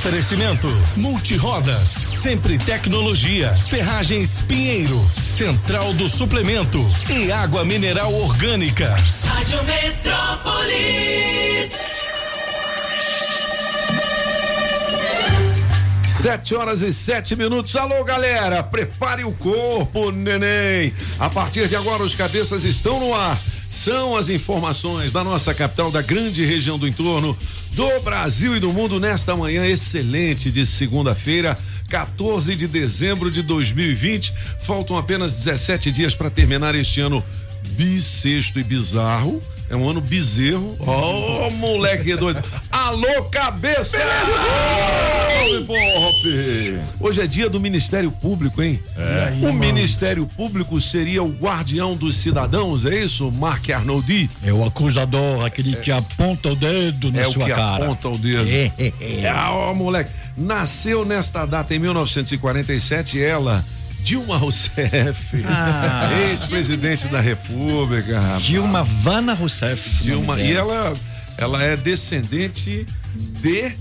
[0.00, 8.96] Oferecimento Multirodas, Sempre Tecnologia, Ferragens Pinheiro, Central do Suplemento e Água Mineral Orgânica.
[9.26, 11.20] Rádio Metrópolis.
[16.08, 17.76] Sete horas e sete minutos.
[17.76, 20.94] Alô, galera, prepare o corpo, neném.
[21.18, 23.38] A partir de agora, os cabeças estão no ar.
[23.70, 27.38] São as informações da nossa capital, da grande região do entorno,
[27.70, 31.56] do Brasil e do mundo nesta manhã excelente de segunda-feira,
[31.88, 34.34] 14 de dezembro de 2020.
[34.62, 37.24] Faltam apenas 17 dias para terminar este ano
[37.80, 39.42] bissexto e bizarro.
[39.70, 40.76] É um ano bezerro.
[40.80, 42.42] Ó, oh, moleque doido.
[42.70, 43.98] Alô, cabeça!
[47.00, 48.82] Hoje é dia do Ministério Público, hein?
[48.96, 49.46] É.
[49.46, 54.28] o Ministério Público seria o guardião dos cidadãos, é isso, Mark Arnoldi?
[54.42, 55.78] É o acusador, aquele é.
[55.78, 57.52] que aponta o dedo na é sua cara.
[57.52, 58.50] É o que aponta o dedo.
[58.50, 59.32] É, é, é.
[59.32, 60.10] ó, moleque.
[60.36, 63.64] Nasceu nesta data em 1947 ela
[64.02, 66.10] Dilma Rousseff, ah.
[66.28, 68.20] ex-presidente da República.
[68.20, 68.42] Rapaz.
[68.42, 70.02] Dilma Vana Rousseff.
[70.02, 70.92] Dilma, e ela,
[71.36, 73.76] ela é descendente de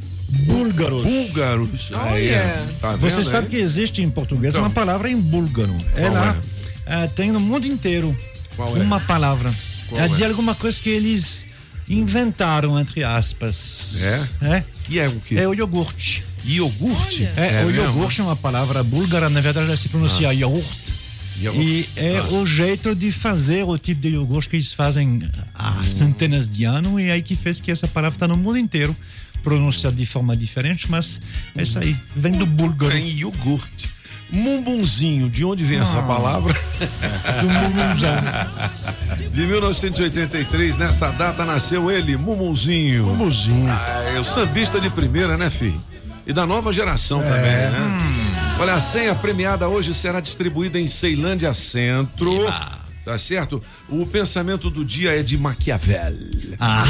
[0.46, 1.04] búlgaros.
[1.04, 1.92] Búlgaros.
[1.92, 2.66] Oh, yeah.
[2.80, 5.76] tá Você vendo, sabe que existe em português então, uma palavra em búlgaro.
[5.96, 6.38] Ela
[6.86, 7.06] é?
[7.06, 8.16] uh, tem no mundo inteiro
[8.56, 9.00] Qual uma é?
[9.00, 9.54] palavra.
[9.88, 11.48] Qual é de alguma coisa que eles
[11.90, 13.98] inventaram, entre aspas.
[14.02, 14.58] É?
[14.58, 14.64] É.
[14.88, 15.38] E é o que?
[15.38, 16.26] É o iogurte.
[16.46, 17.30] Iogurte?
[17.36, 20.34] É, é, o iogurte é uma palavra búlgara, na verdade se pronuncia ah.
[20.34, 21.00] iogurte.
[21.42, 22.34] E é ah.
[22.34, 25.22] o jeito de fazer o tipo de iogurte que eles fazem
[25.54, 25.84] há hum.
[25.86, 28.96] centenas de anos e aí que fez que essa palavra está no mundo inteiro
[29.42, 31.22] pronunciada de forma diferente, mas
[31.56, 32.92] é isso aí, vem do búlgaro.
[32.92, 33.90] Tem iogurte.
[34.32, 35.82] Mumbunzinho, de onde vem ah.
[35.82, 36.54] essa palavra?
[36.54, 38.14] Do mumbunzão.
[39.32, 43.06] De 1983, nesta data nasceu ele, Mumbunzinho.
[43.06, 43.72] Mumbunzinho.
[43.72, 45.82] Ah, é o sambista de primeira, né, filho?
[46.30, 47.24] E da nova geração é.
[47.24, 47.80] também, né?
[47.82, 48.62] Hum.
[48.62, 52.48] Olha, a senha premiada hoje será distribuída em Ceilândia Centro.
[52.48, 52.78] Ah.
[53.04, 53.60] Tá certo?
[53.88, 56.14] O pensamento do dia é de Maquiavel.
[56.60, 56.86] Ah.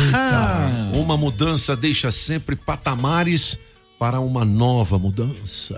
[0.94, 3.58] Uma mudança deixa sempre patamares
[3.98, 5.76] para uma nova mudança.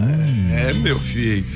[0.00, 0.52] Hum.
[0.52, 1.46] É, meu filho.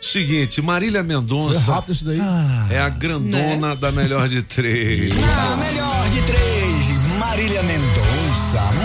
[0.00, 1.68] Seguinte, Marília Mendonça.
[1.68, 2.20] É rápido isso daí.
[2.20, 2.68] Ah.
[2.70, 3.76] É a grandona né?
[3.76, 5.14] da melhor de três.
[5.34, 8.75] A melhor de três, Marília Mendonça.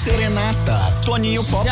[0.00, 1.68] Música 1, Serenata, Toninho Pop.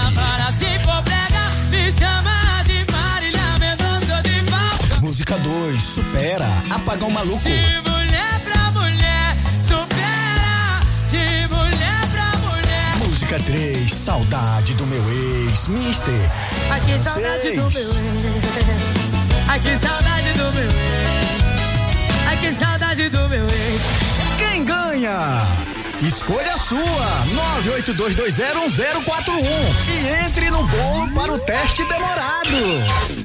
[5.00, 7.40] Música 2, Supera, Apagão Maluco.
[7.40, 7.50] De
[7.88, 10.80] mulher pra mulher, supera.
[11.08, 12.96] De mulher pra mulher.
[13.06, 16.30] Música 3, Saudade do meu ex, Mister.
[16.70, 18.02] Ai que saudade do meu ex.
[19.48, 21.60] Ai que saudade do meu ex.
[22.26, 23.82] Ai que saudade do meu ex.
[24.36, 25.77] Quem ganha?
[26.02, 26.78] Escolha a sua,
[27.64, 29.42] 982201041
[29.90, 32.56] e entre no bolo para o teste demorado.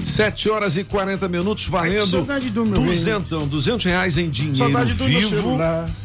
[0.04, 2.40] 7 horas e 40 minutos valendo Ai,
[2.84, 5.58] duzentão, 200 reais em dinheiro saudade do vivo.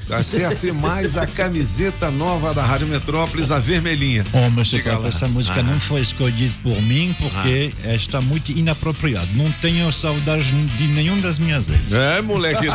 [0.08, 0.66] Tá certo?
[0.66, 4.24] E mais a camiseta nova da Rádio Metrópolis, a vermelhinha.
[4.32, 4.72] Oh, mas
[5.06, 5.62] essa música ah.
[5.62, 7.94] não foi escolhida por mim porque ah.
[7.94, 9.28] está muito inapropriada.
[9.34, 11.92] Não tenho saudade de nenhum das minhas ex.
[11.92, 12.66] É, moleque.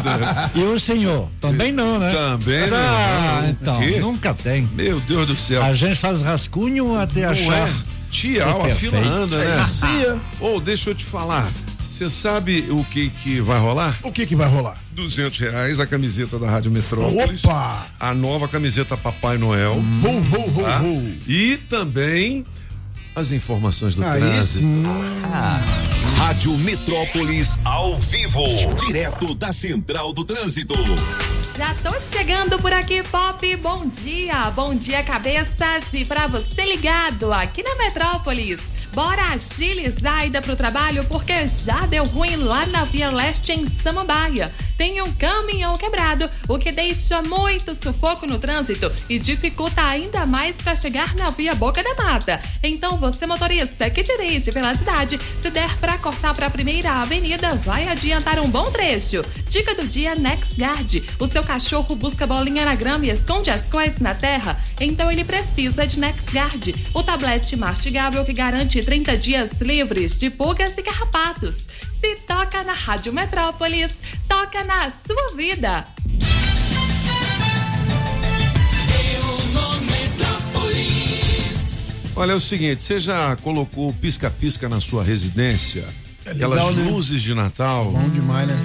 [0.53, 1.27] e o senhor?
[1.41, 2.11] Também não, né?
[2.11, 3.82] Também ah, não.
[3.89, 4.67] Então, nunca tem.
[4.73, 5.63] Meu Deus do céu.
[5.63, 7.69] A gente faz rascunho até não achar.
[7.69, 7.73] É.
[8.09, 9.61] Tchau, a fila anda, né?
[9.61, 11.49] É, Ou oh, deixa eu te falar.
[11.89, 13.95] Você sabe o que que vai rolar?
[14.03, 14.77] O que que vai rolar?
[14.91, 17.43] Duzentos reais a camiseta da Rádio Metrópolis.
[17.43, 17.87] Opa!
[17.99, 19.75] A nova camiseta Papai Noel.
[19.75, 20.01] Hum.
[20.03, 20.81] Ho, ho, ho, tá?
[21.27, 22.45] E também
[23.15, 24.59] as informações do Aí trânsito.
[24.59, 24.83] Sim.
[25.25, 25.59] Ah.
[26.17, 28.43] Rádio Metrópolis ao vivo,
[28.85, 30.75] direto da Central do Trânsito.
[31.57, 33.55] Já tô chegando por aqui, Pop.
[33.57, 35.93] Bom dia, bom dia, cabeças.
[35.93, 38.82] E para você ligado aqui na Metrópolis.
[38.93, 43.65] Bora agilizar a ida pro trabalho porque já deu ruim lá na Via Leste em
[43.65, 44.53] Samambaia.
[44.77, 50.61] Tem um caminhão quebrado, o que deixa muito sufoco no trânsito e dificulta ainda mais
[50.61, 52.39] para chegar na Via Boca da Mata.
[52.61, 57.55] Então você motorista que dirige pela cidade, se der para cortar para a primeira avenida,
[57.55, 59.23] vai adiantar um bom trecho.
[59.47, 61.03] Dica do dia NexGuard.
[61.19, 65.23] O seu cachorro busca bolinha na grama e esconde as coisas na terra, então ele
[65.23, 71.67] precisa de NexGuard, o tablete mastigável que garante 30 dias livres de pulgas e carrapatos.
[71.99, 75.87] Se toca na Rádio Metrópolis, toca na sua vida.
[82.15, 85.83] Olha, é o seguinte, você já colocou pisca-pisca na sua residência?
[86.25, 86.91] É legal, Aquelas né?
[86.91, 87.91] luzes de Natal.
[87.91, 88.55] Bom demais, né?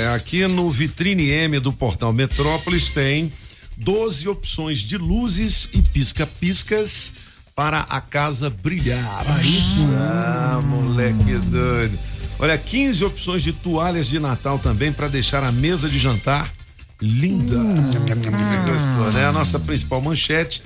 [0.00, 3.32] É, aqui no Vitrine M do portal Metrópolis tem
[3.78, 7.14] 12 opções de luzes e pisca-piscas
[7.58, 9.24] para a casa brilhar.
[9.26, 9.88] Aí sim.
[9.96, 11.98] Ah, moleque doido.
[12.38, 16.48] Olha, 15 opções de toalhas de Natal também para deixar a mesa de jantar
[17.02, 17.56] linda.
[17.56, 19.26] Você gostou, né?
[19.26, 20.62] A nossa principal manchete: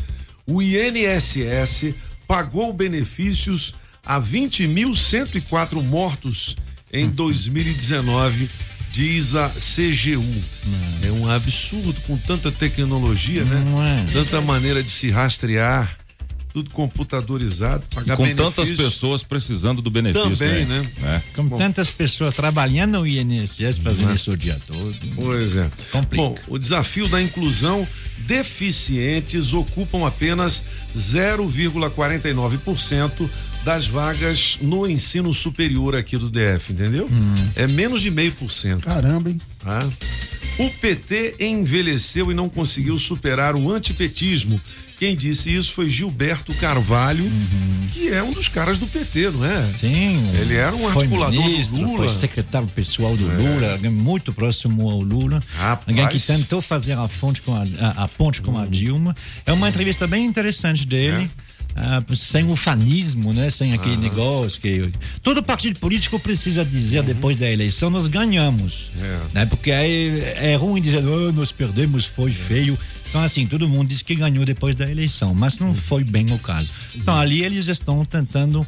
[0.47, 1.95] o INSS
[2.29, 3.75] pagou benefícios
[4.05, 6.59] a 20.104 mortos
[6.93, 8.51] em 2019,
[8.91, 10.45] diz a CGU.
[11.03, 14.05] É um absurdo com tanta tecnologia, né?
[14.07, 14.13] É?
[14.13, 16.02] Tanta maneira de se rastrear,
[16.53, 18.95] tudo computadorizado, pagar Com tantas benefícios.
[18.95, 20.37] pessoas precisando do benefício.
[20.37, 20.87] Também, né?
[21.05, 21.23] É.
[21.35, 24.95] Com tantas pessoas trabalhando no INSS, fazendo isso o dia todo.
[25.15, 25.71] Pois é.
[25.91, 26.23] Complica.
[26.23, 27.89] Bom, o desafio da inclusão,
[28.19, 30.63] deficientes ocupam apenas
[30.97, 33.29] 0,49%
[33.65, 37.09] das vagas no ensino superior aqui do DF, entendeu?
[37.55, 38.85] É menos de meio por cento.
[38.85, 39.41] Caramba, hein?
[39.63, 39.89] tá?
[40.59, 44.61] O PT envelheceu e não conseguiu superar o antipetismo.
[45.03, 47.29] Quem disse isso foi Gilberto Carvalho,
[47.93, 49.75] que é um dos caras do PT, não é?
[49.81, 50.31] Sim.
[50.41, 51.93] Ele era um articulador do ministro, Lula.
[51.95, 51.97] É.
[52.05, 55.43] Foi secretário pessoal do Lula, alguém muito próximo ao Lula.
[55.57, 55.89] Rapaz.
[55.89, 59.13] Alguém que tentou fazer a, fonte com a, a- a ponte com a Dilma.
[59.45, 61.29] É uma entrevista bem interessante dele.
[61.75, 61.81] É.
[61.81, 63.51] ah, sem ufanismo, né?
[63.51, 64.89] Sem aquele negócio que
[65.21, 69.05] todo partido político precisa dizer depois da eleição nós ganhamos, Uhum.
[69.05, 69.19] É.
[69.35, 69.47] né?
[69.47, 72.79] Porque aí é ruim dizer "Ah, nós perdemos, foi feio.
[73.13, 76.39] Então assim todo mundo diz que ganhou depois da eleição, mas não foi bem o
[76.39, 76.71] caso.
[76.95, 78.67] Então ali eles estão tentando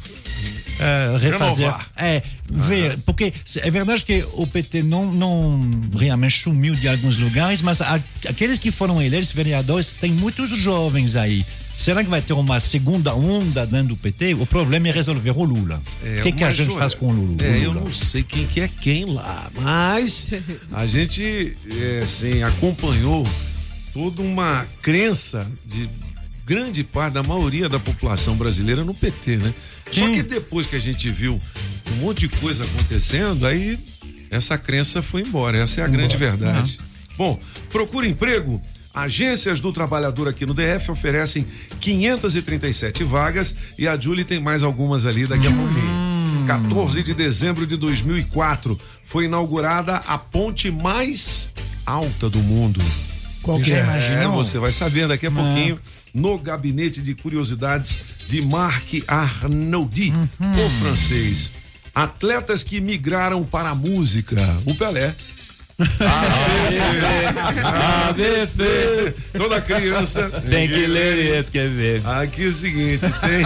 [0.79, 1.89] eh, refazer, Renovar.
[1.95, 2.21] é,
[2.51, 5.61] ver, porque se- é verdade que o PT não, não
[5.97, 11.15] realmente sumiu de alguns lugares, mas a- aqueles que foram eleitos vereadores, tem muitos jovens
[11.15, 11.43] aí.
[11.69, 14.35] Será que vai ter uma segunda onda dentro do PT?
[14.35, 15.81] O problema é resolver o Lula.
[16.03, 17.37] É, o que, que a gente olha, faz com o Lula?
[17.41, 20.27] É, o eu não sei quem que é quem lá, mas
[20.71, 23.25] a gente é, assim, acompanhou
[23.95, 25.89] toda uma crença de
[26.45, 29.53] grande parte da maioria da população brasileira no PT, né?
[29.89, 31.41] Só que depois que a gente viu
[31.93, 33.79] um monte de coisa acontecendo, aí
[34.29, 35.57] essa crença foi embora.
[35.57, 36.77] Essa é a grande verdade.
[37.17, 37.39] Bom,
[37.69, 38.61] procura emprego.
[38.93, 41.47] Agências do Trabalhador aqui no DF oferecem
[41.79, 46.45] 537 vagas e a Julie tem mais algumas ali daqui a pouquinho.
[46.47, 51.49] 14 de dezembro de 2004 foi inaugurada a ponte mais
[51.85, 52.81] alta do mundo.
[53.45, 53.77] Qual que é?
[53.77, 54.33] É, Não.
[54.33, 55.79] você vai saber daqui a pouquinho
[56.11, 61.51] no gabinete de curiosidades de Marc Arnoldi, o francês.
[61.93, 64.35] Atletas que migraram para a música.
[64.65, 65.13] O Pelé.
[68.07, 69.13] ABC.
[69.33, 72.01] Toda criança Tem que ler e escrever.
[72.07, 73.45] Aqui é o seguinte, tem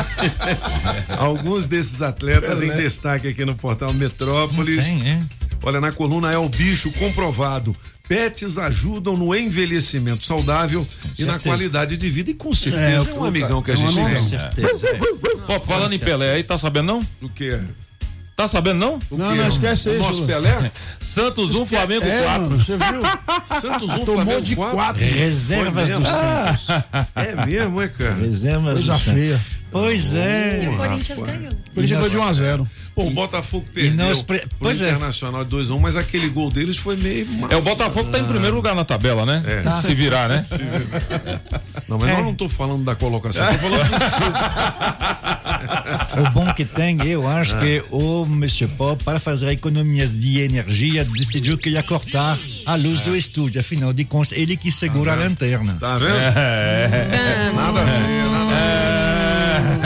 [1.18, 4.86] alguns desses atletas em destaque aqui no portal Metrópolis.
[4.86, 5.19] Tem, é.
[5.62, 7.75] Olha, na coluna é o bicho comprovado.
[8.10, 10.86] Pets ajudam no envelhecimento saudável
[11.18, 12.32] e na qualidade de vida.
[12.32, 14.20] E com certeza É, é, o- um amigão que a é um gente tem.
[14.30, 14.98] Certeza, é.
[15.46, 17.00] Pô, falando em Pelé aí, tá sabendo não?
[17.22, 17.60] O quê?
[18.36, 19.00] Tá sabendo não?
[19.12, 20.02] Não, não esquece O isso.
[20.02, 20.72] nosso Pelé?
[21.00, 22.42] Santos 1, Flamengo é, 4.
[22.42, 23.02] mano, você viu?
[23.60, 24.76] Santos 1, Tomou Flamengo de 4.
[24.76, 25.02] quatro.
[25.04, 26.06] Reservas do?
[26.06, 26.68] Santos.
[27.16, 28.16] É mesmo, é, cara?
[28.16, 29.39] Reservas Coisa do Santos.
[29.72, 30.68] Pois é.
[30.72, 31.52] O Corinthians ganhou.
[31.74, 34.90] Por isso foi de 1 a 0 Pô, o Botafogo perdeu pre- pro pois é.
[34.90, 37.26] Internacional de 2x1, mas aquele gol deles foi meio...
[37.50, 39.42] É, o Botafogo tá em primeiro lugar na tabela, né?
[39.66, 39.78] É.
[39.80, 40.46] Se virar, né?
[41.88, 42.14] Não, mas É.
[42.14, 43.90] nós não tô falando da colocação, tô falando do
[46.28, 48.68] O bom que tem, eu acho que o Mr.
[48.68, 53.60] Pop, para fazer economias de energia, decidiu que ia cortar a luz do estúdio.
[53.62, 55.78] Afinal de contas, ele que segura a lanterna.
[55.80, 56.10] Tá vendo?
[56.14, 58.38] Nada a ver, nada a ver.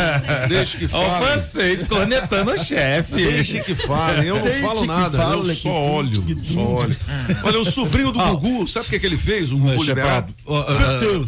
[0.49, 1.25] Deixa que Ó, o fale.
[1.25, 3.15] francês cornetando o chefe.
[3.15, 4.27] Deixa que fale.
[4.27, 5.17] Eu não Deixa falo nada.
[5.17, 6.25] fale, eu só olho.
[6.43, 6.95] Só olho.
[7.43, 9.51] Olha, o sobrinho do Gugu, sabe o que, que ele fez?
[9.51, 10.33] O Gugu liberado.
[10.45, 10.63] Ó,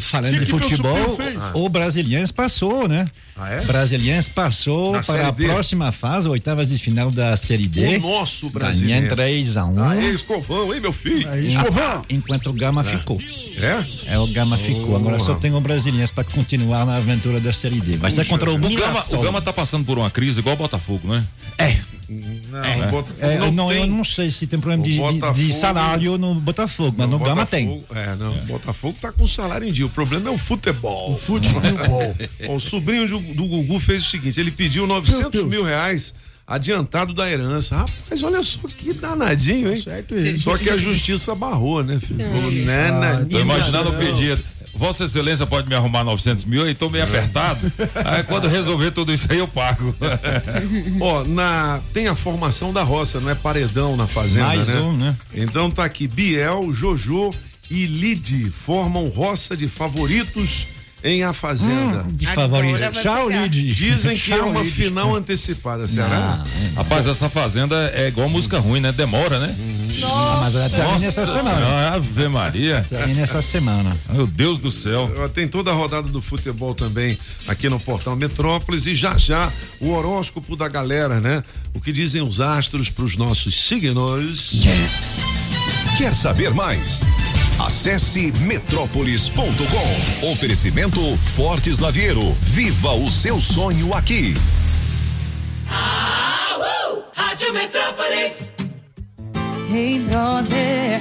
[0.00, 1.18] falando Que de futebol,
[1.54, 3.06] o Brasiliense passou, né?
[3.38, 3.60] Ah, é?
[3.62, 5.44] Brasiliense passou Na para a D.
[5.44, 7.96] próxima fase, oitavas de final da Série D.
[7.96, 9.00] O nosso brasileiro.
[9.02, 11.28] Ganhando 3 a 1 Aê, escovão, hein, meu filho?
[11.30, 12.04] Aí, escovão.
[12.08, 13.20] Enquanto o Gama ficou.
[13.58, 14.12] É?
[14.14, 14.96] É, o Gama ficou.
[14.96, 17.96] Agora só tem o Brasiliense para continuar na aventura da Série D.
[17.96, 19.20] Vai ser contra o O Gama, Mirassol.
[19.20, 21.24] o Gama tá passando por uma crise igual o Botafogo, né?
[21.58, 21.76] É,
[22.08, 23.80] Não, o Botafogo é, não, não, tem.
[23.80, 27.18] eu não sei se tem problema de, de- de Botafogo- salário no Botafogo, mas no
[27.18, 27.66] Gama tem.
[27.66, 28.32] Botafogo- É, não.
[28.36, 29.86] O Botafogo tá com salário em dia.
[29.86, 31.12] O problema é o futebol.
[31.14, 32.14] O Futebol.
[32.54, 35.44] O sobrinho do, do Gugu fez o seguinte: ele pediu 900 Deus.
[35.46, 36.14] mil reais
[36.46, 37.76] adiantado da herança.
[37.76, 39.76] Rapaz, olha só que danadinho, hein?
[39.76, 40.38] Certo ele.
[40.38, 42.24] Só que a justiça barrou, né, filho?
[42.24, 44.42] Falou, né, né, Tô imaginando o pedido.
[44.74, 47.60] Vossa Excelência pode me arrumar 900 mil, aí tô meio apertado.
[48.04, 49.94] Aí quando resolver tudo isso aí eu pago.
[51.00, 54.80] Ó, na tem a formação da roça, não é paredão na fazenda, Mais né?
[54.80, 55.16] um, né?
[55.34, 57.34] Então tá aqui Biel, Jojo
[57.70, 60.68] e Lide formam roça de favoritos
[61.06, 62.04] em A Fazenda.
[62.10, 62.90] De Agora favorito.
[62.92, 63.28] Tchau.
[63.30, 63.72] Lid.
[63.74, 66.44] Dizem que é uma final antecipada, será?
[66.74, 68.90] Rapaz, essa fazenda é igual música ruim, né?
[68.90, 69.56] Demora, né?
[70.04, 71.56] Ah, mas ela termina essa semana.
[71.56, 72.86] Senhora, Ave Maria.
[72.88, 73.96] Termina essa semana.
[74.10, 75.10] Meu Deus do céu.
[75.32, 79.92] Tem toda a rodada do futebol também aqui no Portal Metrópolis e já já o
[79.92, 81.42] horóscopo da galera, né?
[81.72, 84.64] O que dizem os astros para os nossos signos.
[85.96, 87.06] Quer saber mais?
[87.58, 90.30] Acesse metrópolis.com.
[90.30, 92.36] Oferecimento Fortes Lavieiro.
[92.42, 94.34] Viva o seu sonho aqui.
[97.14, 98.52] Rádio Metrópolis.
[99.72, 101.00] Hey brother,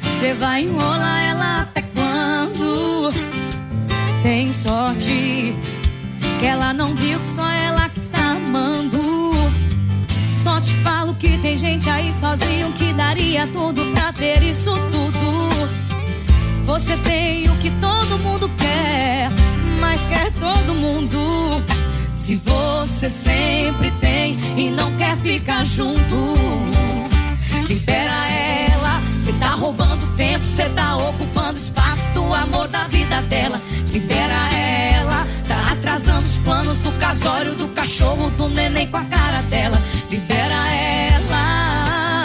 [0.00, 3.12] você vai enrolar ela até quando?
[4.22, 5.54] Tem sorte
[6.40, 9.01] que ela não viu que só ela que tá amando.
[10.42, 15.48] Só te falo que tem gente aí sozinho que daria tudo pra ter isso tudo.
[16.66, 19.30] Você tem o que todo mundo quer,
[19.78, 21.62] mas quer todo mundo.
[22.10, 26.34] Se você sempre tem e não quer ficar junto,
[27.68, 29.00] libera ela.
[29.16, 33.62] Você tá roubando tempo, você tá ocupando espaço do amor da vida dela.
[33.92, 34.91] Libera ela,
[35.82, 39.76] atrasando os planos do casório, do cachorro, do neném com a cara dela.
[40.08, 42.24] Libera ela,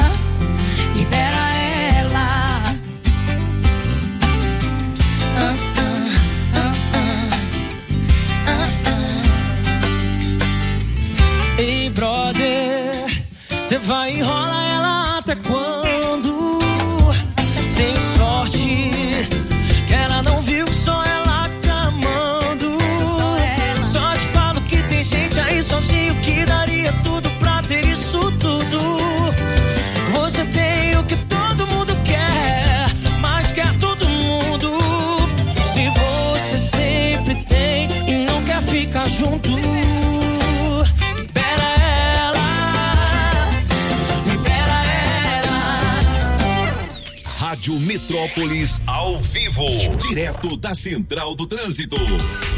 [0.95, 2.63] libera ela.
[11.57, 15.86] Ei, brother, você vai enrolar ela até quando?
[47.67, 49.65] Rádio Metrópolis ao vivo.
[50.07, 51.97] Direto da Central do Trânsito.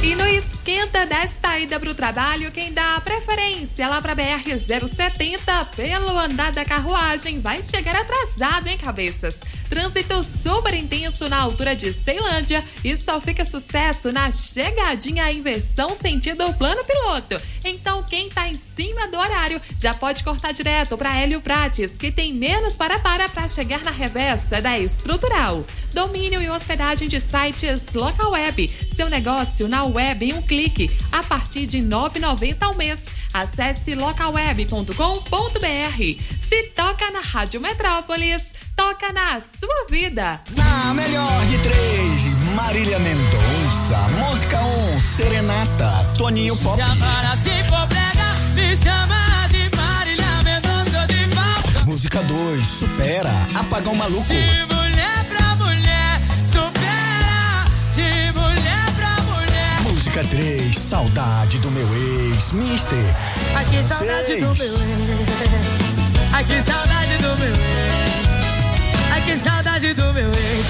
[0.04, 4.44] E no esquenta desta ida para o trabalho, quem dá a preferência lá para BR
[4.88, 9.40] 070 pelo andar da carruagem vai chegar atrasado, hein, cabeças?
[9.70, 15.94] Trânsito super intenso na altura de Ceilândia e só fica sucesso na chegadinha em inversão
[15.94, 17.40] sentido plano piloto.
[17.64, 22.12] Então, quem tá em cima do horário já pode cortar direto para Hélio Prates, que
[22.12, 25.64] tem menos para-para para chegar na reversa da estrutural.
[25.94, 28.70] Domínio e hospedagem de sites local web.
[28.94, 33.20] Seu negócio na web em um clique, a partir de R$ 9,90 ao mês.
[33.34, 34.94] Acesse localweb.com.br.
[36.40, 40.40] Se toca na Rádio Metrópolis, toca na sua vida.
[40.56, 43.98] Na melhor de três, Marília Mendonça.
[44.18, 46.82] Música 1, um, Serenata, Toninho Pop.
[46.82, 48.24] Chamar assim for brega,
[48.56, 51.86] me chama de Marília Mendonça de volta.
[51.86, 54.24] Música 2, Supera, Apagão Maluco.
[54.24, 57.66] De mulher pra mulher, supera.
[57.94, 59.82] De mulher pra mulher.
[59.92, 61.88] Música 3, Saudade do meu
[62.32, 62.98] ex, Mister.
[63.58, 64.76] Ai, que saudade do meu.
[66.32, 68.49] Ai, que saudade do meu ex.
[69.30, 70.66] Que saudade do meu ex.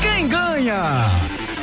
[0.00, 1.10] Quem ganha?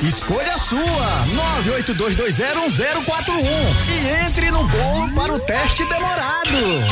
[0.03, 1.25] Escolha a sua,
[1.65, 3.41] 982201041
[3.89, 6.85] e entre no bolo para o teste demorado.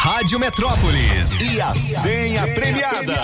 [0.00, 3.20] Rádio Metrópolis e a senha premiada.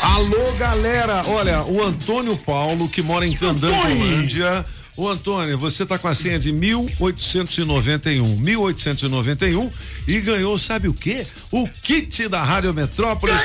[0.00, 1.22] Alô, galera!
[1.26, 4.64] Olha, o Antônio Paulo, que mora em Candangolândia.
[4.96, 8.36] Ô Antônio, você tá com a senha de 1891.
[8.36, 9.70] 1891
[10.06, 11.26] e ganhou, sabe o quê?
[11.50, 13.40] O kit da Rádio Metrópolis.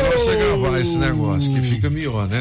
[0.00, 2.40] Pra você gravar esse negócio, que fica melhor, né?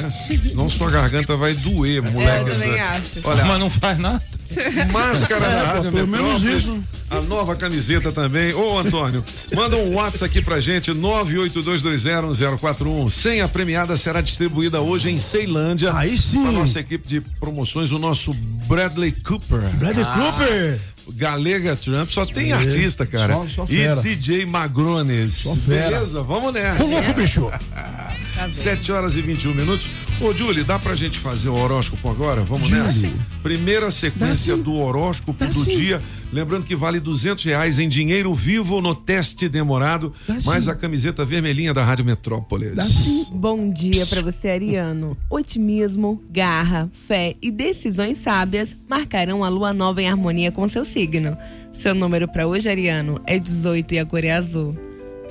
[0.54, 2.50] Não sua garganta vai doer, moleque.
[2.50, 3.20] eu também acho.
[3.24, 4.22] Olha, Mas não faz nada.
[4.92, 6.84] Máscara da É, Rádio pelo menos Metrópolis, isso.
[7.10, 8.54] A nova camiseta também.
[8.54, 9.24] Ô, Antônio,
[9.56, 13.10] manda um WhatsApp aqui pra gente, 982201041.
[13.10, 15.94] Senha premiada será distribuída hoje em Ceilândia.
[15.96, 16.44] Aí sim.
[16.44, 18.34] Pra nossa equipe de promoções, o nosso
[18.68, 19.62] Bradley Cooper.
[19.76, 20.80] Bradley Cooper.
[21.10, 23.34] Galega Trump, só tem artista, cara.
[23.34, 24.02] só- só e fera.
[24.02, 25.34] DJ Magrones.
[25.36, 25.98] Só fera.
[26.00, 26.84] Beleza, vamos Ô, nessa.
[26.84, 27.52] louco, bicho.
[28.52, 29.88] 7 horas e 21 minutos.
[30.20, 32.42] Ô, Julie, dá pra gente fazer o horóscopo agora?
[32.42, 32.84] Vamos Julie.
[32.84, 33.10] nessa?
[33.42, 35.78] Primeira sequência do horóscopo Dá do sim.
[35.78, 36.02] dia
[36.34, 40.14] Lembrando que vale duzentos reais em dinheiro vivo no teste demorado,
[40.46, 43.30] mais a camiseta vermelhinha da Rádio Metrópolis.
[43.32, 45.16] Bom dia pra você, Ariano.
[45.30, 51.38] Otimismo, garra, fé e decisões sábias marcarão a lua nova em harmonia com seu signo.
[51.74, 54.78] Seu número pra hoje, Ariano, é 18 e a cor é azul.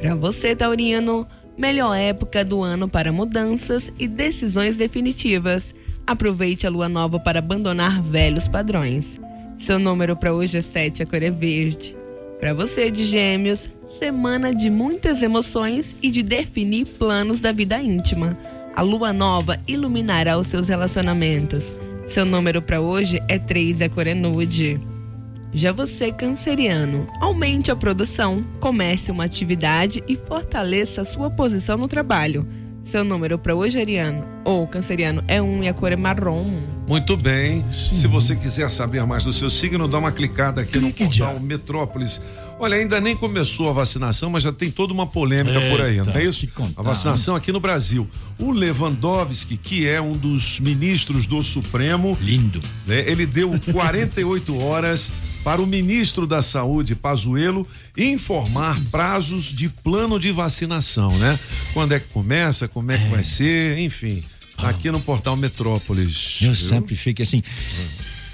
[0.01, 5.75] Pra você, Taurino, melhor época do ano para mudanças e decisões definitivas.
[6.07, 9.19] Aproveite a lua nova para abandonar velhos padrões.
[9.57, 11.97] Seu número para hoje é 7, a cor é verde.
[12.41, 18.37] Para você de Gêmeos, semana de muitas emoções e de definir planos da vida íntima.
[18.75, 21.73] A lua nova iluminará os seus relacionamentos.
[22.05, 24.81] Seu número para hoje é 3, a cor é nude.
[25.53, 31.87] Já você, canceriano, aumente a produção, comece uma atividade e fortaleça a sua posição no
[31.87, 32.47] trabalho.
[32.85, 36.45] Seu número para hoje, Ariano, ou canceriano, é um e a cor é marrom.
[36.87, 37.65] Muito bem.
[37.73, 41.33] Se você quiser saber mais do seu signo, dá uma clicada aqui Clique no portal
[41.33, 41.41] já.
[41.41, 42.21] Metrópolis.
[42.59, 46.13] Olha, ainda nem começou a vacinação, mas já tem toda uma polêmica por aí, não
[46.13, 46.49] é Eita, isso?
[46.77, 48.09] A vacinação aqui no Brasil.
[48.39, 52.61] O Lewandowski, que é um dos ministros do Supremo, Lindo.
[52.87, 60.19] né, ele deu 48 horas para o ministro da Saúde, Pazuello, informar prazos de plano
[60.19, 61.39] de vacinação, né?
[61.75, 64.25] Quando é que começa, como é que vai ser, enfim.
[64.57, 66.39] Tá aqui no portal Metrópolis.
[66.41, 66.55] Eu viu?
[66.55, 67.43] sempre fico assim.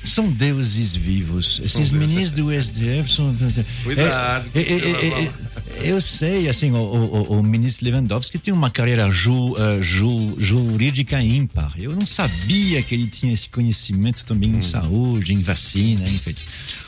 [0.02, 1.60] São deuses vivos.
[1.64, 1.92] Esses deuses.
[1.92, 3.34] ministros do STF são.
[3.84, 5.32] Cuidado, É, é, vai é, é,
[5.90, 11.22] eu sei, assim, o, o- o- ministro Lewandowski tem uma carreira ju, eh, ju- jurídica
[11.22, 11.72] ímpar.
[11.78, 14.58] Eu não sabia que ele tinha esse conhecimento também Hum.
[14.58, 16.34] em saúde, em vacina, enfim.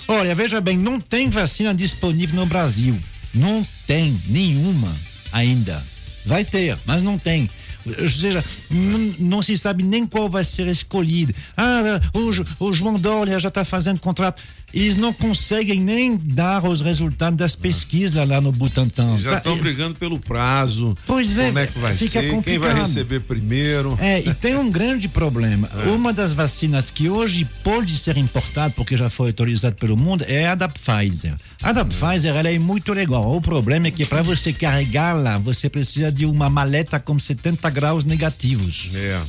[0.08, 2.98] Olha, veja bem, não tem vacina disponível no Brasil.
[3.34, 4.96] Não tem nenhuma
[5.30, 5.84] ainda.
[6.24, 7.48] Vai ter, mas não tem.
[7.86, 8.44] Ou seja,
[9.18, 11.34] não, se sabe nem qual vai ser escolhido.
[11.56, 14.42] Ah, o, o João Dória já está fazendo contrato.
[14.74, 19.18] Eles não conseguem nem dar os resultados das pesquisas lá no Butantan.
[19.18, 20.96] Já Tá- estão brigando pelo prazo.
[21.06, 22.08] Pois é, Como é que vai ser?
[22.10, 22.76] Quem vai complicado.
[22.78, 23.98] receber primeiro?
[24.00, 25.68] É, e tem um grande problema.
[25.82, 25.90] É.
[25.90, 30.46] Uma das vacinas que hoje pode ser importada, porque já foi autorizada pelo mundo, é
[30.46, 31.34] a da Pfizer.
[31.62, 33.36] A da Pfizer, ela é muito legal.
[33.36, 38.04] O problema é que para você carregá-la, você precisa de uma maleta com 70 graus
[38.04, 38.90] negativos.
[38.94, 39.20] É.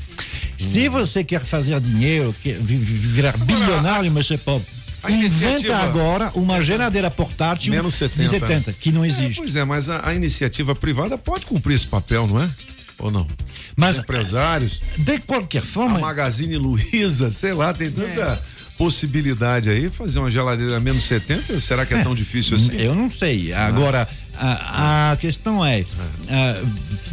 [0.57, 4.65] Se você quer fazer dinheiro, quer vi- vi- virar bilionário, monsieur Pop,
[5.03, 8.23] a inventa agora uma geladeira portátil Menos 70.
[8.23, 9.35] de 70, que não É, existe.
[9.37, 12.49] pois é, mas a, a iniciativa privada pode cumprir esse papel, não é?
[12.99, 13.27] Ou não?
[13.75, 18.41] Mas, Os empresários, de qualquer a forma, Magazine Luiza, sei lá, tem tanta
[18.77, 19.89] possibilidade aí.
[19.89, 22.75] Fazer uma geladeira menos 70, será que é, tão difícil assim?
[22.75, 23.53] Eu não sei.
[23.53, 25.85] Agora, a, a questão é:
[26.29, 26.63] ah,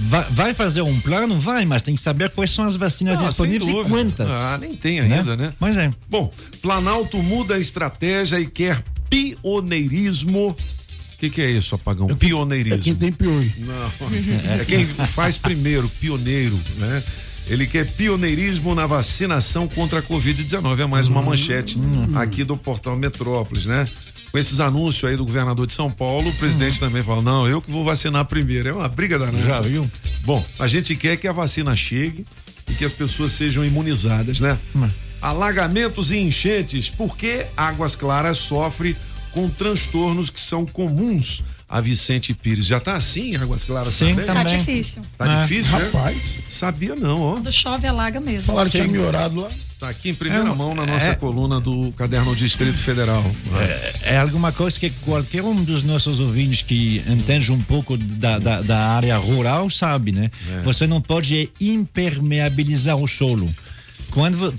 [0.08, 1.38] vai, vai fazer um plano?
[1.38, 4.32] Vai, mas tem que saber quais são as vacinas Ah, sem disponíveis e quantas.
[4.32, 5.52] Ah, nem tem ainda, né?
[5.60, 5.90] Mas é.
[6.08, 10.50] Bom, Planalto muda a estratégia e quer pioneirismo.
[10.50, 12.06] O que, que é isso, apagão?
[12.08, 12.82] É Pioneirismo.
[12.82, 13.52] quem tem pioi.
[13.58, 14.58] Não.
[14.58, 17.04] É quem faz primeiro, pioneiro, né?
[17.50, 20.78] Ele quer pioneirismo na vacinação contra a Covid-19.
[20.78, 21.76] É mais uma manchete
[22.14, 23.88] aqui do portal Metrópolis, né?
[24.30, 27.60] Com esses anúncios aí do governador de São Paulo, o presidente também fala: não, eu
[27.60, 28.68] que vou vacinar primeiro.
[28.68, 29.42] É uma briga danada.
[29.42, 29.90] Já viu?
[30.24, 32.24] Bom, a gente quer que a vacina chegue
[32.68, 34.56] e que as pessoas sejam imunizadas, né?
[35.20, 38.96] Alagamentos e enchentes, por que Águas Claras sofre
[39.32, 42.66] com transtornos que são comuns a Vicente Pires?
[42.66, 44.26] Já tá assim, Águas Claras Sim, também?
[44.26, 45.02] Tá difícil.
[45.16, 45.84] Tá Ah, difícil, né?
[45.84, 46.16] Rapaz,
[46.48, 47.32] Sabia não, ó.
[47.34, 48.42] Quando chove, alaga mesmo.
[48.42, 49.50] falaram que tinha melhorado lá.
[49.78, 51.14] Tá aqui em primeira É, mão na nossa é.
[51.14, 53.24] coluna do Caderno Distrito Federal.
[54.02, 58.60] É alguma coisa que qualquer um dos nossos ouvintes que entende um pouco da, da,
[58.60, 60.30] da área rural sabe, né?
[60.58, 60.60] É.
[60.60, 63.48] Você não pode impermeabilizar o solo.
[64.10, 64.52] Quando,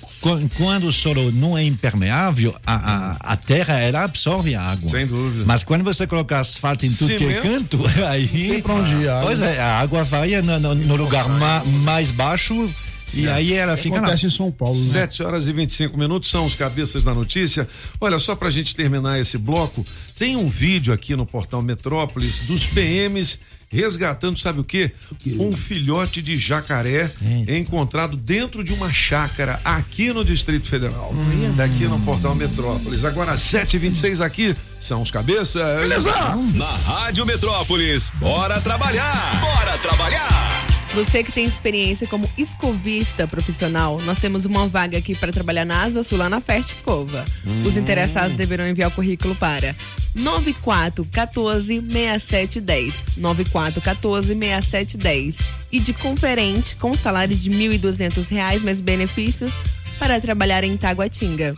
[0.57, 4.87] quando o solo não é impermeável, a, a, a terra ela absorve a água.
[4.89, 5.43] Sem dúvida.
[5.45, 7.77] Mas quando você coloca asfalto em tudo que é Cimento?
[7.77, 8.27] canto, aí.
[8.27, 9.27] Tem pra onde ir a água.
[9.27, 12.73] Pois é, a água vai no, no- no lugar ma- mais baixo
[13.13, 14.03] e aí ela fica lá.
[14.03, 14.81] Acontece em São Paulo, né?
[14.81, 17.67] 7 horas e 25 minutos são os cabeças da notícia.
[17.99, 19.83] Olha, só pra gente terminar esse bloco,
[20.17, 23.39] tem um vídeo aqui no portal Metrópolis dos PMs
[23.71, 24.91] resgatando, sabe o quê?
[25.39, 27.12] Um filhote de jacaré
[27.47, 31.13] encontrado dentro de uma chácara aqui no Distrito Federal.
[31.55, 33.05] Daqui no portal Metrópolis.
[33.05, 35.79] Agora, 7h26 aqui são os cabeças.
[35.79, 36.12] Beleza!
[36.55, 39.39] Na Rádio Metrópolis, bora trabalhar!
[39.39, 40.80] Bora trabalhar!
[40.93, 45.84] Você que tem experiência como escovista profissional, nós temos uma vaga aqui para trabalhar na
[45.84, 47.23] Asa Sul, lá na Escova.
[47.65, 49.73] Os interessados deverão enviar o currículo para
[50.13, 53.06] 9414 6710.
[53.17, 55.38] 9414 6710.
[55.71, 59.54] E de conferente com salário de 1.200 reais mais benefícios
[59.97, 61.56] para trabalhar em Taguatinga.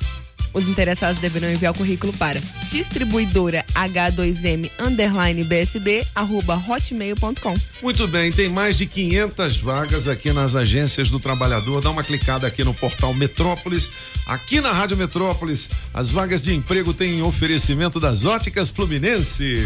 [0.54, 2.40] Os interessados deverão enviar o currículo para
[2.70, 7.56] distribuidora H2M underline BSB arroba hotmail.com.
[7.82, 11.82] Muito bem, tem mais de 500 vagas aqui nas agências do trabalhador.
[11.82, 13.90] Dá uma clicada aqui no portal Metrópolis.
[14.28, 19.66] Aqui na Rádio Metrópolis, as vagas de emprego têm oferecimento das Óticas Fluminense.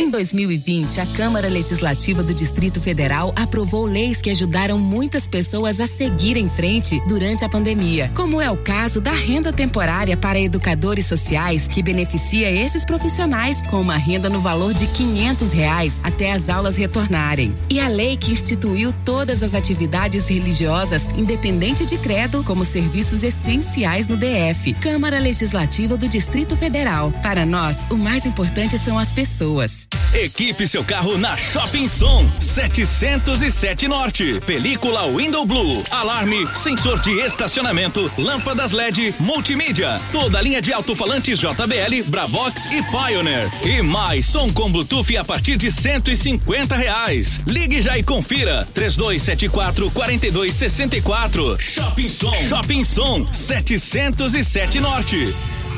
[0.00, 5.86] Em 2020, a Câmara Legislativa do Distrito Federal aprovou leis que ajudaram muitas pessoas a
[5.86, 11.04] seguir em frente durante a pandemia, como é o caso da renda temporária para educadores
[11.04, 16.48] sociais, que beneficia esses profissionais com uma renda no valor de quinhentos reais até as
[16.48, 17.54] aulas retornarem.
[17.68, 24.08] E a lei que instituiu todas as atividades religiosas, independente de credo, como serviços essenciais
[24.08, 24.72] no DF.
[24.80, 27.12] Câmara Legislativa do Distrito Federal.
[27.22, 29.89] Para nós, o mais importante são as pessoas.
[30.14, 34.40] Equipe seu carro na Shopping Som 707 Norte.
[34.44, 41.38] Película Window Blue, alarme, sensor de estacionamento, lâmpadas LED, multimídia, toda a linha de alto-falantes
[41.38, 43.48] JBL, Bravox e Pioneer.
[43.64, 47.40] E mais som com Bluetooth a partir de 150 reais.
[47.46, 51.56] Ligue já e confira 3274 4264.
[51.60, 52.34] Shopping Som.
[52.34, 55.59] Shopping Som 707 Norte.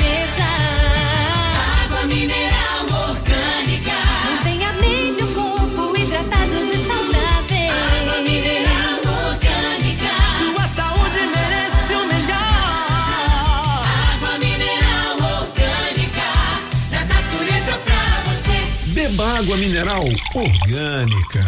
[19.41, 20.03] água mineral
[20.35, 21.43] orgânica.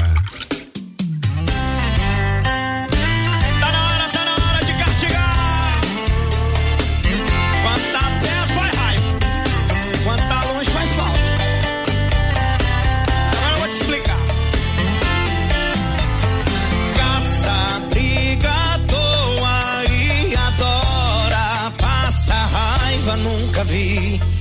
[3.60, 5.82] Tá na hora, tá na hora de castigar.
[7.62, 9.20] Quanta terra faz raiva,
[10.04, 11.20] quanta luz faz falta.
[13.32, 14.20] Agora eu vou te explicar.
[16.96, 21.72] Caça, briga, doa e adora.
[21.78, 24.33] Passa raiva, nunca vi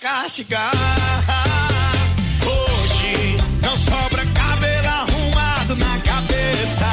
[0.00, 0.70] castigar.
[2.44, 6.86] Hoje não sobra cabelo arrumado na cabeça.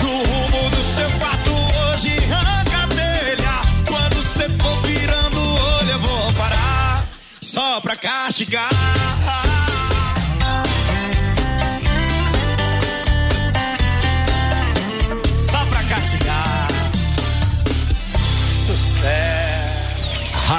[0.00, 3.62] No rumo do seu quarto hoje arranca a telha.
[3.86, 7.04] Quando cê for virando o olho, eu vou parar
[7.40, 8.70] só pra castigar.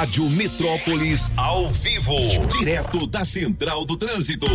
[0.00, 2.16] Rádio Metrópolis ao vivo,
[2.58, 4.46] direto da Central do Trânsito.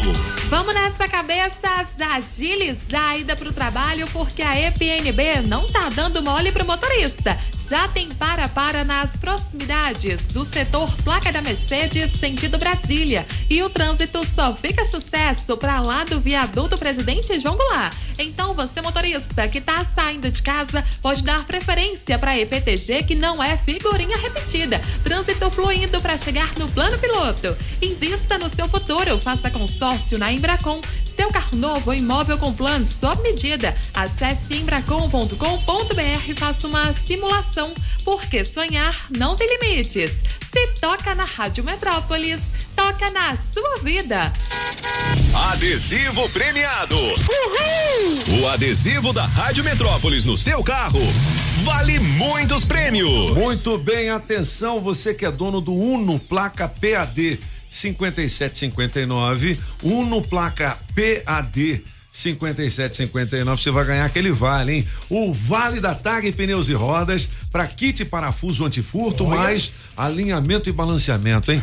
[0.50, 6.52] Vamos nessa cabeça agilizar a ida pro trabalho porque a EPNB não tá dando mole
[6.52, 7.38] pro motorista.
[7.56, 13.26] Já tem para-para nas proximidades do setor placa da Mercedes sentido Brasília.
[13.50, 17.94] E o trânsito só fica sucesso para lá do viaduto Presidente João Goulart.
[18.20, 23.42] Então você motorista que tá saindo de casa pode dar preferência para EPTG que não
[23.42, 24.82] é figurinha repetida.
[25.04, 27.56] Trânsito fluindo para chegar no plano piloto.
[27.82, 30.82] Invista no seu futuro, faça consórcio na Embracon.
[31.16, 33.74] Seu carro novo ou imóvel com plano sob medida.
[33.94, 37.74] Acesse embracon.com.br e faça uma simulação,
[38.04, 40.24] porque sonhar não tem limites.
[40.52, 44.34] Se toca na Rádio Metrópolis, toca na sua vida.
[45.52, 46.98] Adesivo premiado.
[48.42, 51.00] O adesivo da Rádio Metrópolis no seu carro
[51.64, 53.30] vale muitos prêmios.
[53.30, 61.84] Muito bem, atenção, você que é dono do Uno, placa PAD 5759, Uno, placa PAD
[62.12, 64.88] 5759, você vai ganhar aquele vale, hein?
[65.10, 71.52] O vale da Tag Pneus e Rodas para kit parafuso antifurto, mais alinhamento e balanceamento,
[71.52, 71.62] hein?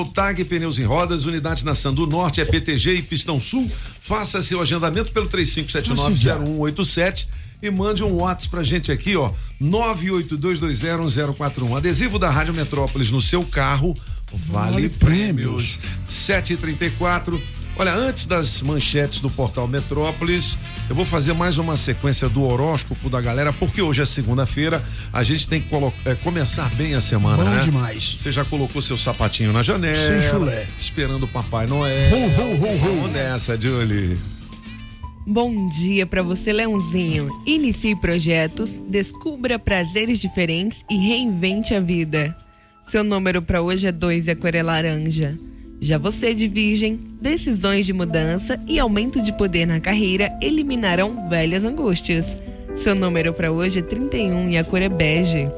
[0.00, 3.70] O Tag Pneus e Rodas, unidades na Sandu Norte, é PTG e Pistão Sul.
[4.00, 7.26] Faça seu agendamento pelo 35790187
[7.60, 11.76] e mande um WhatsApp pra gente aqui, ó, 982201041.
[11.76, 13.94] Adesivo da Rádio Metrópolis no seu carro,
[14.32, 15.78] vale, Vale prêmios.
[16.06, 17.40] 734
[17.80, 20.58] Olha, antes das manchetes do portal Metrópolis,
[20.90, 25.22] eu vou fazer mais uma sequência do horóscopo da galera, porque hoje é segunda-feira, a
[25.22, 27.60] gente tem que colo- é, começar bem a semana, Bom né?
[27.60, 28.16] demais.
[28.20, 29.94] Você já colocou seu sapatinho na janela.
[29.94, 30.66] Sem chulé.
[30.76, 32.16] Esperando o Papai Noel.
[32.16, 32.78] Ho, ho, ho, ho.
[32.96, 34.18] Vamos nessa, Julie.
[35.24, 37.28] Bom dia para você, Leãozinho.
[37.46, 42.36] Inicie projetos, descubra prazeres diferentes e reinvente a vida.
[42.88, 45.38] Seu número para hoje é 2 e a cor é laranja.
[45.78, 51.66] Já você de Virgem, decisões de mudança e aumento de poder na carreira eliminarão velhas
[51.66, 52.38] angústias.
[52.74, 55.50] Seu número para hoje é 31 e a cor é bege.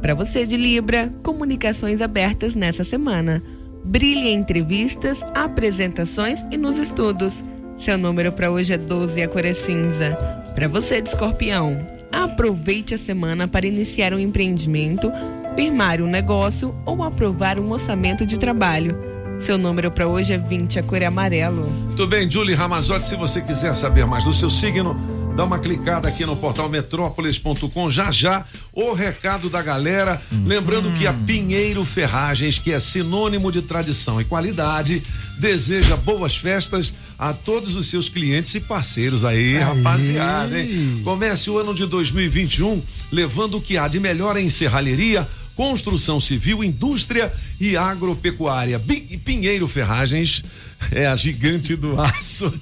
[0.00, 3.42] Para você de Libra, comunicações abertas nessa semana.
[3.84, 7.44] Brilhe em entrevistas, apresentações e nos estudos.
[7.76, 10.12] Seu número para hoje é 12 e a cor é cinza.
[10.54, 11.78] Para você de Escorpião,
[12.10, 15.12] aproveite a semana para iniciar um empreendimento,
[15.54, 18.96] firmar um negócio ou aprovar um orçamento de trabalho.
[19.38, 21.66] Seu número para hoje é 20, a cor é amarelo.
[21.90, 24.96] Tudo bem, Julie Ramazotti, se você quiser saber mais do seu signo,
[25.34, 27.90] dá uma clicada aqui no portal metrópolis.com.
[27.90, 30.20] Já já, o recado da galera.
[30.44, 35.02] Lembrando que a Pinheiro Ferragens, que é sinônimo de tradição e qualidade,
[35.38, 41.00] deseja boas festas a todos os seus clientes e parceiros aí, rapaziada, hein?
[41.02, 46.62] Comece o ano de 2021 levando o que há de melhor em serralheria, construção civil,
[46.64, 48.80] indústria e agropecuária.
[49.24, 50.42] Pinheiro Ferragens
[50.90, 52.52] é a gigante do aço.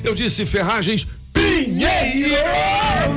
[0.03, 1.07] Eu disse ferragens
[1.73, 2.37] Pinheiro!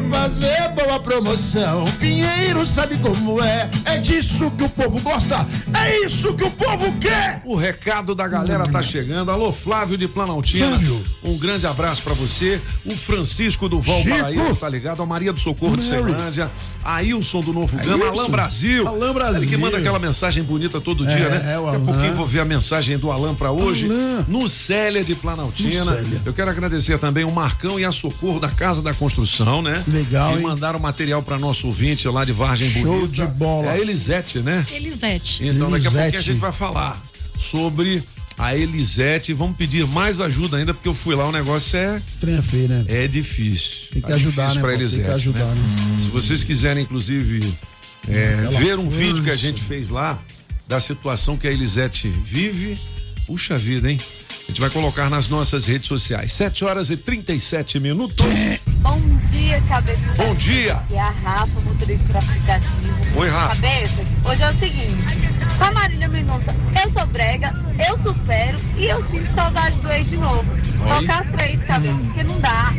[0.09, 1.85] Fazer boa promoção.
[1.99, 3.69] Pinheiro sabe como é.
[3.83, 5.45] É disso que o povo gosta.
[5.77, 7.41] É isso que o povo quer.
[7.45, 9.29] O recado da galera tá chegando.
[9.29, 10.69] Alô, Flávio de Planaltina.
[10.69, 11.03] Flávio.
[11.23, 12.59] Um grande abraço pra você.
[12.85, 15.01] O Francisco do Valparaíso, tá ligado?
[15.03, 16.13] A Maria do Socorro de Mary.
[16.13, 16.49] Ceilândia.
[16.83, 18.07] Ailson do Novo Gama.
[18.07, 18.87] Alain Brasil.
[18.87, 19.41] Alain Brasil.
[19.41, 21.53] Ele que manda aquela mensagem bonita todo É, dia, né?
[21.55, 23.85] é, o Daqui a pouquinho vou ver a mensagem do Alain pra hoje.
[23.87, 24.25] Alain.
[24.27, 25.97] No Célia de Planaltina.
[26.25, 29.83] Eu quero agradecer também o Marcão e a Socorro da Casa da Construção, né?
[29.87, 30.43] Legal, Que hein?
[30.43, 33.25] mandaram material pra nosso ouvinte lá de Vargem Show Bonita.
[33.25, 33.67] de bola.
[33.67, 34.65] É a Elisete, né?
[34.71, 35.43] Elisete.
[35.45, 35.93] Então daqui a Elisete.
[36.01, 37.01] pouquinho a gente vai falar
[37.37, 38.03] sobre
[38.37, 39.33] a Elisete.
[39.33, 42.01] Vamos pedir mais ajuda ainda, porque eu fui lá, o negócio é.
[42.19, 42.85] Trem é feio, né?
[42.87, 43.89] É difícil.
[43.93, 44.77] Tem que Tá ajudar, difícil né, Pra pô?
[44.77, 45.75] Tem que Elisete, ajudar, né?
[45.97, 47.53] Se vocês quiserem, inclusive,
[48.07, 48.97] é, ver um força.
[48.97, 50.19] vídeo que a gente fez lá
[50.67, 52.77] da situação que a Elisete vive,
[53.27, 53.99] puxa vida, hein?
[54.45, 56.31] A gente vai colocar nas nossas redes sociais.
[56.31, 58.25] 7 horas e 37 minutos.
[58.77, 58.99] Bom
[59.31, 60.01] dia, cabeça.
[60.15, 60.75] Bom dia.
[60.75, 63.19] Aqui é a Rafa, motorista por aplicativo.
[63.19, 63.55] Oi, Rafa.
[63.55, 65.17] Cabeça, hoje é o seguinte:
[65.57, 67.53] com a Marília Mendonça, eu sou brega,
[67.87, 70.45] eu supero e eu sinto saudade do ex de novo.
[70.77, 72.71] Tocar as três, cabeça, porque não dá.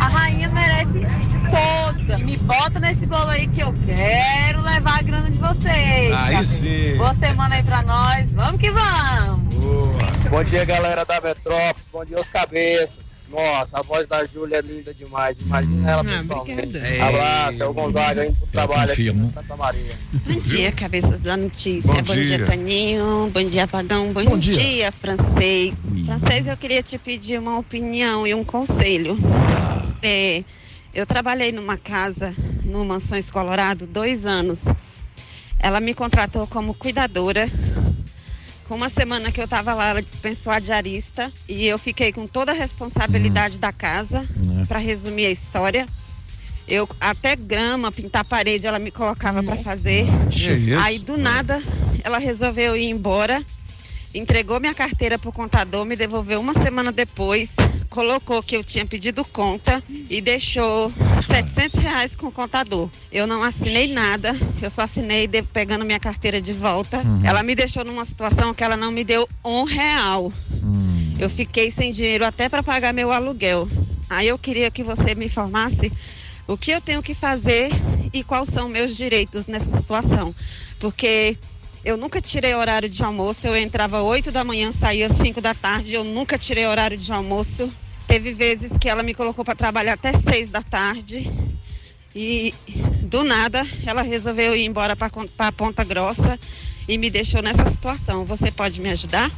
[0.00, 1.06] A rainha merece
[1.50, 2.18] toda.
[2.18, 6.12] E me bota nesse bolo aí que eu quero levar a grana de vocês.
[6.12, 6.44] Aí cabeça.
[6.44, 6.96] sim.
[6.96, 8.32] Boa semana aí pra nós.
[8.32, 9.54] Vamos que vamos.
[10.30, 11.88] Bom dia, galera da Metrópolis.
[11.92, 13.19] Bom dia, os cabeças.
[13.30, 15.40] Nossa, a voz da Júlia é linda demais.
[15.40, 16.62] Imagina ela pessoalmente.
[16.62, 17.04] obrigada.
[17.08, 19.96] Abraço, é o Gonzaga indo pro trabalho aqui em Santa Maria.
[20.26, 21.82] Bom dia, cabeças da notícia.
[21.92, 22.24] Bom Bom, dia.
[22.38, 22.46] dia.
[22.46, 23.30] Taninho.
[23.32, 24.12] Bom dia, Pagão.
[24.12, 24.56] Bom, Bom dia.
[24.56, 24.92] dia.
[24.92, 25.72] francês.
[26.06, 29.16] Francês, eu queria te pedir uma opinião e um conselho.
[30.02, 30.42] É,
[30.92, 34.64] eu trabalhei numa casa no Mansões Colorado dois anos.
[35.60, 37.48] Ela me contratou como cuidadora.
[38.70, 42.24] Com uma semana que eu estava lá, ela dispensou a diarista e eu fiquei com
[42.24, 44.24] toda a responsabilidade da casa.
[44.36, 44.64] Né?
[44.68, 45.88] Para resumir a história,
[46.68, 50.06] eu até grama, pintar parede, ela me colocava para fazer.
[50.84, 51.60] Aí do nada,
[52.04, 53.44] ela resolveu ir embora,
[54.14, 57.50] entregou minha carteira pro contador, me devolveu uma semana depois,
[57.88, 60.92] colocou que eu tinha pedido conta e deixou
[61.26, 62.88] 700 reais com o contador.
[63.12, 66.98] Eu não assinei nada, eu só assinei de- pegando minha carteira de volta.
[66.98, 67.20] Uhum.
[67.24, 70.32] Ela me deixou numa situação que ela não me deu um real.
[71.18, 73.68] Eu fiquei sem dinheiro até para pagar meu aluguel.
[74.08, 75.92] Aí eu queria que você me informasse
[76.48, 77.70] o que eu tenho que fazer
[78.12, 80.34] e quais são meus direitos nessa situação.
[80.80, 81.36] Porque
[81.84, 85.94] eu nunca tirei horário de almoço, eu entrava 8 da manhã, saía 5 da tarde,
[85.94, 87.72] eu nunca tirei horário de almoço.
[88.06, 91.30] Teve vezes que ela me colocou para trabalhar até 6 da tarde.
[92.14, 92.52] E
[93.02, 96.38] do nada ela resolveu ir embora para Ponta Grossa
[96.88, 98.24] e me deixou nessa situação.
[98.24, 99.30] Você pode me ajudar?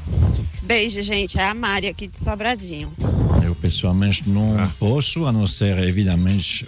[0.62, 1.38] Beijo, gente.
[1.38, 2.90] É a Mari aqui de Sobradinho.
[3.62, 4.68] Pessoalmente não Ah.
[4.78, 5.78] posso, a não ser,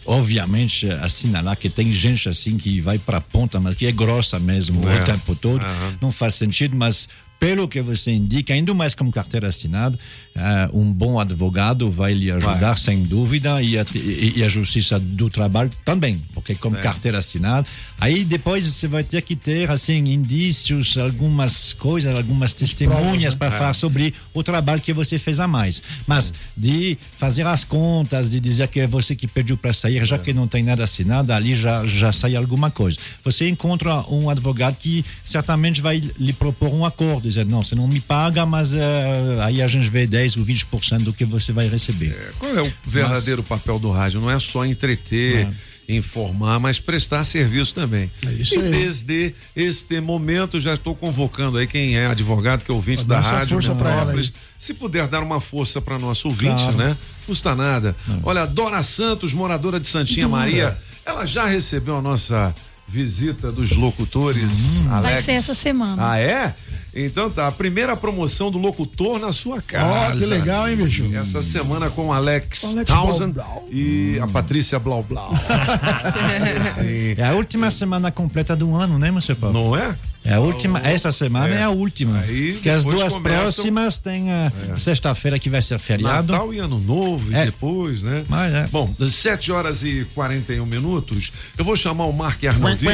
[0.07, 4.38] obviamente, assinalar que tem gente assim que vai para a ponta, mas que é grossa
[4.38, 5.02] mesmo É.
[5.02, 5.61] o tempo todo.
[5.61, 5.96] Aham.
[6.00, 9.98] Não faz sentido, mas pelo que você indica, ainda mais como carteira assinada,
[10.34, 15.28] ah, um bom advogado vai lhe ajudar, sem dúvida, e a, e- a Justiça do
[15.28, 16.80] Trabalho também, porque como É.
[16.80, 17.66] carteira assinada,
[18.00, 23.38] aí depois você vai ter que ter, assim, indícios, algumas coisas, algumas testemunhas né?
[23.38, 23.58] para É.
[23.58, 25.82] falar sobre o trabalho que você fez a mais.
[26.06, 30.18] Mas de fazer as contas, de dizer que é você que pediu para sair, já
[30.18, 32.98] que não tem nada assinado, ali já, já sai alguma coisa.
[33.22, 37.87] Você encontra um advogado que certamente vai lhe propor um acordo, dizer, não, você não
[37.88, 41.68] me paga, mas eh, aí a gente vê 10 ou 20% do que você vai
[41.68, 42.32] receber.
[42.38, 44.20] Qual é o verdadeiro papel do rádio?
[44.20, 45.48] Não é só entreter,
[45.88, 48.10] informar, mas prestar serviço também.
[48.26, 48.70] É isso e aí.
[48.70, 53.56] desde este momento já estou convocando aí quem é advogado, que é ouvinte da rádio
[53.56, 54.30] força pra ela aí.
[54.58, 56.76] Se puder dar uma força para nosso ouvinte, Claro.
[56.78, 56.96] né?
[57.26, 57.94] Custa nada.
[58.22, 60.40] Olha, Dora Santos, moradora de Santinha Dora.
[60.40, 62.54] Maria, ela já recebeu a nossa
[62.88, 64.90] visita dos locutores, Hum.
[64.92, 65.12] Alex.
[65.14, 66.10] Vai ser essa semana.
[66.12, 66.54] Ah, é?
[66.94, 70.14] Então tá, a primeira promoção do locutor na sua casa.
[70.14, 71.11] Ó, que legal, hein, bicho?
[71.14, 73.68] Essa semana com o Alex, Alex Townsend Blau Blau.
[73.72, 75.33] e a Patrícia Blau Blau.
[76.75, 77.14] Sim.
[77.16, 79.60] É a última semana completa do ano, né, meu Paulo?
[79.60, 79.96] Não é?
[80.25, 81.62] É a última, essa semana é, É.
[81.64, 82.21] a última.
[82.21, 86.33] Aí que as duas começam- próximas tem a sexta-feira que vai ser feriado.
[86.33, 87.44] Natal e Ano Novo e É.
[87.46, 88.25] depois, né?
[88.29, 88.66] Mas é.
[88.68, 92.87] Bom, das 7 horas e 41 minutos, eu vou chamar o Mark Arnoldi.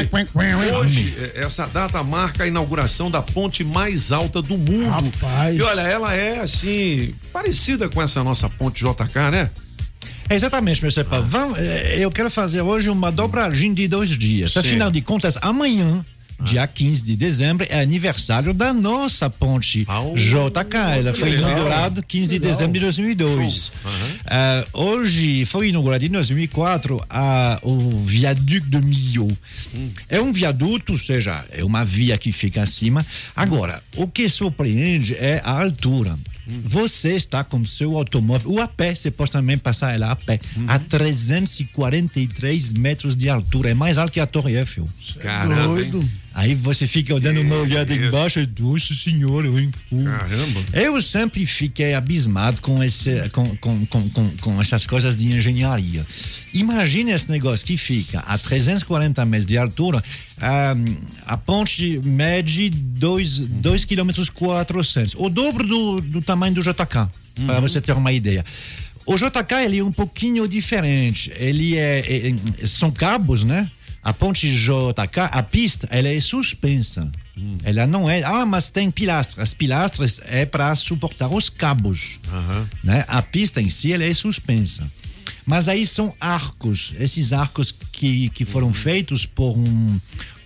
[0.80, 4.88] Hoje, eh, essa data marca a inauguração da ponte mais alta do mundo.
[4.88, 5.56] Rapaz.
[5.56, 9.50] E olha, ela é assim, parecida com essa nossa ponte JK, né?
[10.28, 11.26] É exatamente, meu Paulo.
[11.26, 14.52] Vamos, eh, eu quero fazer hoje uma dobradinha de dois dias.
[14.52, 14.60] Sim.
[14.60, 16.04] Afinal de contas, amanhã.
[16.42, 19.84] Dia 15 de dezembro é aniversário da nossa ponte
[20.14, 20.76] JK.
[20.98, 21.50] Ela foi legal.
[21.50, 23.72] inaugurada 15 de dezembro de 2002.
[24.26, 29.30] Ah, hoje foi inaugurado em 2004 a, o viaduto de Millau.
[30.08, 33.04] É um viaduto, ou seja, é uma via que fica acima.
[33.36, 36.18] Agora, o que surpreende é a altura.
[36.64, 40.40] Você está com seu automóvel, ou a pé, você pode também passar ela a pé,
[40.66, 43.70] a 343 metros de altura.
[43.70, 44.88] É mais alto que a Torre Eiffel.
[45.20, 45.62] Caramba?
[45.64, 46.10] Doido.
[46.32, 49.70] Aí você fica dando uma olhada embaixo e, nossa senhora, hein?
[50.04, 50.60] Caramba.
[50.72, 56.06] Eu sempre fiquei abismado com, esse, com, com, com, com, com essas coisas de engenharia.
[56.54, 60.02] Imagina esse negócio que fica a 340 metros de altura,
[60.38, 60.74] a,
[61.26, 67.08] a ponte mede 2 km 400, o dobro do, do tamanho do JK,
[67.44, 68.44] para você ter uma ideia.
[69.06, 71.32] O JK ele é um pouquinho diferente.
[71.36, 72.28] Ele é,
[72.60, 73.68] é- são cabos, né?
[74.02, 77.10] A ponte JK, a pista, ela é suspensa.
[77.64, 78.22] Ela não é.
[78.22, 79.42] Ah, mas tem pilastras.
[79.42, 82.20] As pilastras é para suportar os cabos,
[82.82, 83.04] né?
[83.08, 84.90] A pista em si ela é suspensa.
[85.46, 89.98] Mas aí são arcos, esses arcos que, que foram feitos por um,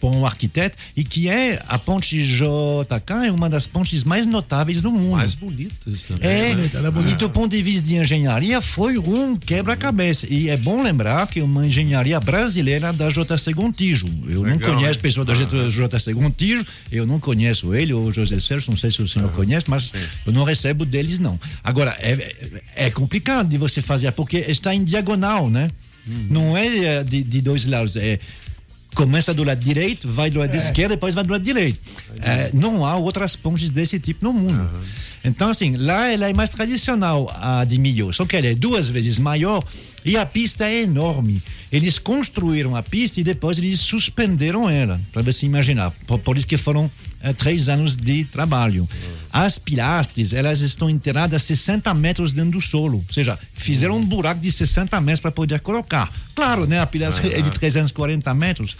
[0.04, 4.82] por um arquiteto e que é a ponte JK é uma das pontes mais notáveis
[4.82, 5.12] do mundo.
[5.12, 6.28] Mais bonitas também.
[6.28, 6.70] É, né?
[7.10, 10.26] e do ponto de vista de engenharia foi um quebra-cabeça.
[10.28, 14.06] E é bom lembrar que é uma engenharia brasileira da JC Gontijo.
[14.28, 15.02] Eu não Legal, conheço né?
[15.02, 15.36] pessoa da Ah.
[15.88, 19.64] JC Gontijo, eu não conheço ele, ou José Sérgio, não sei se o senhor conhece,
[19.70, 19.90] mas
[20.26, 21.40] eu não recebo deles, não.
[21.62, 25.70] Agora, é, é complicado de você fazer, porque está em diagonal, né?
[26.28, 28.20] Não é eh, de, de dois lados, é
[28.94, 31.78] começa do lado direito, vai do lado esquerdo, depois vai do lado direito.
[32.20, 34.70] É, não há outras pontes desse tipo no mundo.
[35.24, 38.90] Então, assim, lá ela é mais tradicional, a de Millau, só que ela é duas
[38.90, 39.64] vezes maior
[40.04, 41.42] e a pista é enorme.
[41.72, 45.90] Eles construíram a pista e depois eles suspenderam ela, para você imaginar.
[46.06, 46.90] Por, por isso que foram
[47.20, 48.88] eh, três anos de trabalho.
[49.32, 52.98] As pilastras, elas estão enterradas 60 metros dentro do solo.
[52.98, 56.12] Ou seja, fizeram um buraco de 60 metros para poder colocar.
[56.34, 56.80] Claro, né?
[56.80, 58.76] A pilastra é de 340 metros.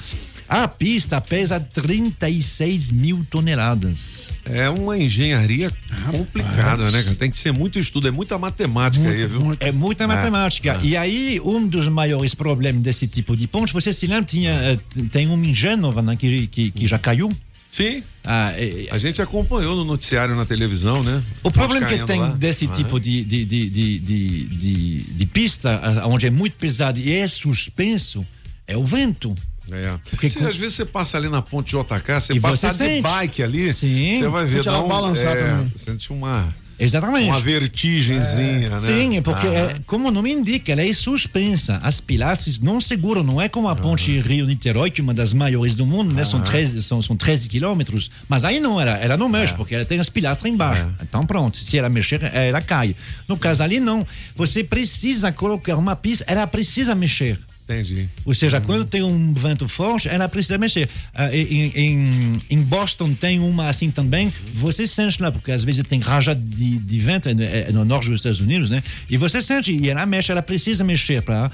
[0.49, 4.31] A pista pesa 36 mil toneladas.
[4.45, 5.73] É uma engenharia
[6.11, 7.03] complicada, né?
[7.19, 9.57] Tem que ser muito estudo, é muita matemática aí, viu?
[9.61, 10.75] É muita Ah, matemática.
[10.79, 10.81] ah.
[10.85, 14.79] E aí, um dos maiores problemas desse tipo de ponte, você se lembra, tinha, eh,
[15.11, 17.35] tem um em Gênova, né, que, que, que já caiu?
[17.71, 18.03] Sim.
[18.23, 21.23] Ah, eh, A gente acompanhou no noticiário na televisão, né?
[21.43, 22.29] O problema que tem lá.
[22.29, 27.01] desse Ah, tipo de, de, de, de, de, de, de pista, onde é muito pesado
[27.01, 28.25] e é suspenso,
[28.67, 29.35] é o vento.
[29.73, 29.95] É.
[30.11, 32.85] Porque Se com- às vezes você passa ali na ponte JK, você E passar você
[32.85, 33.03] de sente.
[33.03, 34.13] bike ali, Sim.
[34.19, 35.73] você vai ver Sente dá um- balançar é, também.
[35.75, 36.47] Sente uma
[36.79, 37.27] Exatamente.
[37.31, 38.81] uma vertigenzinha, né?
[38.81, 39.51] Sim, é porque, Ah.
[39.77, 41.79] é, como o nome indica, ela é suspensa.
[41.83, 45.75] As pilastras não seguram, não é como a ponte Rio-Niterói, que é uma das maiores
[45.75, 46.25] do mundo, né?
[46.25, 48.11] São, 13, são, são 13 quilômetros.
[48.29, 50.87] Mas aí não, ela, ela não mexe, porque ela tem as pilastras embaixo.
[51.03, 52.95] Então pronto, se ela mexer, ela cai.
[53.29, 54.07] No caso ali, não.
[54.37, 57.39] Você precisa colocar uma pista, ela precisa mexer.
[57.65, 58.09] Entendi.
[58.27, 60.87] Ou seja, quando tem um vento forte, ela precisa mexer.
[61.15, 64.31] Ah, em, em, em Boston tem uma assim também.
[64.53, 67.33] Você sente lá, porque às vezes tem rajada de, de vento é,
[67.69, 68.83] é no norte dos Estados Unidos, né?
[69.09, 71.51] E você sente, e ela mexe, ela precisa mexer para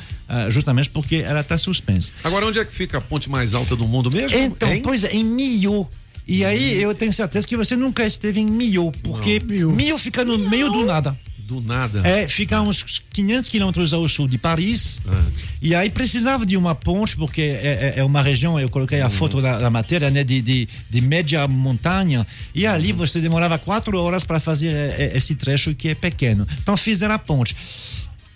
[0.49, 2.13] justamente porque ela está suspensa.
[2.25, 4.37] Agora, onde é que fica a ponte mais alta do mundo mesmo?
[4.37, 4.83] Então, Hein?
[4.83, 5.89] pois é, em Millau.
[6.27, 10.39] E aí eu tenho certeza que você nunca esteve em Millau, porque Millau fica no
[10.39, 11.17] meio do nada.
[11.51, 12.01] Do nada.
[12.07, 15.01] É, fica uns 500 quilômetros ao sul de Paris.
[15.61, 19.11] E aí precisava de uma ponte, porque é, é- é uma região, eu coloquei a
[19.11, 22.25] foto da, da matéria, né, de, de, de média montanha.
[22.55, 26.47] E ali você demorava quatro horas para fazer é, é, esse trecho que é pequeno.
[26.63, 27.57] Então fizeram a ponte.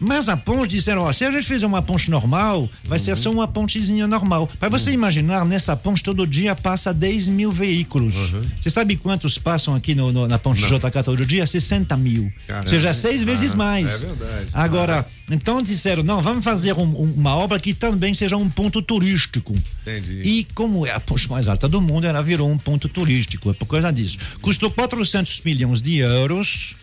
[0.04, 3.30] Mas a ponte disseram, ó, se a gente fizer uma ponte normal, vai ser só
[3.30, 4.48] uma pontezinha normal.
[4.60, 8.14] Para você imaginar, nessa ponte todo dia passa 10 mil veículos.
[8.60, 11.46] Você sabe quantos passam aqui no, no- na ponte JK todo dia?
[11.46, 12.32] 60 mil.
[12.46, 12.64] Caramba.
[12.64, 13.88] Ou seja, seis vezes Ah, mais.
[14.02, 14.50] é verdade.
[14.52, 18.82] Agora, então disseram, não, vamos fazer um- um- uma obra que também seja um ponto
[18.82, 19.54] turístico.
[19.82, 20.20] Entendi.
[20.24, 23.54] E como é a ponte mais alta do mundo, ela virou um ponto turístico, é
[23.54, 24.18] por causa disso.
[24.42, 26.76] Custou 400 milhões de euros,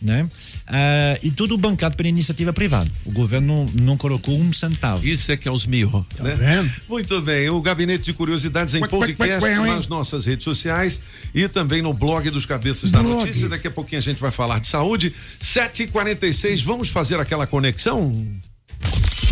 [0.00, 0.28] né?
[0.66, 2.90] Ah, e tudo bancado pela iniciativa privada.
[3.04, 5.06] O governo não, não colocou um centavo.
[5.06, 6.70] Isso é que é os mil, né?
[6.88, 11.00] Muito bem, o Gabinete de Curiosidades em Quack, podcast quack, quack, nas nossas redes sociais
[11.34, 13.24] e também no blog dos Cabeças da Blog.
[13.24, 13.48] Notícia.
[13.48, 15.14] Daqui a pouquinho a gente vai falar de saúde.
[15.40, 18.26] 7h46, vamos fazer aquela conexão?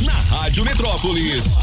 [0.05, 1.57] Na Rádio Metrópolis.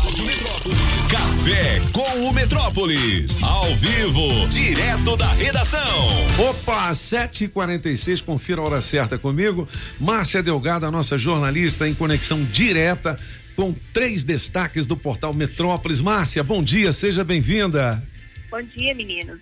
[1.10, 3.44] Café com o Metrópolis.
[3.44, 6.08] Ao vivo, direto da redação.
[6.50, 9.68] Opa, 7h46, confira a hora certa comigo.
[10.00, 13.18] Márcia Delgado, a nossa jornalista em conexão direta
[13.56, 16.00] com três destaques do portal Metrópolis.
[16.00, 18.02] Márcia, bom dia, seja bem-vinda.
[18.52, 19.40] Bom dia, meninos.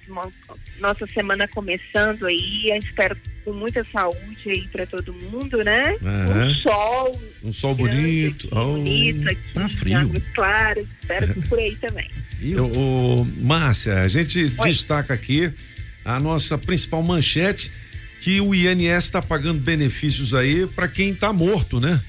[0.80, 2.70] Nossa semana começando aí.
[2.70, 5.96] Eu espero com muita saúde aí para todo mundo, né?
[6.04, 6.48] Aham.
[6.48, 8.48] Um sol Um sol bonito.
[8.48, 10.22] aqui, Oh, bonito aqui, tá frio.
[10.34, 10.86] claras.
[11.02, 12.10] Espero que por aí também.
[12.44, 15.52] Eu, ô, Márcia, a gente destaca aqui
[16.04, 17.72] a nossa principal manchete
[18.20, 22.02] que o INS está pagando benefícios aí para quem está morto, né?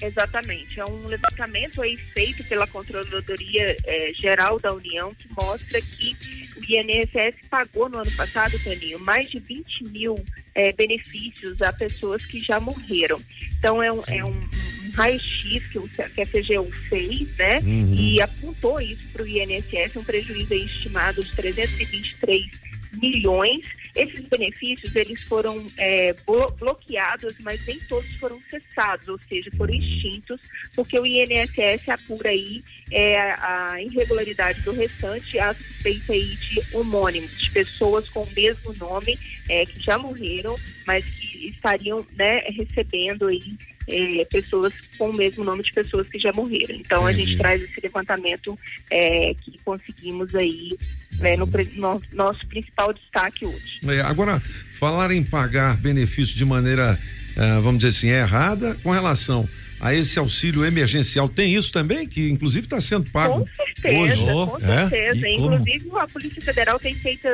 [0.00, 0.80] Exatamente.
[0.80, 6.16] É um levantamento aí feito pela Controladoria eh, Geral da União que mostra que
[6.56, 10.22] o INSS pagou no ano passado, Toninho, mais de 20 mil
[10.54, 13.20] eh, benefícios a pessoas que já morreram.
[13.58, 17.58] Então é um, é um, um raio-x que, o- que a CGU fez, né?
[17.60, 17.94] Uhum.
[17.94, 22.46] E apontou isso para o INSS, um prejuízo estimado de 323
[22.94, 23.66] milhões.
[23.94, 29.74] Esses benefícios eles foram é, blo- bloqueados, mas nem todos foram cessados, ou seja, foram
[29.74, 30.40] extintos,
[30.74, 37.30] porque o INSS apura aí é, a irregularidade do restante, a suspeita aí de homônimos,
[37.38, 39.18] de pessoas com o mesmo nome
[39.48, 43.56] é, que já morreram, mas que estariam né, recebendo aí
[43.90, 46.74] é, pessoas com o mesmo nome de pessoas que já morreram.
[46.74, 47.38] Então a gente Entendi.
[47.38, 48.58] traz esse levantamento
[48.90, 50.76] é, que conseguimos aí
[51.18, 53.80] né, no, no nosso principal destaque hoje.
[53.88, 54.40] É, agora,
[54.78, 56.98] falar em pagar benefício de maneira,
[57.36, 59.48] ah, vamos dizer assim, errada com relação
[59.80, 62.06] a esse auxílio emergencial, tem isso também?
[62.06, 64.50] Que inclusive está sendo pago Com certeza, hoje?
[64.50, 64.88] com É?
[64.90, 65.26] certeza.
[65.36, 65.54] Como?
[65.54, 67.26] Inclusive a Polícia Federal tem feito,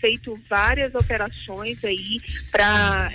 [0.00, 2.20] feito várias operações aí
[2.50, 3.10] para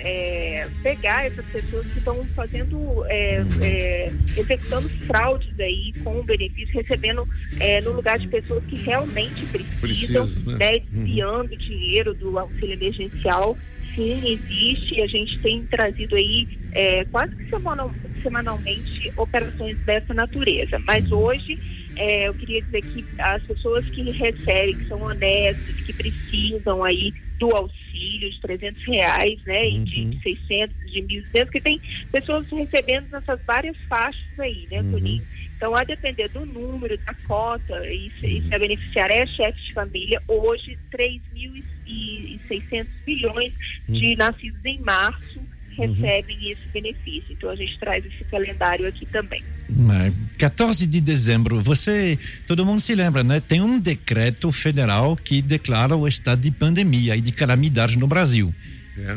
[0.82, 3.62] pegar essas pessoas que estão fazendo, é, Uhum.
[3.62, 7.28] é, executando fraudes aí com o benefício, recebendo
[7.60, 10.58] é, no lugar de pessoas que realmente precisam, Precisam, né?
[10.58, 11.04] né, Uhum.
[11.04, 13.56] desviando dinheiro do auxílio emergencial.
[13.94, 17.92] Sim, existe e a gente tem trazido aí é, quase que semanal-
[18.22, 20.78] semanalmente operações dessa natureza.
[20.80, 21.58] Mas hoje
[21.98, 27.12] é, eu queria dizer que as pessoas que recebem, que são honestas, que precisam aí
[27.38, 31.80] do auxílio de 300 reais, né, e de 600, de 1.200, que tem
[32.10, 35.24] pessoas recebendo nessas várias faixas aí, né, Toninho?
[35.56, 39.60] Então, a depender do número, da cota, e se, e se a beneficiária é chefe
[39.60, 43.52] de família, hoje 3.600 milhões
[43.88, 45.40] de nascidos em março
[45.78, 47.26] recebem esse benefício.
[47.30, 49.42] Então, a gente traz esse calendário aqui também.
[49.68, 53.40] Mas 14 de dezembro, você, todo mundo se lembra, né?
[53.40, 58.54] Tem um decreto federal que declara o estado de pandemia e de calamidade no Brasil.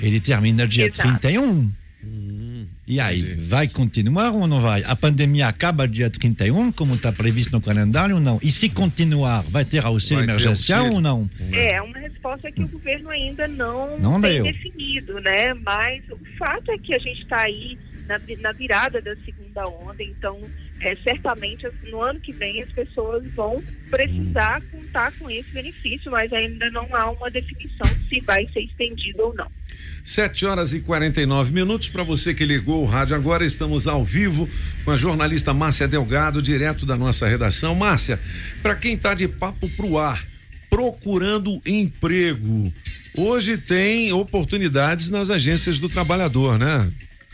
[0.02, 1.20] Ele termina dia Exato.
[1.20, 1.72] 31.
[2.88, 4.84] E aí, vai continuar ou não vai?
[4.84, 8.40] A pandemia acaba dia 31, como está previsto no calendário ou não?
[8.42, 10.96] E se continuar, vai ter auxílio Vai emergencial auxílio?
[10.96, 11.30] ou não?
[11.54, 14.44] É, uma resposta que o governo ainda não, Não tem deu.
[14.44, 15.54] definido, né?
[15.54, 17.78] Mas o fato é que a gente está aí
[18.08, 20.38] na, na virada da segunda onda, então
[20.82, 26.10] é, certamente as- no ano que vem as pessoas vão precisar contar com esse benefício,
[26.12, 29.48] mas ainda não há uma definição se vai ser estendido ou não.
[30.04, 31.88] 7 horas e 49 minutos.
[31.88, 34.50] Para você que ligou o rádio agora, estamos ao vivo
[34.84, 37.76] com a jornalista Márcia Delgado, direto da nossa redação.
[37.76, 38.20] Márcia,
[38.64, 40.26] para quem está de papo pro ar,
[40.70, 42.74] procurando emprego,
[43.16, 46.90] hoje tem oportunidades nas agências do trabalhador, né?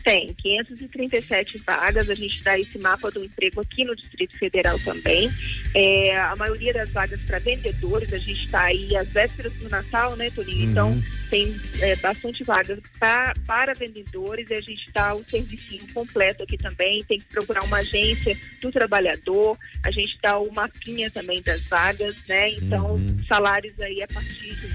[0.07, 5.29] Tem 537 vagas, a gente dá esse mapa do emprego aqui no Distrito Federal também.
[5.75, 10.15] É, a maioria das vagas para vendedores, a gente está aí às vésperas do Natal,
[10.15, 10.63] né, Toninho?
[10.63, 10.71] Uhum.
[10.71, 16.43] Então tem é, bastante vagas pra, para vendedores e a gente está o serviço completo
[16.43, 17.03] aqui também.
[17.03, 22.15] Tem que procurar uma agência do trabalhador, a gente dá o mapinha também das vagas,
[22.29, 22.51] né?
[22.51, 22.95] Então,
[23.27, 24.67] salários aí a partir de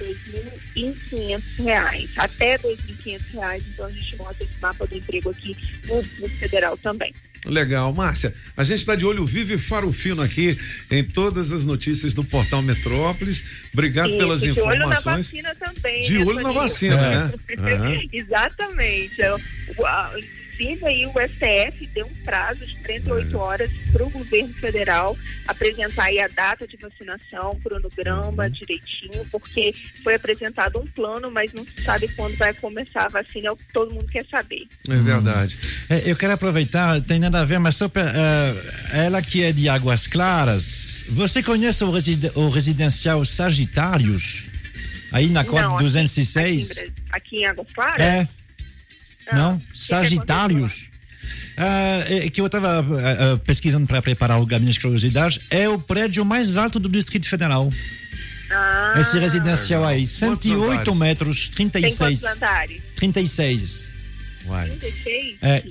[0.75, 3.65] 2.500 reais, até 2.500 reais.
[3.73, 5.57] Então a gente mostra esse mapa do emprego aqui
[5.87, 7.15] no, no federal também.
[7.45, 8.33] Legal, Márcia.
[8.57, 10.57] A gente está de olho vivo e faro fino aqui
[10.91, 13.45] em todas as notícias do Portal Metrópolis.
[13.73, 15.27] Obrigado Isso, pelas de olho na informações.
[15.27, 16.05] vacina também.
[16.05, 16.61] De né, olho na Toninho?
[16.61, 17.35] vacina, né?
[17.59, 18.01] Aham.
[18.13, 19.23] Exatamente.
[19.23, 19.35] É,
[20.53, 26.05] Inclusive, aí o STF deu um prazo de 38 horas para o governo federal apresentar
[26.05, 29.75] aí a data de vacinação, cronograma direitinho, porque
[30.05, 33.57] foi apresentado um plano, mas não se sabe quando vai começar a vacina, é o
[33.57, 34.67] que todo mundo quer saber.
[34.89, 35.59] É verdade.
[35.89, 39.53] É, eu quero aproveitar, tem nada a ver, mas só pra, eh, ela que é
[39.53, 41.91] de Águas Claras, você conhece o,
[42.37, 44.49] o residencial Sagitários?
[45.11, 46.71] Aí na aqui- 206?
[46.71, 48.01] Aqui aqui em Águas Claras?
[48.01, 48.29] É.
[49.33, 49.59] Não?
[49.59, 50.91] que Sagitários.
[51.57, 52.85] Ah, é que eu estava
[53.45, 55.41] pesquisando para preparar o gabinete de curiosidades.
[55.51, 57.71] É o prédio mais alto do Distrito Federal.
[58.51, 60.07] Ah, Esse residencial aí.
[60.07, 60.99] 108 andares?
[60.99, 62.21] metros, Tem 36.
[62.21, 62.83] quantos andares?
[62.97, 63.89] 36.
[64.43, 65.37] 36?
[65.43, 65.63] É,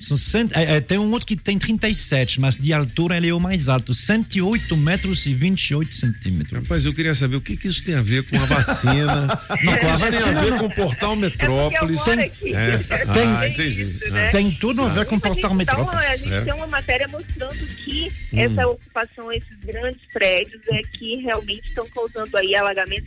[0.00, 3.34] são cento, é, é, tem um outro que tem 37, mas de altura ele é
[3.34, 3.94] o mais alto.
[3.94, 6.62] 108 metros e 28 centímetros.
[6.62, 9.26] Rapaz, eu queria saber o que, que isso tem a ver com a vacina.
[9.64, 10.58] Não, com a isso tem a vacina ver não.
[10.58, 12.06] com o Portal Metrópolis.
[12.08, 12.16] É.
[13.12, 13.84] Tem- Ah, entendi.
[14.10, 14.28] né?
[14.28, 14.30] Ah.
[14.30, 16.06] Tem tudo a ver com o Portal Metrópolis.
[16.06, 16.40] a gente É.
[16.42, 18.40] tem uma matéria mostrando que Hum.
[18.40, 23.06] essa ocupação, esses grandes prédios, é que realmente estão causando aí alagamento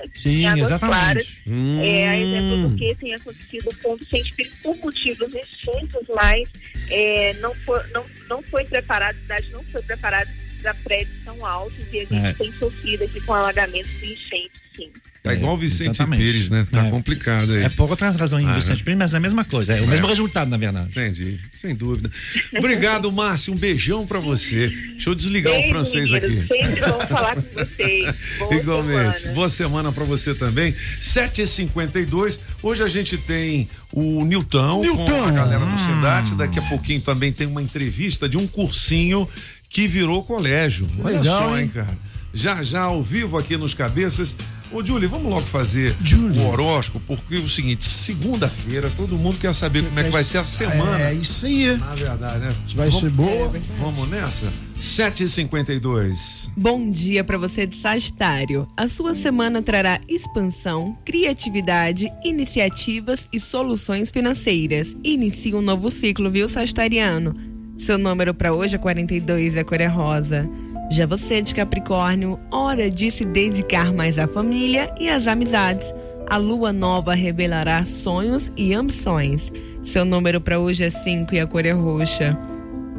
[0.00, 0.98] aqui Sim, em Águas exatamente.
[0.98, 1.36] Claras.
[1.46, 1.82] Hum.
[1.82, 6.48] É, a exemplo do que tem acontecido com científicos por motivos distintos, mas
[6.90, 10.30] é, não, foi, não, não foi preparado, a cidade não foi preparada
[10.62, 12.32] para prédios tão altos e a gente É.
[12.32, 14.90] tem sofrido aqui com alagamentos e enchentes, sim.
[15.24, 16.20] Tá igual o Vicente exatamente.
[16.22, 16.66] Pires, né?
[16.70, 16.90] Tá É.
[16.90, 17.62] complicado aí.
[17.62, 18.84] É por outras razões Ah, Vicente?
[18.84, 19.72] Pires, mas é a mesma coisa.
[19.72, 20.08] É o mesmo É.
[20.10, 20.90] resultado, na verdade.
[20.90, 22.10] Entendi, sem dúvida.
[22.58, 23.54] Obrigado, Márcio.
[23.54, 24.68] Um beijão pra você.
[24.68, 26.46] Deixa eu desligar o francês aqui.
[26.46, 28.14] Sempre bom falar com vocês.
[28.38, 29.18] Boa Igualmente.
[29.20, 29.34] semana.
[29.34, 30.74] Boa semana pra você também.
[31.00, 32.38] 7h52.
[32.62, 36.34] Hoje a gente tem o Nilton, com a galera do Cidade.
[36.34, 39.26] Daqui a pouquinho também tem uma entrevista de um cursinho
[39.70, 40.86] que virou colégio.
[41.02, 41.68] Olha Legal, só, hein?
[41.68, 41.96] cara.
[42.34, 44.36] Já, já ao vivo aqui nos cabeças.
[44.72, 45.94] Ô, Julie, vamos logo fazer
[46.36, 50.24] o horóscopo, porque é o seguinte, segunda-feira, todo mundo quer saber como é que vai
[50.24, 51.00] ser a semana.
[51.00, 51.76] É isso aí.
[51.76, 52.56] Na verdade, né?
[52.74, 53.52] Vai ser boa.
[53.78, 54.52] Vamos nessa?
[54.80, 56.50] 7h52.
[56.56, 58.66] Bom dia para você de Sagitário.
[58.76, 64.96] A sua semana trará expansão, criatividade, iniciativas e soluções financeiras.
[65.04, 67.32] Inicie um novo ciclo, viu, Sagitariano?
[67.78, 70.50] Seu número para hoje é 42 e a cor é rosa.
[70.90, 75.94] Já você de Capricórnio, hora de se dedicar mais à família e às amizades.
[76.28, 79.50] A lua nova revelará sonhos e ambições.
[79.82, 82.38] Seu número para hoje é 5 e a cor é roxa.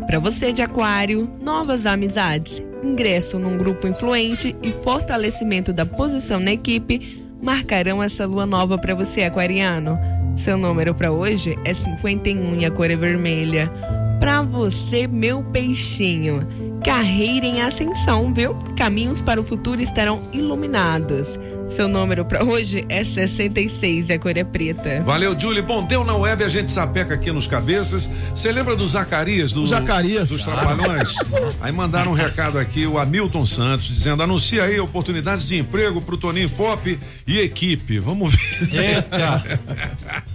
[0.06, 6.52] Para você de Aquário, novas amizades, ingresso num grupo influente e fortalecimento da posição na
[6.52, 9.98] equipe marcarão essa lua nova para você, Aquariano.
[10.36, 13.72] Seu número para hoje é 51 e a cor é vermelha.
[14.20, 18.54] Para você, meu peixinho, carreira em ascensão, viu?
[18.78, 21.40] Caminhos para o futuro estarão iluminados.
[21.68, 25.02] Seu número para hoje é 66 e a cor é preta.
[25.04, 25.64] Valeu, Julie.
[25.64, 28.08] Bom, deu na web, a gente sapeca aqui nos cabeças.
[28.30, 29.52] Você lembra do Zacarias?
[29.52, 30.28] Do, Zacarias.
[30.28, 31.16] Dos Trapalhões?
[31.60, 36.18] aí mandaram um recado aqui, o Hamilton Santos, dizendo: anuncia aí oportunidades de emprego pro
[36.18, 37.98] Toninho Pop e equipe.
[37.98, 38.96] Vamos ver.
[38.96, 39.44] Eita!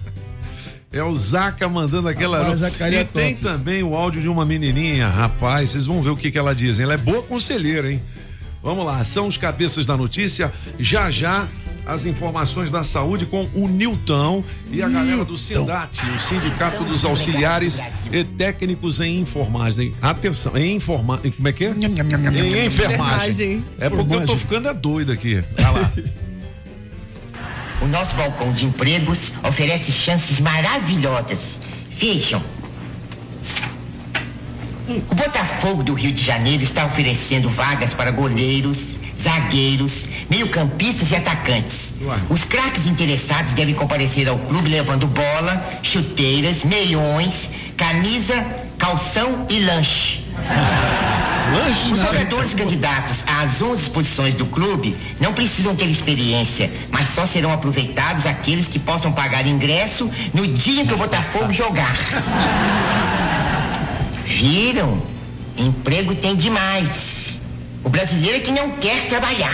[0.92, 2.42] É o Zaca mandando aquela.
[2.42, 2.60] Rapaz,
[2.92, 3.44] e é tem top.
[3.44, 5.70] também o áudio de uma menininha, rapaz.
[5.70, 6.78] Vocês vão ver o que, que ela diz.
[6.78, 6.84] hein?
[6.84, 8.02] Ela é boa conselheira, hein?
[8.60, 10.52] Vamos lá, são os cabeças da notícia.
[10.78, 11.48] Já já
[11.86, 17.04] as informações da saúde com o Nilton e a galera do Sindate, o Sindicato dos
[17.04, 17.80] Auxiliares
[18.12, 19.94] e Técnicos em Informagem.
[20.02, 21.18] Atenção, em informa...
[21.18, 21.70] Como é que é?
[21.70, 22.66] Em enfermagem.
[22.66, 23.64] Enfermagem.
[23.78, 25.42] É porque eu tô ficando é doido aqui.
[25.56, 25.92] Vai lá.
[27.80, 31.38] O nosso balcão de empregos oferece chances maravilhosas.
[31.98, 32.42] Vejam.
[34.88, 38.76] O Botafogo do Rio de Janeiro está oferecendo vagas para goleiros,
[39.22, 39.92] zagueiros,
[40.28, 41.90] meio-campistas e atacantes.
[42.28, 47.32] Os craques interessados devem comparecer ao clube levando bola, chuteiras, meiões,
[47.76, 48.44] camisa,
[48.78, 50.24] calção e lanche.
[51.52, 57.26] Lanche, Os jogadores candidatos às 11 posições do clube não precisam ter experiência, mas só
[57.26, 61.96] serão aproveitados aqueles que possam pagar ingresso no dia que o Botafogo jogar.
[64.26, 65.02] Viram?
[65.56, 66.88] Emprego tem demais.
[67.82, 69.52] O brasileiro é que não quer trabalhar.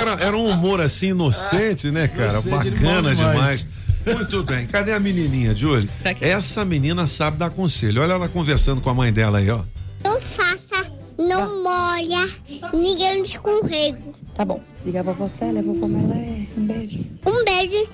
[0.00, 2.30] Era, era um humor assim inocente, né, cara?
[2.30, 3.18] Inocente, Bacana demais.
[3.18, 3.66] demais.
[4.06, 4.66] Muito bem.
[4.66, 5.88] Cadê a menininha, Julie?
[6.20, 8.02] Essa menina sabe dar conselho.
[8.02, 9.60] Olha ela conversando com a mãe dela aí, ó.
[10.04, 12.28] Não faça, não molha,
[12.72, 14.14] ninguém no escorrego.
[14.34, 14.60] Tá bom.
[14.84, 16.46] Diga pra você, leva pra Melé.
[16.56, 17.04] Um beijo.
[17.26, 17.88] Um beijo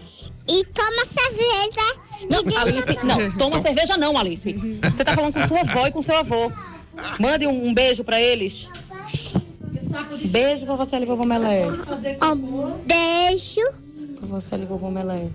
[0.48, 2.04] e toma cerveja.
[2.30, 4.52] Não, e Alice, não, toma cerveja não, Alice.
[4.82, 6.52] Você tá falando com sua avó e com seu avô.
[7.18, 8.68] Mande um, um beijo pra eles.
[10.26, 11.66] Beijo pra você, vovô Melé.
[11.66, 13.60] Um beijo.
[14.18, 15.28] Pra você, vovô Melé.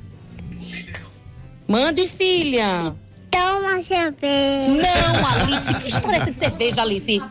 [1.67, 2.95] Mande, filha.
[3.31, 4.87] Toma cerveja.
[5.13, 5.73] Não, Alice.
[5.81, 7.21] Que história é essa de cerveja, Alice?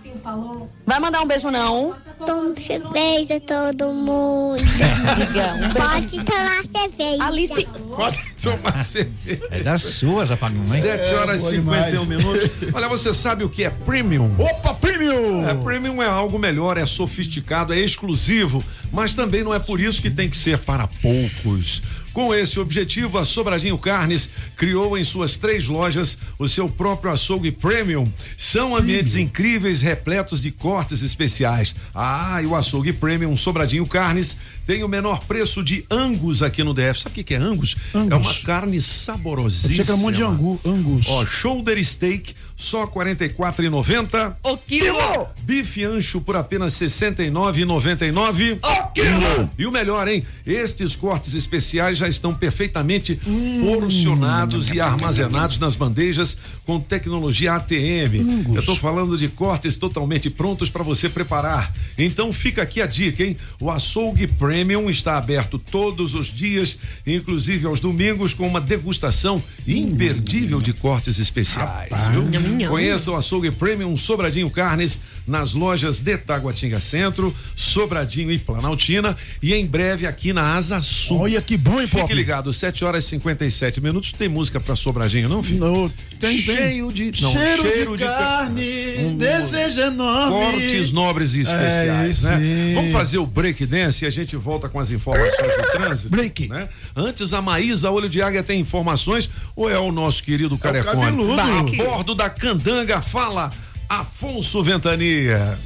[0.87, 1.95] Vai mandar um beijo, não?
[2.25, 4.63] Toma cerveja, todo mundo.
[4.63, 5.75] Um beijo.
[5.75, 7.25] Pode tomar cerveja.
[7.25, 7.69] Alice.
[7.95, 9.41] Pode tomar cerveja.
[9.51, 10.67] É das suas, apagão, hein?
[10.67, 12.09] 7 horas e É, bom 51 demais.
[12.09, 12.51] minutos.
[12.73, 14.35] Olha, você sabe o que é premium?
[14.39, 15.49] Opa, premium!
[15.49, 20.01] É, premium é algo melhor, é sofisticado, é exclusivo, mas também não é por isso
[20.01, 21.83] que tem que ser para poucos.
[22.19, 27.53] Com esse objetivo, a Sobradinho Carnes criou em suas três lojas o seu próprio açougue
[27.53, 28.13] premium.
[28.37, 31.77] São ambientes incríveis, repletos de cortes especiais.
[31.95, 36.75] Ah, e o açougue premium Sobradinho Carnes tem o menor preço de Angus aqui no
[36.75, 37.03] DF.
[37.03, 37.77] Sabe o que que é Angus?
[37.95, 39.77] É uma carne saborosíssima.
[39.77, 41.07] Você que é um monte de angu, angus.
[41.09, 44.35] Ó, shoulder steak só R$ 44,90.
[44.43, 45.27] O quilo.
[45.43, 48.59] Bife ancho por apenas R$ 69,99.
[48.61, 49.51] O quilo.
[49.57, 50.27] E o melhor, hein?
[50.45, 53.21] Estes cortes especiais já estão perfeitamente
[53.65, 56.37] porcionados e armazenados nas bandejas
[56.69, 58.45] com tecnologia ATM.
[58.55, 61.73] Eu tô falando de cortes totalmente prontos para você preparar.
[61.97, 63.39] Então fica aqui a dica, hein?
[63.59, 70.61] O açougue Premium está aberto todos os dias, inclusive aos domingos, com uma degustação imperdível
[70.61, 72.69] de cortes especiais, viu?
[72.69, 79.55] Conheça o açougue Premium Sobradinho Carnes nas lojas de Taguatinga Centro, Sobradinho e Planaltina e
[79.55, 81.21] em breve aqui na Asa Sul.
[81.21, 82.15] Olha que bom, hein, Fique Pop?
[82.15, 84.13] ligado, 7 horas e 57 minutos.
[84.13, 85.61] Tem música pra Sobradinho, não, filho?
[85.61, 86.57] Não, tem, tem.
[86.57, 87.13] Cheio de.
[87.23, 90.53] Não, cheiro, de, carne, desejo enorme.
[90.53, 92.39] Cortes nobres e especiais, É, né?
[92.41, 92.75] sim.
[92.75, 96.09] Vamos fazer o break dance e a gente volta com as informações do trânsito.
[96.11, 96.49] Break.
[96.49, 96.69] Né?
[96.97, 101.01] Antes, a Maísa Olho de Águia tem informações ou é o nosso querido Carecone?
[101.01, 101.41] cabeludo.
[101.41, 103.51] A bordo da Candanga fala
[103.89, 105.59] Afonso Ventania.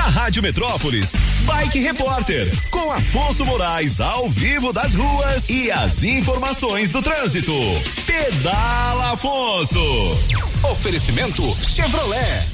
[0.00, 6.88] Na Rádio Metrópolis, Bike Repórter, com Afonso Moraes ao vivo das ruas e as informações
[6.88, 7.52] do trânsito.
[8.06, 9.78] Pedala Afonso.
[10.70, 12.48] Oferecimento Chevrolet.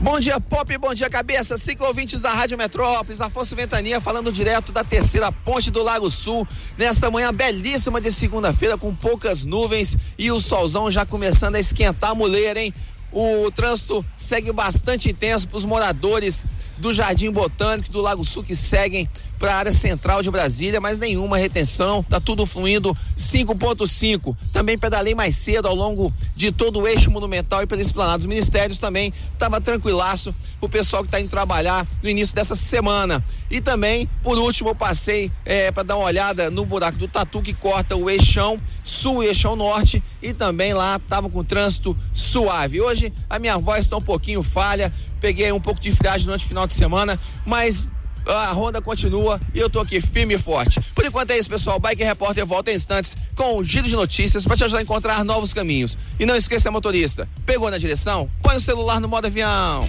[0.00, 1.58] Bom dia, Pop, bom dia, cabeça.
[1.58, 6.46] Cinco ouvintes da Rádio Metrópolis, Afonso Ventania falando direto da terceira ponte do Lago Sul,
[6.76, 12.12] nesta manhã belíssima de segunda-feira, com poucas nuvens e o solzão já começando a esquentar
[12.12, 12.72] a muleira, hein?
[13.12, 16.44] O trânsito segue bastante intenso para os moradores
[16.78, 19.08] do Jardim Botânico do Lago Sul que seguem
[19.38, 24.36] para a área central de Brasília, mas nenhuma retenção, tá tudo fluindo 5.5.
[24.52, 28.26] Também pedalei mais cedo ao longo de todo o eixo monumental e pela esplanada dos
[28.26, 33.24] ministérios também tava tranquilaço o pessoal que tá indo trabalhar no início dessa semana.
[33.50, 37.40] E também, por último, eu passei é, para dar uma olhada no buraco do Tatu
[37.40, 42.80] que corta o eixão sul e eixão norte e também lá tava com trânsito suave.
[42.80, 46.48] Hoje a minha voz está um pouquinho falha, peguei um pouco de friagem durante o
[46.48, 47.90] final de semana, mas
[48.26, 50.80] a ronda continua e eu tô aqui firme e forte.
[50.94, 51.78] Por enquanto é isso, pessoal.
[51.78, 55.24] Bike Repórter volta em instantes com o giro de notícias para te ajudar a encontrar
[55.24, 55.96] novos caminhos.
[56.18, 58.30] E não esqueça, motorista, pegou na direção?
[58.42, 59.88] Põe o celular no modo avião.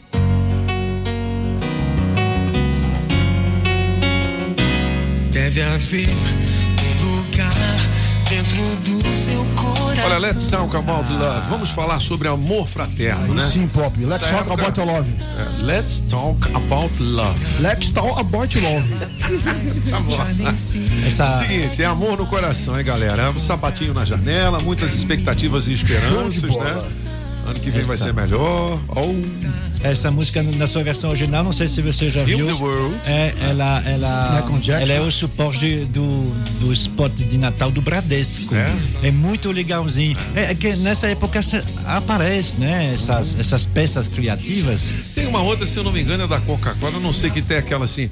[5.41, 7.51] Deve haver um lugar
[8.29, 10.05] dentro do seu coração.
[10.05, 11.49] Olha, let's talk about love.
[11.49, 13.41] Vamos falar sobre amor fraterno, né?
[13.41, 14.05] Sim, Pop.
[14.05, 15.17] Let's Essa talk época- about love.
[15.19, 17.39] É, let's talk about love.
[17.59, 18.87] Let's talk about love.
[19.89, 20.47] Tá bom.
[21.07, 23.23] Essa- Seguinte, é amor no coração, hein, galera?
[23.23, 26.83] É um sapatinho na janela, muitas expectativas e esperanças, né?
[27.45, 28.79] Ano que vem vai Essa- ser melhor.
[28.89, 29.15] Ou
[29.83, 32.45] Essa música na sua versão original, não sei se você já viu.
[32.45, 32.95] the World.
[33.07, 34.45] É, ela, ela,
[34.79, 36.23] ela é o suporte de- do,
[36.59, 38.53] do spot de Natal do Bradesco.
[39.01, 40.15] É, muito legalzinho.
[40.35, 41.39] É, é que nessa época
[41.85, 42.91] aparece, né?
[42.93, 44.91] Essas, essas peças criativas.
[45.15, 47.57] tem uma outra, se eu não me engano, é da Coca-Cola, não sei que tem
[47.57, 48.09] aquela assim.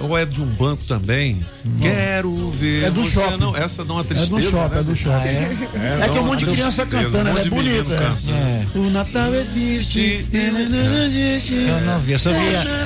[0.00, 1.44] Ou é de um banco também.
[1.80, 2.84] Quero ver.
[2.84, 3.36] É do você shopping.
[3.38, 4.30] Não, essa dá uma É tristeza.
[4.34, 4.80] do shopping, né?
[4.80, 5.28] é do shopping.
[5.28, 5.32] É,
[5.74, 7.50] É, dá que é um uma monte de criança tristeza, cantando, um ela é de
[7.50, 8.02] menino bonita.
[8.02, 8.86] cantando.
[8.86, 10.26] O Natal existe.
[10.32, 12.38] Eu não vi, eu só vi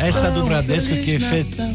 [0.07, 1.71] essa do Bradesco que é feita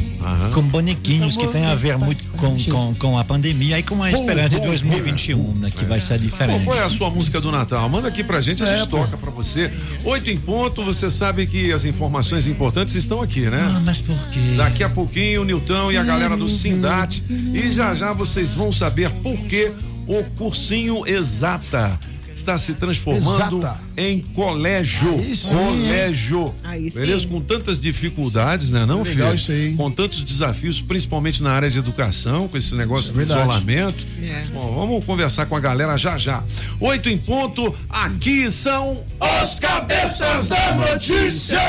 [0.54, 4.12] com bonequinhos, que tem a ver muito com, com, com a pandemia e com a
[4.12, 6.66] esperança de 2021, né, que vai ser diferente.
[6.66, 7.88] qual é a sua música do Natal?
[7.90, 9.72] Manda aqui pra gente, a É, gente toca pra você.
[10.04, 13.72] Oito em ponto, você sabe que as informações importantes estão aqui, né?
[13.76, 14.40] Ah, mas por quê?
[14.58, 17.24] Daqui a pouquinho, o Nilton e a galera do Sindate.
[17.54, 19.72] E já já vocês vão saber por que
[20.08, 22.00] o cursinho Exata
[22.36, 23.80] está se transformando Exata.
[23.96, 25.10] em colégio.
[25.52, 26.54] Colégio.
[26.64, 27.00] Aí sim.
[27.00, 27.28] Beleza?
[27.28, 29.36] Com tantas dificuldades, né, não, Legal filho?
[29.36, 29.74] isso aí.
[29.76, 33.40] Com tantos desafios, principalmente na área de educação, com esse negócio é do verdade.
[33.42, 34.06] isolamento.
[34.22, 34.44] É.
[34.54, 36.44] Bom, vamos conversar com a galera já já.
[36.82, 39.04] Oito em ponto, aqui são
[39.42, 41.60] os cabeças da notícia.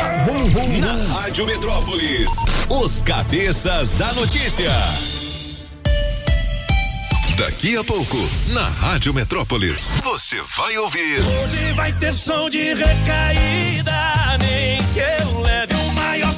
[0.81, 2.31] Na Rádio Metrópolis,
[2.69, 4.73] os cabeças da notícia.
[7.37, 8.17] Daqui a pouco,
[8.49, 11.21] na Rádio Metrópolis, você vai ouvir.
[11.21, 16.33] Hoje vai ter som de recaída, nem que eu leve o maior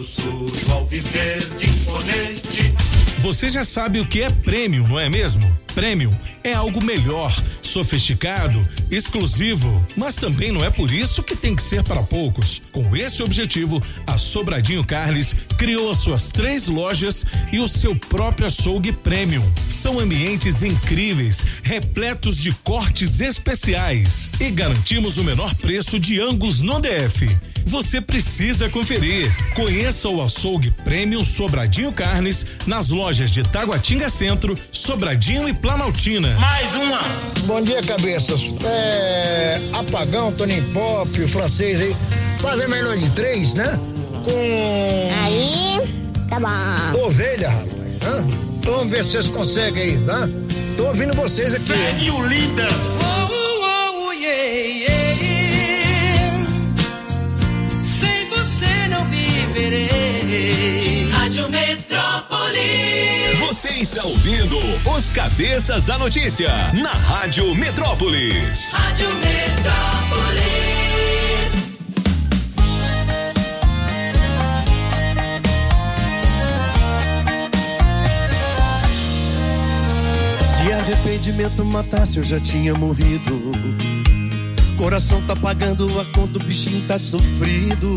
[3.19, 5.41] Você já sabe o que é prêmio, não é mesmo?
[5.73, 6.11] Premium
[6.43, 11.83] é algo melhor, sofisticado, exclusivo, mas também não é por isso que tem que ser
[11.83, 12.61] para poucos.
[12.71, 18.47] Com esse objetivo, a Sobradinho Carnes criou as suas três lojas e o seu próprio
[18.47, 19.43] açougue Premium.
[19.69, 26.79] São ambientes incríveis, repletos de cortes especiais e garantimos o menor preço de Angus no
[26.79, 27.37] DF.
[27.65, 29.31] Você precisa conferir.
[29.55, 36.27] Conheça o açougue Premium Sobradinho Carnes nas lojas de Taguatinga Centro, Sobradinho e Planaltina.
[36.39, 36.99] Mais uma.
[37.45, 38.53] Bom dia, cabeças.
[38.65, 39.59] É.
[39.73, 41.95] Apagão, Toninho Pop, o francês aí.
[42.39, 43.79] Fazer melhor de três, né?
[44.23, 45.09] Com.
[45.23, 45.79] Aí,
[46.27, 47.05] tá bom.
[47.05, 47.69] Ovelha, rapaz.
[48.03, 48.27] Hã?
[48.63, 50.27] Vamos ver se vocês conseguem aí, tá?
[50.77, 51.65] Tô ouvindo vocês aqui.
[51.67, 52.97] Sério, lindas.
[57.81, 61.09] Sem você não viverei.
[61.11, 63.20] Rádio Metrópolis.
[63.51, 64.57] Você está ouvindo
[64.95, 68.71] os Cabeças da Notícia na Rádio Metrópolis.
[68.71, 70.51] Rádio Metrópolis.
[80.39, 83.51] Se arrependimento matasse, eu já tinha morrido.
[84.81, 87.95] Coração tá pagando a conta, o bichinho tá sofrido.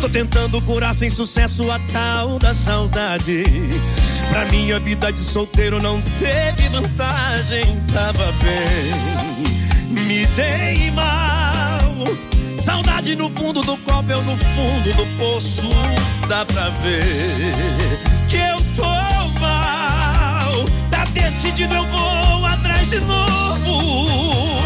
[0.00, 3.44] Tô tentando curar sem sucesso a tal da saudade.
[4.28, 10.02] Pra minha vida de solteiro não teve vantagem, tava bem.
[10.04, 11.78] Me dei mal.
[12.58, 15.68] Saudade no fundo do copo, eu no fundo do poço.
[16.28, 17.04] Dá pra ver
[18.26, 20.64] que eu tô mal.
[20.90, 24.65] Tá decidido, eu vou atrás de novo.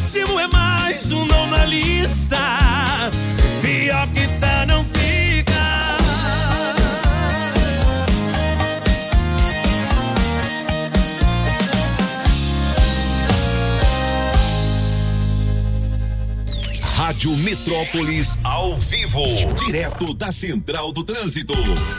[0.00, 2.38] No máximo é mais um não na lista.
[3.60, 5.29] Pior que tá, não fica.
[17.20, 19.22] Rádio Metrópolis ao vivo,
[19.66, 21.52] direto da Central do Trânsito.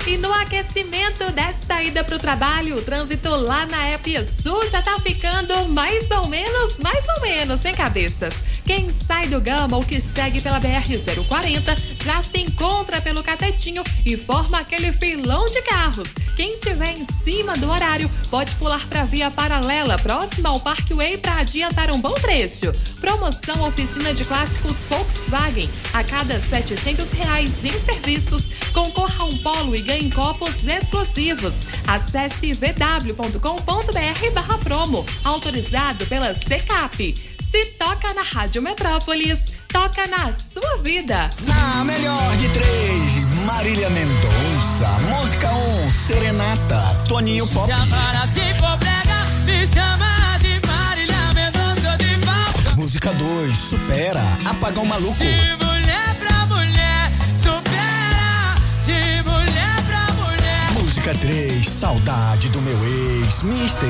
[0.07, 4.81] E no aquecimento desta ida para o trabalho, o trânsito lá na EP Sul já
[4.81, 8.33] tá ficando mais ou menos, mais ou menos, sem cabeças.
[8.73, 14.15] Quem sai do Gama ou que segue pela BR-040 já se encontra pelo Catetinho e
[14.15, 16.07] forma aquele filão de carros.
[16.37, 21.17] Quem tiver em cima do horário pode pular para a via paralela próxima ao Parkway
[21.17, 22.71] para adiantar um bom trecho.
[23.01, 25.69] Promoção oficina de clássicos Volkswagen.
[25.91, 31.67] A cada 700 reais em serviços, concorra a um polo e ganhe copos exclusivos.
[31.85, 35.05] Acesse vw.com.br barra promo.
[35.25, 37.31] Autorizado pela Secap.
[37.51, 41.29] Se toca na Rádio Metrópolis, toca na sua vida.
[41.45, 44.87] Na melhor de três, Marília Mendonça.
[45.09, 47.69] Música 1, um, Serenata, Toninho Pop.
[47.89, 52.75] Para se for brega, me chama de Marília Mendonça de volta.
[52.77, 55.17] Música 2, Supera, Apagão Maluco.
[55.17, 58.55] De mulher pra mulher, supera.
[58.85, 60.71] De mulher pra mulher.
[60.79, 62.77] Música 3, Saudade do meu
[63.25, 63.89] ex, Mister.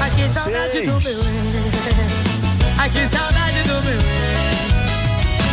[0.00, 2.25] Ai, que saudade do meu ex.
[2.86, 4.90] Ai, que saudade do meu ex.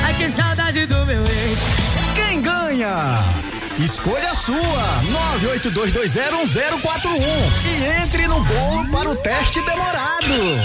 [0.05, 1.59] Ai, que saudade do meu ex.
[2.13, 3.23] Quem ganha?
[3.79, 5.01] Escolha a sua,
[5.41, 7.23] 982201041
[7.65, 10.61] e entre no bolo para o teste demorado.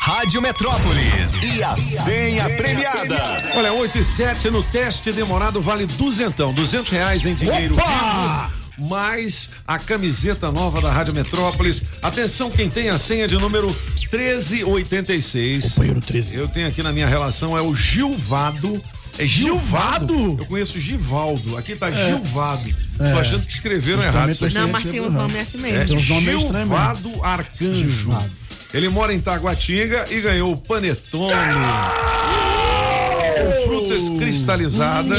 [0.00, 3.22] Rádio Metrópolis e a senha premiada.
[3.54, 8.48] Olha, 8 e 7 no teste demorado vale duzentão, duzentos reais em dinheiro Opa!
[8.48, 11.82] vivo, mais a camiseta nova da Rádio Metrópolis.
[12.02, 13.66] Atenção quem tem a senha de número
[14.12, 15.74] 1386.
[15.74, 16.36] Companheiro 13.
[16.36, 18.82] Eu tenho aqui na minha relação é o Gilvado.
[19.18, 20.14] É Gilvado?
[20.16, 20.42] Gilvado?
[20.42, 21.56] Eu conheço Givaldo.
[21.58, 21.92] Aqui tá É.
[21.94, 22.74] Gilvado.
[23.00, 23.12] É.
[23.12, 24.54] Tô achando que escreveram errado isso aqui.
[24.54, 25.78] Não, mas tem uns nomes assim mesmo.
[25.78, 26.40] É Tem uns nomes.
[26.40, 28.10] Gilvado Arcanjo.
[28.72, 31.32] Ele mora em Taguatinga e ganhou o panetone.
[33.40, 35.10] Com frutas cristalizadas.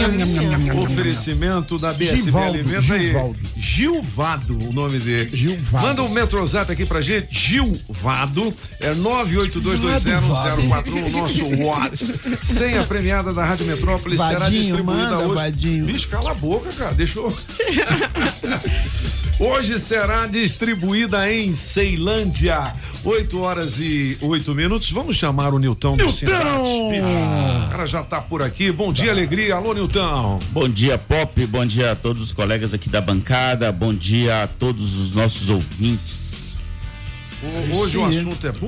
[0.76, 3.08] Oferecimento da BSB Givaldo, Alimenta aí.
[3.08, 3.40] Givaldo.
[3.58, 5.30] Gilvado, o nome dele.
[5.34, 5.88] Gilvado.
[5.88, 7.28] Manda um Metrozap aqui pra gente.
[7.32, 8.52] Gilvado.
[8.80, 12.38] É 982201041, nosso WhatsApp.
[12.46, 15.36] Senha premiada da Rádio Metrópolis será distribuída manda, hoje.
[15.36, 15.86] Vadinho.
[15.86, 16.94] Bicho, cala a boca, cara.
[16.94, 17.34] Deixa eu.
[19.40, 22.72] Hoje será distribuída em Ceilândia.
[23.04, 24.92] 8 horas e 8 minutos.
[24.92, 26.62] Vamos chamar o Nilton do Sindicato.
[26.62, 28.74] O cara já tá por aqui.
[28.74, 29.56] Bom dia, alegria.
[29.56, 30.38] Alô, Nilton.
[30.52, 31.46] Bom dia, Pop.
[31.48, 33.72] Bom dia a todos os colegas aqui da bancada.
[33.72, 36.58] Bom dia a todos os nossos ouvintes.
[37.74, 38.68] Hoje o assunto é bom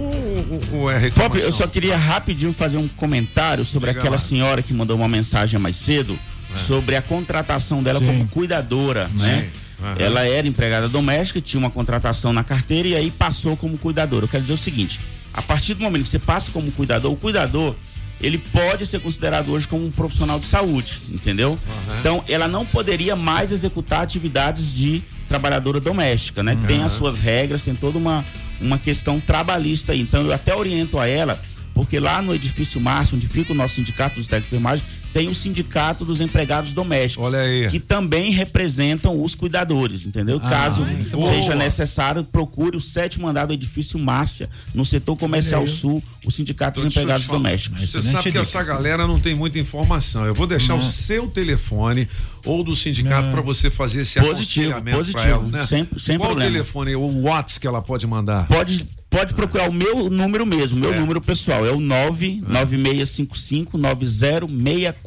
[0.71, 1.29] ou- ou é reclamação?
[1.29, 4.17] Pop, eu só queria rapidinho fazer um comentário sobre Diga aquela lá.
[4.17, 6.17] senhora que mandou uma mensagem mais cedo
[6.55, 6.57] É.
[6.57, 9.49] sobre a contratação dela como cuidadora, né?
[9.83, 9.95] Aham.
[9.99, 14.23] Ela era empregada doméstica, tinha uma contratação na carteira e aí passou como cuidadora.
[14.23, 15.01] Eu quero dizer o seguinte:
[15.33, 17.75] a partir do momento que você passa como cuidador, o cuidador
[18.22, 21.57] ele pode ser considerado hoje como um profissional de saúde, entendeu?
[21.99, 26.55] Então, ela não poderia mais executar atividades de trabalhadora doméstica, né?
[26.68, 28.24] Tem as suas regras, tem toda uma,
[28.61, 30.01] uma questão trabalhista aí.
[30.01, 31.41] Então, eu até oriento a ela,
[31.74, 35.28] porque lá no edifício Márcio, onde fica o nosso sindicato dos técnicos de enfermagem, tem
[35.30, 37.28] o sindicato dos empregados domésticos.
[37.28, 37.68] Olha aí.
[37.70, 40.39] Que também representam os cuidadores, entendeu?
[40.43, 40.84] Ah, Caso
[41.22, 41.55] seja boa.
[41.55, 46.89] necessário, procure o sétimo andar do edifício Márcia, no setor comercial sul, o sindicato dos
[46.89, 47.82] empregados domésticos.
[47.91, 50.26] Você sabe que essa galera não tem muita informação.
[50.26, 52.07] Eu vou deixar o seu telefone
[52.45, 55.30] ou do sindicato para você fazer esse Positivo, aconselhamento positivo.
[55.30, 55.66] ela, né?
[55.66, 56.49] Sem- sem Qual problema.
[56.49, 58.47] o telefone, o WhatsApp que ela pode mandar?
[58.47, 61.66] Pode, pode procurar o meu número mesmo, meu número pessoal.
[61.66, 62.43] É o 996559064.
[62.47, 65.02] 99655 9064.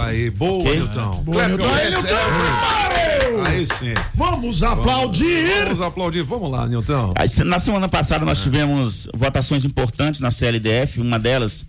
[0.00, 0.74] Tá aí, boa, Ok?
[0.76, 1.10] Nilton.
[1.24, 1.74] Boa, Nilton.
[1.74, 2.14] Aí, Nilton!
[2.14, 3.94] é, Aí sim.
[4.14, 5.64] Vamos aplaudir!
[5.64, 6.22] Vamos aplaudir.
[6.22, 7.14] Vamos lá, Nilton.
[7.16, 11.66] Aí, Na semana passada nós tivemos votações importantes na CLDF, uma delas,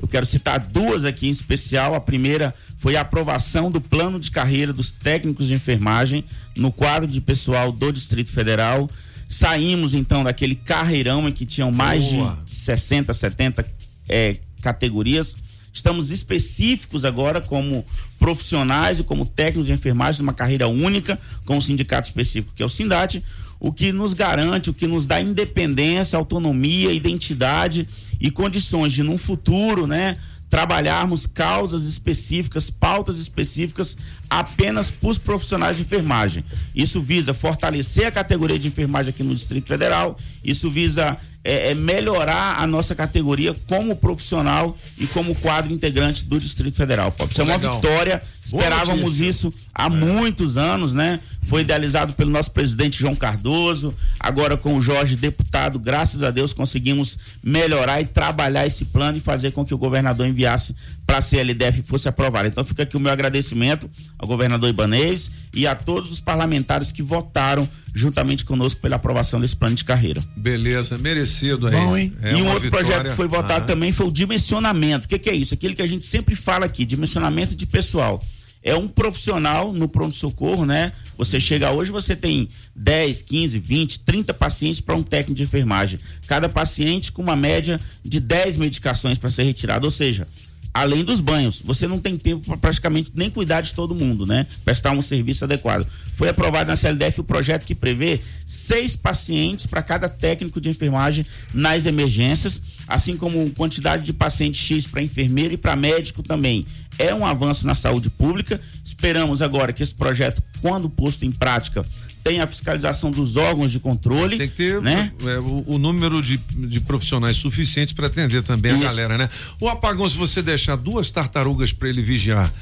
[0.00, 1.94] eu quero citar duas aqui em especial.
[1.94, 6.24] A primeira foi a aprovação do plano de carreira dos técnicos de enfermagem
[6.56, 8.88] no quadro de pessoal do Distrito Federal.
[9.28, 12.38] Saímos então daquele carreirão em que tinham mais Boa.
[12.46, 13.62] de 60, 70
[14.08, 15.36] eh, categorias.
[15.72, 17.84] Estamos específicos agora como
[18.18, 22.66] profissionais e como técnicos de enfermagem numa carreira única com um sindicato específico que é
[22.66, 23.22] o Sindate,
[23.60, 27.88] o que nos garante, o que nos dá independência, autonomia, identidade
[28.20, 30.16] e condições de num futuro, né,
[30.48, 33.96] trabalharmos causas específicas, pautas específicas
[34.30, 36.44] apenas para os profissionais de enfermagem.
[36.74, 41.74] Isso visa fortalecer a categoria de enfermagem aqui no Distrito Federal, isso visa é, é,
[41.74, 47.10] melhorar a nossa categoria como profissional e como quadro integrante do Distrito Federal.
[47.10, 47.30] Pop.
[47.30, 47.76] Isso é uma Legal.
[47.76, 48.22] vitória.
[48.44, 49.20] Esperávamos.
[49.20, 49.26] É.
[49.26, 51.20] isso há muitos anos, né?
[51.46, 53.94] Foi idealizado pelo nosso presidente João Cardoso.
[54.18, 59.20] Agora com o Jorge deputado, graças a Deus conseguimos melhorar e trabalhar esse plano e
[59.20, 60.74] fazer com que o governador enviasse
[61.06, 62.48] para a CLDF e fosse aprovado.
[62.48, 63.88] Então fica aqui o meu agradecimento
[64.18, 69.56] ao governador Ibanês e a todos os parlamentares que votaram juntamente conosco pela aprovação desse
[69.56, 70.20] plano de carreira.
[70.36, 71.74] Beleza, merecido aí.
[71.76, 72.12] Bom, hein?
[72.22, 72.86] É e um outro vitória.
[72.86, 73.66] projeto que foi votado Ah.
[73.66, 75.06] também foi o dimensionamento.
[75.06, 75.54] O que, que é isso?
[75.54, 78.22] Aquilo que a gente sempre fala aqui, dimensionamento de pessoal.
[78.60, 80.90] É um profissional no pronto-socorro, né?
[81.16, 85.98] Você chega hoje, você tem 10, 15, 20, 30 pacientes para um técnico de enfermagem.
[86.26, 89.86] Cada paciente com uma média de 10 medicações para ser retirado.
[89.86, 90.26] Ou seja,
[90.72, 94.46] além dos banhos, você não tem tempo para praticamente nem cuidar de todo mundo, né?
[94.64, 95.86] Prestar um serviço adequado.
[96.14, 101.24] Foi aprovado na CLDF o projeto que prevê seis pacientes para cada técnico de enfermagem
[101.52, 106.64] nas emergências, assim como quantidade de paciente X para enfermeiro e para médico também.
[106.98, 108.60] É um avanço na saúde pública.
[108.84, 111.84] Esperamos agora que esse projeto, quando posto em prática,
[112.22, 114.36] tenha a fiscalização dos órgãos de controle.
[114.38, 115.10] Tem que ter né?
[115.24, 118.84] é, o, o número de, de profissionais suficientes para atender também a Isso.
[118.84, 119.28] galera, né?
[119.60, 122.52] O apagão, se você deixar duas tartarugas para ele vigiar,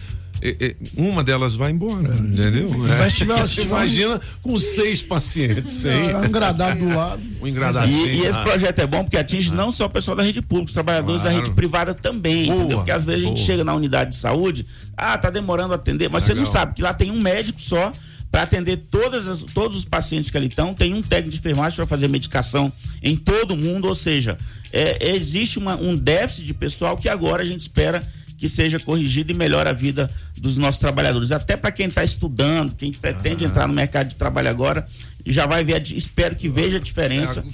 [0.96, 2.68] uma delas vai embora, entendeu?
[2.78, 3.46] Mas se tiver- É.
[3.46, 5.72] se tiver- Imagina com seis pacientes.
[5.74, 6.08] Seis.
[6.08, 7.22] Um engradado do lado.
[7.40, 7.90] Um engradado.
[7.90, 10.68] E, e esse projeto é bom porque atinge não só o pessoal da rede pública,
[10.68, 11.36] os trabalhadores Claro.
[11.36, 12.76] da rede privada também, Boa?
[12.76, 13.46] Porque às vezes a gente boa.
[13.46, 16.52] chega na unidade de saúde, ah, tá demorando a atender, mas você não Legal.
[16.52, 17.90] sabe que lá tem um médico só
[18.36, 21.74] para atender todas as- todos os pacientes que ali estão, tem um técnico de enfermagem
[21.74, 22.70] para fazer medicação
[23.02, 24.36] em todo mundo, ou seja,
[24.70, 28.06] é, existe uma- um déficit de pessoal que agora a gente espera
[28.36, 30.10] que seja corrigido e melhore a vida
[30.40, 31.32] dos nossos trabalhadores.
[31.32, 34.86] Até para quem está estudando, quem pretende entrar no mercado de trabalho agora,
[35.28, 37.48] já vai ver, espero que veja a diferença É,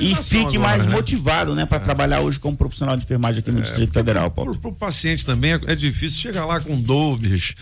[0.00, 0.92] e fique agora, mais né?
[0.92, 4.52] motivado, né, para trabalhar hoje como profissional de enfermagem aqui no Distrito Federal, Paulo.
[4.52, 7.54] Pro, pro paciente também é, é difícil chegar lá com dor, bicho.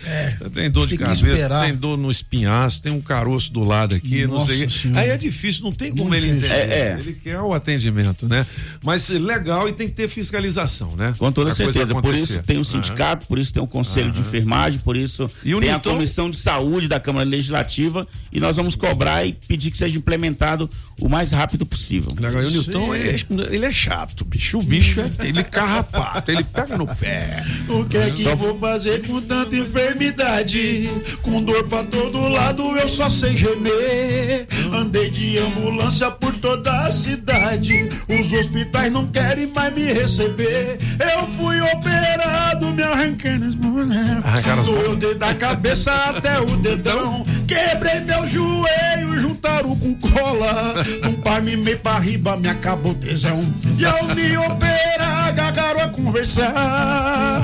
[0.53, 1.65] tem dor de cabeça, esperar.
[1.65, 4.63] tem dor no espinhaço, tem um caroço do lado aqui, não Nossa sei.
[4.63, 4.69] o quê.
[4.69, 5.01] Senhora.
[5.01, 6.53] Aí é difícil, não tem como Muito ele entender.
[6.53, 6.97] É, é.
[6.99, 8.45] Ele quer o atendimento, né?
[8.83, 11.13] Mas é legal e tem que ter fiscalização, né?
[11.17, 11.93] Com toda certeza.
[11.93, 15.53] Por isso tem o sindicato, por isso tem o conselho de enfermagem, por isso E
[15.55, 15.91] o tem a Newton?
[15.91, 20.69] comissão de saúde da Câmara Legislativa e nós vamos cobrar e pedir que seja implementado
[20.99, 22.09] o mais rápido possível.
[22.11, 23.15] O Newton, é,
[23.53, 24.57] ele é chato, bicho.
[24.57, 27.43] O bicho, é, ele carrapato, ele pega no pé.
[27.69, 30.89] O que é que Só- vou fazer com tanta enfermidade?
[31.21, 34.47] Com dor pra todo lado eu só sei gemer.
[34.73, 37.89] Andei de ambulância por toda a cidade.
[38.09, 40.79] Os hospitais não querem mais me receber.
[41.13, 44.23] Eu fui operado, me arranquei nas bonecas.
[44.57, 47.25] Arrancaram as Doeu desde a cabeça até o dedão.
[47.47, 50.75] Quebrei meu joelho, juntaram com cola.
[51.07, 53.41] Um par me meio pra riba, me acabou o tesão.
[53.77, 57.43] E ao me operar, gagaram a conversar.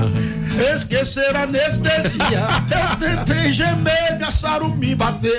[0.74, 2.46] Esquecer a anestesia.
[2.70, 5.32] Eu tentei gemer, me assaram me bater.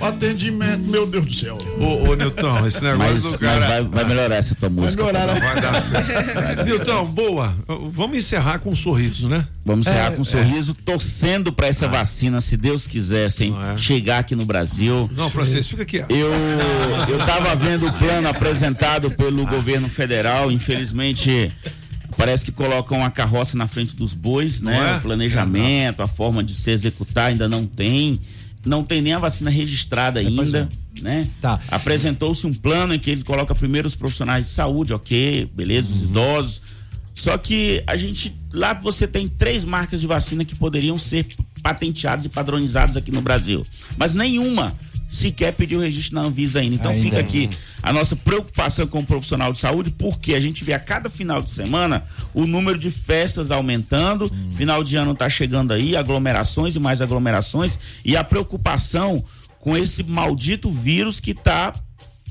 [0.00, 1.58] O atendimento, meu Deus do céu.
[1.80, 3.60] Ô, ô Newton, esse negócio Mas, do mas cara.
[3.66, 5.02] vai, vai melhorar essa tua música.
[5.04, 5.40] melhorar, Paulo.
[5.40, 5.52] né?
[5.52, 6.64] Vai dar certo.
[6.64, 7.54] Newton, boa.
[7.90, 9.44] Vamos encerrar com um sorriso, né?
[9.64, 10.47] Vamos encerrar É, com um sorriso,
[10.84, 15.10] torcendo para essa vacina, se Deus quiser, sem chegar aqui no Brasil.
[15.16, 16.00] Não, Francisco, fica aqui.
[16.00, 16.06] ó.
[16.14, 16.30] Eu
[17.08, 21.52] eu estava vendo o plano apresentado pelo governo federal, infelizmente
[22.16, 24.94] parece que colocam a carroça na frente dos bois, Não né?
[24.94, 24.96] é?
[24.96, 28.18] O planejamento, a forma de se executar ainda não tem.
[28.66, 30.68] Não tem nem a vacina registrada ainda,
[31.00, 31.26] né?
[31.40, 31.60] Tá.
[31.70, 36.02] Apresentou-se um plano em que ele coloca primeiro os profissionais de saúde, ok, beleza, os
[36.02, 36.60] idosos.
[37.18, 41.26] Só que a gente lá você tem três marcas de vacina que poderiam ser
[41.62, 43.66] patenteadas e padronizadas aqui no Brasil,
[43.96, 44.72] mas nenhuma
[45.08, 46.76] sequer pediu registro na Anvisa ainda.
[46.76, 47.50] Então Ainda fica aqui
[47.82, 51.50] a nossa preocupação como profissional de saúde, porque a gente vê a cada final de
[51.50, 57.02] semana o número de festas aumentando, final de ano está chegando aí, aglomerações e mais
[57.02, 59.24] aglomerações, e a preocupação
[59.58, 61.74] com esse maldito vírus que está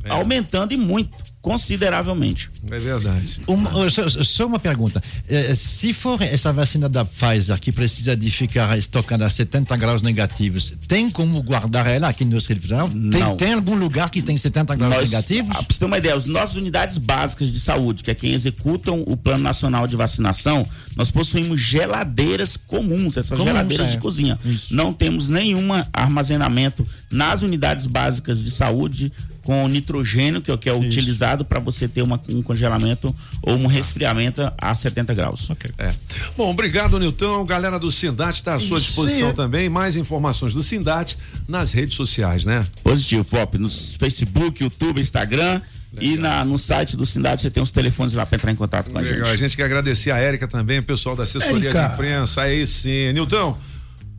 [0.08, 1.12] aumentando e muito,
[1.48, 2.50] consideravelmente.
[2.70, 3.42] É verdade.
[3.48, 5.02] Uma- só, só uma pergunta.
[5.28, 10.02] Eh, Se for essa vacina da Pfizer que precisa de ficar estocada a 70 graus
[10.02, 12.90] negativos, tem como guardar ela aqui no Distrito Federal?
[12.90, 13.36] Tem, Não.
[13.38, 15.52] tem algum lugar que tem 70 graus Nós, negativos?
[15.52, 18.34] ah, pra você ter uma ideia, as nossas unidades básicas de saúde, que é quem
[18.34, 23.90] executam o Plano Nacional de Vacinação, nós possuímos geladeiras comuns, essas Comuns, geladeiras é.
[23.92, 24.40] de cozinha.
[24.72, 29.12] Não temos nenhum armazenamento nas unidades básicas de saúde
[29.48, 33.56] com nitrogênio, que é o que é utilizado para você ter uma- um congelamento ou
[33.56, 35.50] um resfriamento a 70 graus.
[35.78, 35.90] É.
[36.36, 37.46] Bom, obrigado, Nilton.
[37.46, 39.36] Galera do Sindat está à sua disposição Sim.
[39.36, 39.70] também.
[39.70, 41.16] Mais informações do Sindat
[41.48, 42.62] nas redes sociais, né?
[42.84, 43.58] Positivo, Pop.
[43.58, 45.62] No Facebook, YouTube, Instagram.
[46.02, 48.92] E na, no site do Sindade você tem os telefones lá para entrar em contato
[48.92, 49.20] com a Legal.
[49.20, 49.30] gente.
[49.34, 51.88] A gente quer agradecer a Érica também, o pessoal da assessoria Érica.
[51.88, 52.42] de imprensa.
[52.42, 53.14] Aí sim.
[53.14, 53.58] Nilton.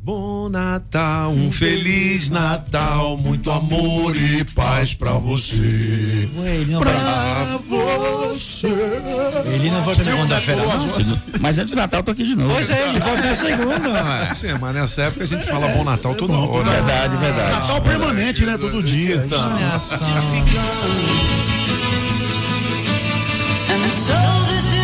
[0.09, 6.31] Bom Natal, um feliz Natal, muito amor e paz pra você.
[6.81, 8.69] Pra você.
[9.45, 10.79] Ele não volta segunda-feira, não?
[11.43, 12.55] Mas antes do Natal eu tô aqui de novo.
[12.55, 14.33] Pois é, ele volta na segunda.
[14.35, 16.65] Sim, mas nessa época a gente fala bom Natal toda hora.
[16.65, 17.53] Verdade, verdade.
[17.61, 18.57] Natal permanente, né?
[18.57, 19.17] Todo dia.
[19.17, 19.39] Então.
[23.91, 24.13] So
[24.49, 24.78] this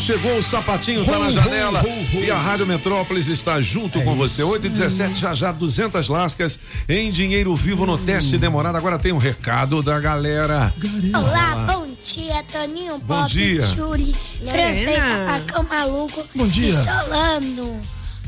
[0.00, 1.82] chegou, o sapatinho tá na janela
[2.12, 4.42] e a Rádio Metrópolis está junto É com você.
[4.42, 6.58] isso 8 e 17 já já 200 lascas
[6.88, 8.76] em dinheiro vivo no teste demorado.
[8.76, 10.72] Agora tem um recado da galera.
[11.14, 13.62] Olá, bom dia, Toninho Bom Pop, dia.
[13.62, 14.14] Júli,
[14.44, 15.02] Francês.
[15.04, 16.68] Papacão Maluco Bom dia.
[16.70, 17.80] e Solano.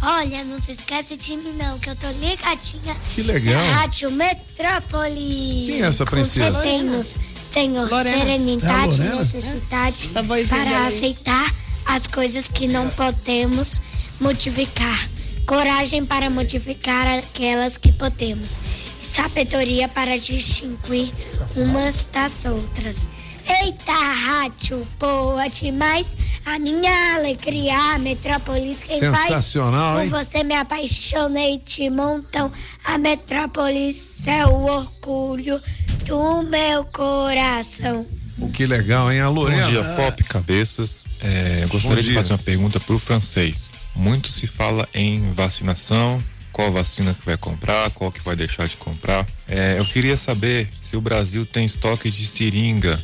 [0.04, 3.64] Olha, não se esquece de mim não, que eu tô ligadinha Que legal.
[3.64, 5.66] na Rádio Metrópole.
[5.70, 6.60] Quem é essa princesa?
[6.60, 8.18] Tem-nos, Senhor, Lorena.
[8.18, 11.54] serenidade É necessidade vozinha para aceitar
[11.94, 13.82] as coisas que não podemos
[14.18, 15.08] modificar.
[15.46, 18.60] Coragem para modificar aquelas que podemos.
[18.98, 21.12] E sabedoria para distinguir
[21.54, 23.10] umas das outras.
[23.46, 26.16] Eita, rádio boa demais.
[26.46, 30.04] A minha alegria, a Metrópolis, quem Sensacional, faz?
[30.04, 30.10] hein?
[30.10, 32.50] Por você me apaixonei de montão.
[32.84, 35.60] A Metrópolis é o orgulho
[36.06, 38.06] do meu coração.
[38.50, 39.20] Que legal, hein?
[39.20, 39.64] A Lorena.
[39.64, 41.04] Bom dia, Pop Cabeças.
[41.20, 43.72] É, eu gostaria de fazer uma pergunta para o francês.
[43.94, 46.18] Muito se fala em vacinação,
[46.52, 49.26] qual vacina que vai comprar, qual que vai deixar de comprar.
[49.48, 52.98] É, eu queria saber se o Brasil tem estoque de seringa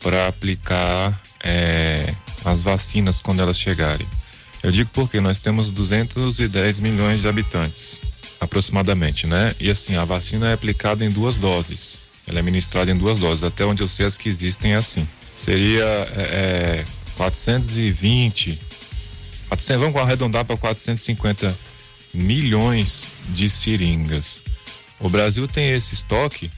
[0.00, 4.06] para aplicar é, as vacinas quando elas chegarem.
[4.62, 8.00] Eu digo porque nós temos 210 milhões de habitantes,
[8.40, 9.54] aproximadamente, né?
[9.60, 12.03] E assim, a vacina é aplicada em duas doses.
[12.26, 13.44] Ela é ministrada em duas doses.
[13.44, 15.06] Até onde eu sei, as que existem é assim.
[15.36, 16.84] Seria é, é,
[17.16, 18.58] 420,
[19.48, 21.56] 400, vamos arredondar para 450
[22.14, 24.42] milhões de seringas.
[25.00, 26.50] O Brasil tem esse estoque.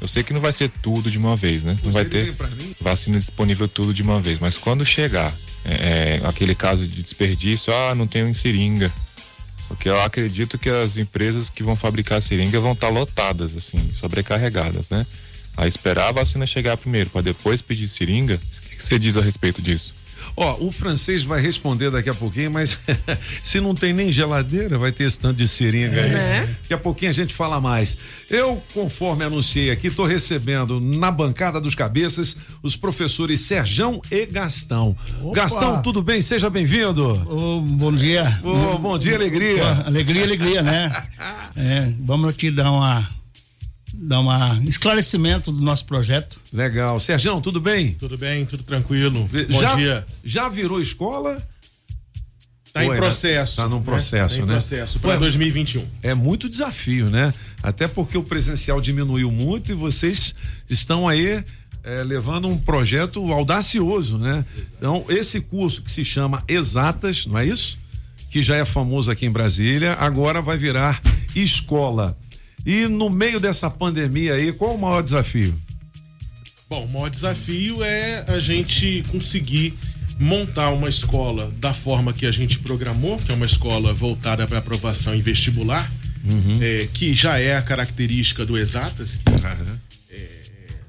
[0.00, 1.76] Eu sei que não vai ser tudo de uma vez, né?
[1.82, 2.34] Não vai ter
[2.80, 4.38] vacina disponível tudo de uma vez.
[4.38, 5.32] Mas quando chegar
[5.64, 8.92] é, é, aquele caso de desperdício, ah, não tenho em seringa.
[9.74, 14.88] Porque eu acredito que as empresas que vão fabricar seringa vão estar lotadas, assim, sobrecarregadas,
[14.88, 15.04] né?
[15.56, 18.36] A esperar a vacina chegar primeiro, para depois pedir seringa.
[18.36, 19.92] O que você diz a respeito disso?
[20.36, 22.78] Ó, o francês vai responder daqui a pouquinho, mas
[23.42, 26.10] se não tem nem geladeira, vai ter esse tanto de seringa aí.
[26.10, 26.56] Né?
[26.62, 27.96] Daqui a pouquinho a gente fala mais.
[28.28, 34.96] Eu, conforme anunciei aqui, tô recebendo na bancada dos cabeças os professores Serjão e Gastão.
[35.22, 35.34] Opa!
[35.34, 36.20] Gastão, tudo bem?
[36.20, 37.04] Seja bem-vindo.
[37.26, 38.40] Ô, bom dia.
[38.42, 39.64] Ô, bom dia, alegria.
[39.86, 40.90] Alegria, alegria, né?
[41.56, 43.08] É, vamos aqui dar uma
[43.96, 46.40] dar uma esclarecimento do nosso projeto.
[46.52, 46.98] Legal.
[47.00, 47.92] Serjão, tudo bem?
[47.92, 49.28] Tudo bem, tudo tranquilo.
[49.50, 50.06] Bom já, dia.
[50.22, 51.42] Já virou escola?
[52.74, 53.56] Tá em processo.
[53.56, 53.84] Tá num né?
[53.84, 54.52] processo, Tá em né?
[54.52, 55.86] processo para Ué, 2021.
[56.02, 57.32] É muito desafio, né?
[57.62, 60.34] Até porque o presencial diminuiu muito e vocês
[60.68, 61.44] estão aí
[61.84, 64.44] é, levando um projeto audacioso, né?
[64.76, 67.78] Então, esse curso que se chama Exatas, não é isso?
[68.28, 71.00] Que já é famoso aqui em Brasília, agora vai virar
[71.36, 72.18] escola.
[72.66, 75.54] E no meio dessa pandemia aí, qual o maior desafio?
[76.68, 79.74] Bom, o maior desafio é a gente conseguir
[80.18, 84.58] montar uma escola da forma que a gente programou, que é uma escola voltada para
[84.58, 85.90] aprovação em vestibular,
[86.60, 89.20] é, que já é a característica do Exatas.
[90.10, 90.26] É,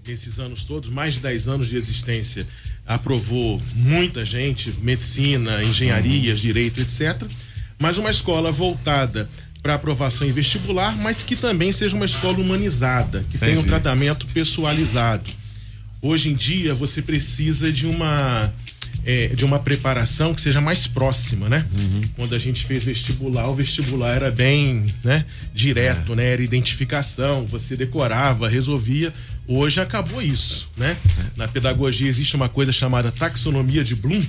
[0.08, 2.48] nesses anos todos, mais de 10 anos de existência,
[2.86, 7.22] aprovou muita gente, medicina, engenharias, direito, etc.
[7.78, 9.30] Mas uma escola voltada
[9.66, 13.68] para aprovação em vestibular, mas que também seja uma escola humanizada, que tenha um Entendi.
[13.68, 15.28] tratamento pessoalizado.
[16.04, 18.54] Hoje em dia você precisa de uma
[19.04, 21.66] é, de uma preparação que seja mais próxima, né?
[22.16, 26.34] Quando a gente fez vestibular, o vestibular era bem, né, direto, né?
[26.34, 29.12] Era identificação, você decorava, resolvia.
[29.48, 30.96] Hoje acabou isso, né?
[31.36, 34.22] Na pedagogia existe uma coisa chamada taxonomia de Bloom,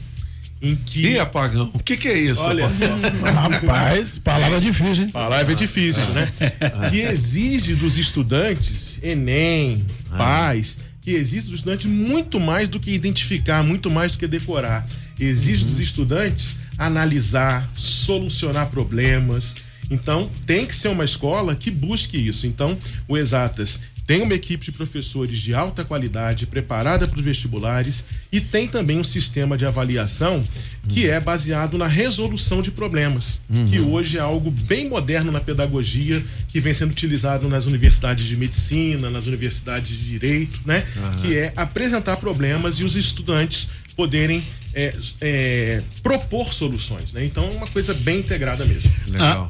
[0.66, 2.42] em que Ih, apagão, o que que é isso?
[2.42, 2.86] Olha só.
[3.30, 5.10] Rapaz, palavra difícil, hein?
[5.10, 6.32] Palavra é difícil, né?
[6.90, 9.84] Que exige dos estudantes, Enem,
[10.16, 14.86] pais, que exige dos estudantes muito mais do que identificar, muito mais do que decorar.
[15.18, 19.56] Exige dos estudantes analisar, solucionar problemas.
[19.90, 22.46] Então, tem que ser uma escola que busque isso.
[22.46, 22.76] Então,
[23.06, 28.40] o Exatas tem uma equipe de professores de alta qualidade, preparada para os vestibulares, e
[28.40, 30.42] tem também um sistema de avaliação
[30.88, 33.68] que é baseado na resolução de problemas, Uhum.
[33.68, 38.36] que hoje é algo bem moderno na pedagogia, que vem sendo utilizado nas universidades de
[38.36, 40.84] medicina, nas universidades de direito, né?
[40.96, 41.16] Aham.
[41.22, 44.40] Que é apresentar problemas e os estudantes poderem
[44.72, 47.24] é, é, propor soluções, né?
[47.24, 48.92] Então é uma coisa bem integrada mesmo.
[49.18, 49.48] A,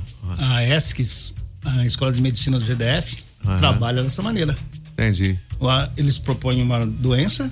[0.57, 1.35] a ESCS
[1.65, 3.59] a escola de medicina do GDF Aham.
[3.59, 4.57] trabalha dessa maneira.
[4.93, 5.39] Entendi.
[5.61, 7.51] Lá Eles propõem uma doença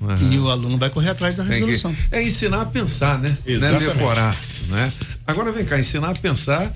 [0.00, 0.32] Aham.
[0.32, 1.94] e o aluno vai correr atrás da resolução.
[2.10, 3.36] é ensinar a pensar, né?
[3.44, 3.84] Não é Exatamente.
[3.94, 4.36] decorar,
[4.68, 4.92] né?
[5.26, 6.72] Agora vem cá, ensinar a pensar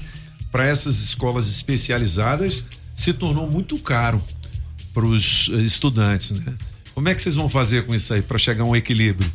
[0.51, 2.65] para essas escolas especializadas
[2.95, 4.23] se tornou muito caro
[4.93, 6.53] para os estudantes, né?
[6.95, 9.31] Como é que vocês vão fazer com isso aí para chegar a um equilíbrio?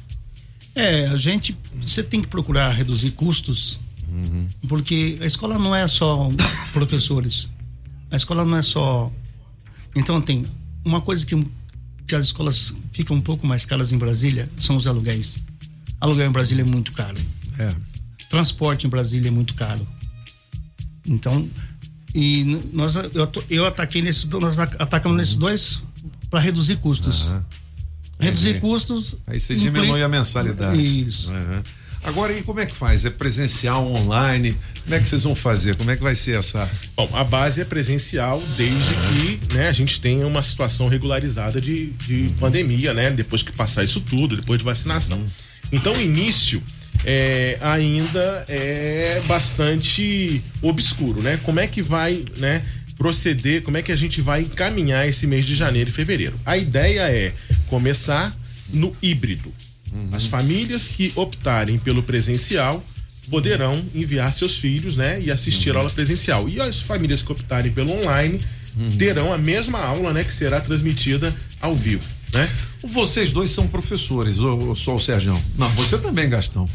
[0.75, 3.79] É, a gente, você tem que procurar reduzir custos,
[4.69, 6.29] porque a escola não é só
[6.71, 7.49] professores,
[8.11, 9.11] a escola não é só.
[9.95, 10.45] Então tem
[10.85, 11.35] uma coisa que,
[12.07, 15.43] que as escolas ficam um pouco mais caras em Brasília são os aluguéis.
[15.99, 17.17] Aluguel em Brasília é muito caro.
[17.57, 17.73] É.
[18.29, 19.87] Transporte em Brasília é muito caro.
[21.07, 21.49] Então,
[22.13, 22.43] e
[22.73, 25.81] nós eu, eu ataquei nesses nós atacamos nesses dois
[26.29, 27.33] para reduzir custos.
[28.19, 28.61] Reduzir Entendi.
[28.61, 29.17] custos.
[29.27, 30.81] Aí você diminui a mensalidade.
[30.81, 31.31] Isso.
[31.31, 31.61] Uhum.
[32.03, 33.05] Agora, e como é que faz?
[33.05, 34.55] É presencial, online?
[34.83, 35.75] Como é que vocês vão fazer?
[35.75, 36.69] Como é que vai ser essa?
[36.95, 41.87] Bom, a base é presencial desde que né, a gente tenha uma situação regularizada de,
[41.87, 43.11] de pandemia, né?
[43.11, 45.21] Depois que passar isso tudo, depois de vacinação.
[45.71, 46.63] Então, o início
[47.03, 51.37] é, ainda é bastante obscuro, né?
[51.43, 52.63] Como é que vai, né?
[52.97, 56.39] Proceder, como é que a gente vai encaminhar esse mês de janeiro e fevereiro?
[56.45, 57.33] A ideia é
[57.67, 58.35] começar
[58.69, 59.53] no híbrido.
[60.11, 62.83] As famílias que optarem pelo presencial
[63.29, 66.47] poderão enviar seus filhos, né, e assistir a aula presencial.
[66.47, 68.39] E as famílias que optarem pelo online
[68.97, 72.49] terão a mesma aula, né, que será transmitida ao vivo, né?
[72.83, 75.37] Vocês dois são professores, ou, só o Sérgio?
[75.57, 76.67] Não, você também, Gastão.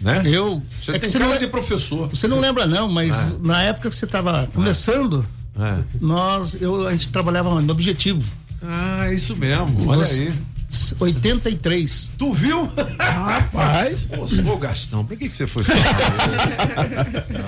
[0.00, 0.22] Né?
[0.26, 0.60] Eu.
[0.82, 2.08] Você é que tem você cara não- de professor.
[2.08, 3.32] Você não lembra, não, mas Ah.
[3.40, 5.24] na época que você estava começando,
[5.56, 5.78] É.
[6.00, 8.22] nós, eu, a gente trabalhava no objetivo.
[8.60, 9.88] Ah, isso mesmo.
[9.88, 10.32] Olha aí.
[11.00, 12.12] 83.
[12.18, 12.70] Tu viu?
[12.98, 14.06] Rapaz.
[14.06, 15.80] Pô, se for Gastão, pra que, que você foi falar?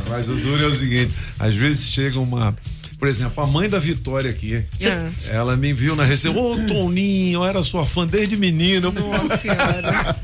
[0.08, 2.54] Mas o duro é o seguinte: às vezes chega uma.
[2.98, 4.64] Por exemplo, a mãe da Vitória aqui.
[4.86, 5.10] Ah.
[5.30, 6.42] Ela me viu na recepção.
[6.52, 8.90] Ô, Toninho, eu era sua fã desde menino.
[8.90, 10.16] Nossa senhora.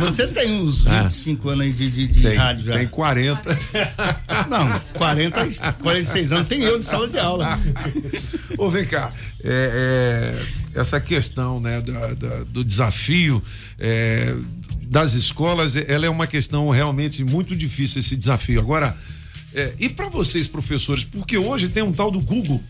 [0.00, 1.02] Você tem uns Ah.
[1.02, 2.78] 25 anos aí de, de, de Tem, rádio já.
[2.78, 3.58] tem 40.
[4.48, 5.46] Não, 40,
[5.82, 7.60] 46 anos tem eu de sala de aula.
[8.56, 9.12] Ô, vem cá.
[9.44, 13.42] é, é, essa questão né, da- da- do desafio
[13.78, 14.34] é,
[14.82, 18.60] das escolas, é- ela é uma questão realmente muito difícil, esse desafio.
[18.60, 18.96] Agora,
[19.54, 22.62] é, e para vocês, professores, porque hoje tem um tal do Google.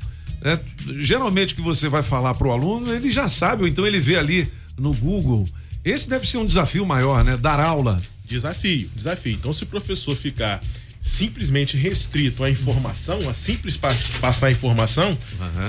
[0.43, 0.61] né?
[1.01, 3.99] Geralmente o que você vai falar para o aluno, ele já sabe, ou então ele
[4.01, 4.47] vê ali
[4.79, 5.47] no Google.
[5.83, 7.37] Esse deve ser um desafio maior, né?
[7.37, 8.01] Dar aula.
[8.27, 9.33] Desafio, desafio.
[9.33, 10.61] Então, se o professor ficar
[11.01, 15.17] simplesmente restrito à informação, a simples pas- passar a informação,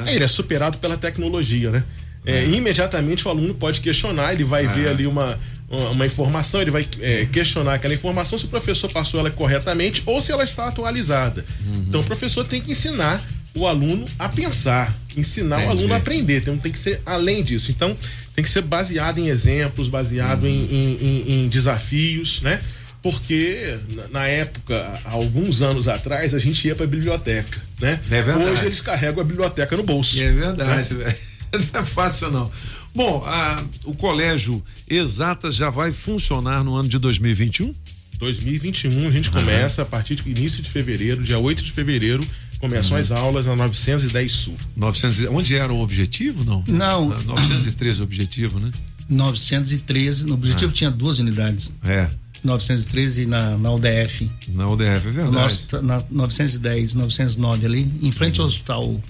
[0.05, 1.83] aí ele é superado pela tecnologia, né?
[2.25, 5.37] É, imediatamente o aluno pode questionar, ele vai ver ali uma,
[5.69, 10.19] uma, informação, ele vai é, questionar aquela informação se o professor passou ela corretamente ou
[10.19, 11.45] se ela está atualizada.
[11.87, 13.23] Então o professor tem que ensinar
[13.55, 15.77] o aluno a pensar, ensinar o Entendi.
[15.77, 17.71] aluno a aprender, então tem que ser além disso.
[17.71, 17.95] Então
[18.35, 22.59] tem que ser baseado em exemplos, baseado em, em- em- em desafios, né?
[23.01, 23.77] Porque
[24.11, 27.99] na- época, alguns anos atrás, a gente ia para a biblioteca, né?
[28.09, 28.49] É verdade.
[28.49, 30.19] Hoje eles carregam a biblioteca no bolso.
[30.21, 31.03] É verdade, né?
[31.05, 31.15] velho.
[31.73, 32.51] Não é fácil, não.
[32.93, 37.73] Bom, a- o colégio Exatas já vai funcionar no ano de 2021?
[38.19, 42.25] 2021 a gente começa a partir de início de fevereiro, dia 8 de fevereiro,
[42.59, 43.01] começam Uhum.
[43.01, 44.55] as aulas na 910 Sul.
[44.77, 46.63] 900, e- onde era o objetivo, não?
[46.67, 47.11] Não.
[47.11, 48.71] Ah, 913 o objetivo, né?
[49.09, 51.73] 913, no objetivo tinha duas unidades.
[51.83, 52.07] É.
[52.43, 54.29] 913 na, na UDF.
[54.49, 55.31] Na UDF, é verdade.
[55.31, 59.01] Nosso na 910, 909 ali, em frente ao hospital.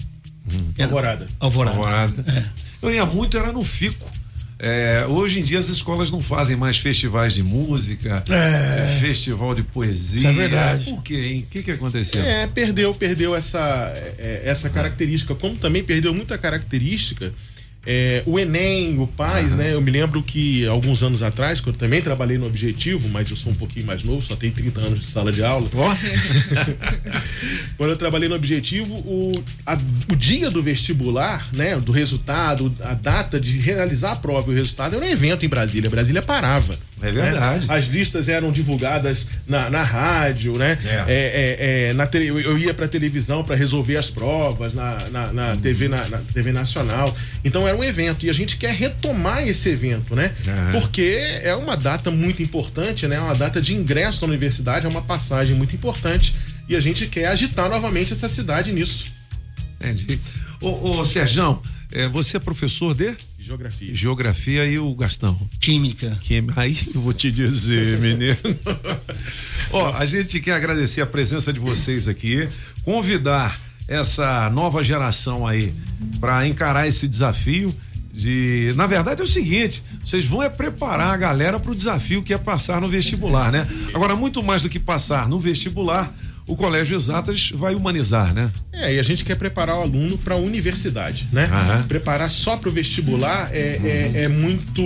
[0.78, 1.26] É, Alvorada.
[1.40, 1.76] Alvorada.
[1.76, 2.52] Alvorada.
[2.82, 4.08] Eu ia muito, era no FICO.
[4.58, 8.98] É, hoje em dia as escolas não fazem mais festivais de música, É.
[9.00, 10.16] festival de poesia.
[10.18, 10.84] Isso é verdade.
[10.90, 11.38] Por quê, hein?
[11.40, 12.24] O que, que aconteceu?
[12.24, 17.34] É, perdeu, perdeu essa, é, essa característica, como também perdeu muita característica.
[17.86, 19.72] É, o Enem, o PAIS, né?
[19.72, 23.36] Eu me lembro que alguns anos atrás, quando eu também trabalhei no Objetivo, mas eu
[23.36, 25.68] sou um pouquinho mais novo, só tenho 30 anos de sala de aula.
[27.76, 29.78] quando eu trabalhei no Objetivo, o, a-
[30.10, 31.76] o dia do vestibular, né?
[31.76, 35.48] Do resultado, a data de realizar a prova e o resultado era um evento em
[35.48, 35.90] Brasília.
[35.90, 36.76] Brasília parava.
[37.02, 37.66] É verdade.
[37.66, 37.74] né?
[37.74, 40.78] As listas eram divulgadas na, na rádio, né?
[40.84, 40.88] É.
[40.88, 45.56] É, é, é, na eu- ia pra televisão para resolver as provas, na, na, na
[45.56, 47.14] TV, na, na TV Nacional.
[47.44, 48.24] Então era um evento.
[48.24, 50.32] E a gente quer retomar esse evento, né?
[50.48, 50.72] Aham.
[50.72, 53.16] Porque é uma data muito importante, né?
[53.16, 56.34] É uma data de ingresso à universidade, é uma passagem muito importante.
[56.68, 59.14] E a gente quer agitar novamente essa cidade nisso.
[59.78, 60.18] Entendi.
[60.62, 61.60] Ô, ô Serjão,
[61.96, 63.16] é, você é professor de?
[63.38, 63.94] Geografia.
[63.94, 65.38] Geografia e o Gastão?
[65.58, 66.18] Química.
[66.20, 66.60] Química.
[66.60, 68.36] Aí eu vou te dizer, menino.
[69.72, 72.46] Ó, a gente quer agradecer a presença de vocês aqui,
[72.84, 73.58] convidar
[73.88, 75.72] essa nova geração aí
[76.20, 77.74] para encarar esse desafio
[78.12, 82.22] de, na verdade é o seguinte, vocês vão é preparar a galera para o desafio
[82.22, 83.68] que é passar no vestibular, né?
[83.92, 86.14] Agora muito mais do que passar no vestibular,
[86.46, 88.50] o Colégio Exatas vai humanizar, né?
[88.72, 91.46] É, e a gente quer preparar o aluno para a universidade, né?
[91.50, 91.82] Aham.
[91.88, 94.82] Preparar só para o vestibular é, é, é muito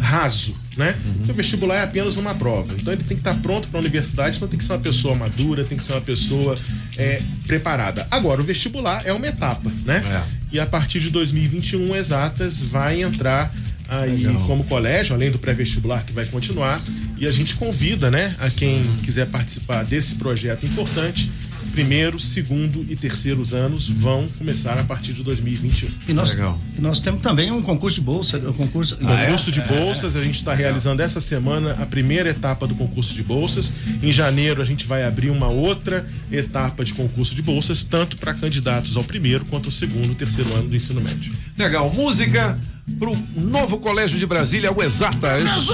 [0.00, 0.96] raso, né?
[1.16, 2.74] Porque o vestibular é apenas uma prova.
[2.78, 5.14] Então ele tem que estar pronto para a universidade, então tem que ser uma pessoa
[5.14, 6.56] madura, tem que ser uma pessoa
[6.96, 8.06] é, preparada.
[8.10, 10.02] Agora, o vestibular é uma etapa, né?
[10.50, 13.52] E a partir de 2021, Exatas vai entrar
[13.88, 14.42] aí Legal.
[14.44, 16.80] como colégio, além do pré-vestibular que vai continuar.
[17.18, 21.30] E a gente convida, né, a quem quiser participar desse projeto importante.
[21.72, 25.88] Primeiro, segundo e terceiros anos vão começar a partir de 2021.
[26.08, 26.32] E nós,
[26.76, 30.38] e nós temos também um concurso de bolsa, um concurso, Concurso de bolsas, a gente
[30.38, 33.72] está realizando essa semana a primeira etapa do concurso de bolsas.
[34.02, 38.34] Em janeiro, a gente vai abrir uma outra etapa de concurso de bolsas, tanto para
[38.34, 41.32] candidatos ao primeiro quanto ao segundo e terceiro ano do ensino médio.
[41.56, 42.58] Legal, música
[42.98, 45.68] pro novo colégio de Brasília, o Exatas.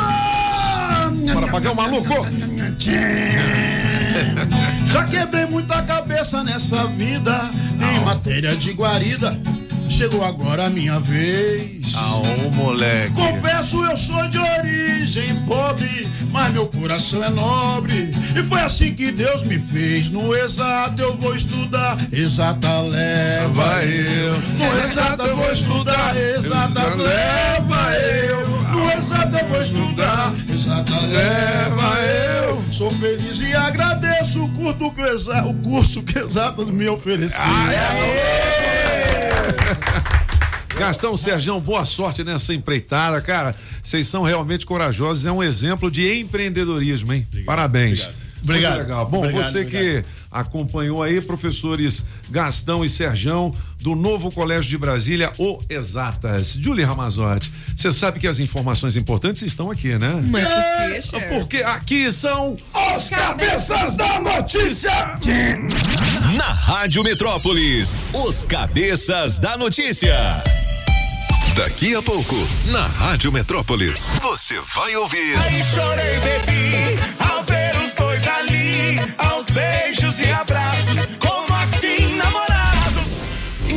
[1.32, 2.14] Bora pagar o maluco.
[4.92, 7.50] Já quebrei muita cabeça nessa vida
[7.80, 9.38] em matéria de guarida.
[9.88, 11.94] Chegou agora a minha vez.
[11.94, 13.12] Aô, moleque.
[13.12, 18.10] Confesso, eu sou de origem pobre, mas meu coração é nobre.
[18.34, 20.10] E foi assim que Deus me fez.
[20.10, 24.32] No exato eu vou estudar, exata leva eu.
[24.58, 28.53] No exato eu vou estudar, exata leva eu.
[28.84, 32.62] No exato eu vou estudar, exata leva eu.
[32.70, 37.44] Sou feliz e agradeço o curso que, exa- o curso que exatas me ofereceu.
[40.76, 43.54] Gastão, Sergião, boa sorte nessa empreitada, cara.
[43.82, 47.26] Vocês são realmente corajosos, é um exemplo de empreendedorismo, hein?
[47.46, 48.02] Parabéns.
[48.02, 48.23] Obrigado.
[48.44, 49.06] Muito legal.
[49.06, 55.32] Bom, Obrigado, você que acompanhou aí, professores Gastão e Sergião, do novo Colégio de Brasília,
[55.38, 56.54] o Exatas.
[56.60, 60.24] Julie Ramazotti, você sabe que as informações importantes estão aqui, né?
[60.30, 60.48] Mas
[61.06, 61.20] por quê, É?
[61.38, 62.56] Porque aqui são
[62.96, 65.18] Os cabeças da notícia.
[66.36, 70.42] Na Rádio Metrópolis, os cabeças da notícia.
[71.56, 72.34] Daqui a pouco,
[72.66, 75.38] na Rádio Metrópolis, você vai ouvir.
[75.38, 76.93] Aí chorei, bebi,
[77.94, 81.23] dois ali, aos beijos e abraços.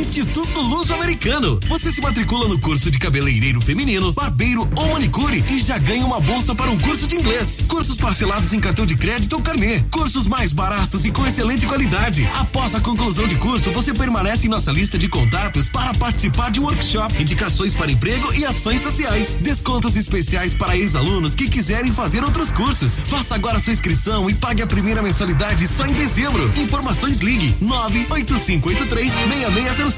[0.08, 1.60] Instituto Luso-Americano.
[1.68, 6.18] Você se matricula no curso de cabeleireiro feminino, barbeiro ou manicure e já ganha uma
[6.18, 7.62] bolsa para um curso de inglês.
[7.68, 9.80] Cursos parcelados em cartão de crédito ou carnê.
[9.90, 12.26] Cursos mais baratos e com excelente qualidade.
[12.40, 16.58] Após a conclusão de curso, você permanece em nossa lista de contatos para participar de
[16.58, 19.36] workshop, indicações para emprego e ações sociais.
[19.36, 22.98] Descontos especiais para ex-alunos que quiserem fazer outros cursos.
[22.98, 26.50] Faça agora sua inscrição e pague a primeira mensalidade só em dezembro.
[26.56, 29.97] Informações ligue 98583 6605.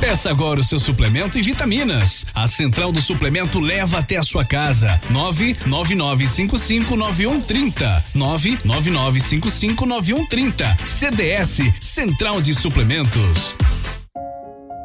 [0.00, 2.26] Peça agora o seu suplemento e vitaminas.
[2.34, 5.00] A Central do Suplemento leva até a sua casa.
[5.12, 8.02] 999559130.
[8.12, 10.76] 999559130.
[10.84, 13.56] CDS Central de Suplementos.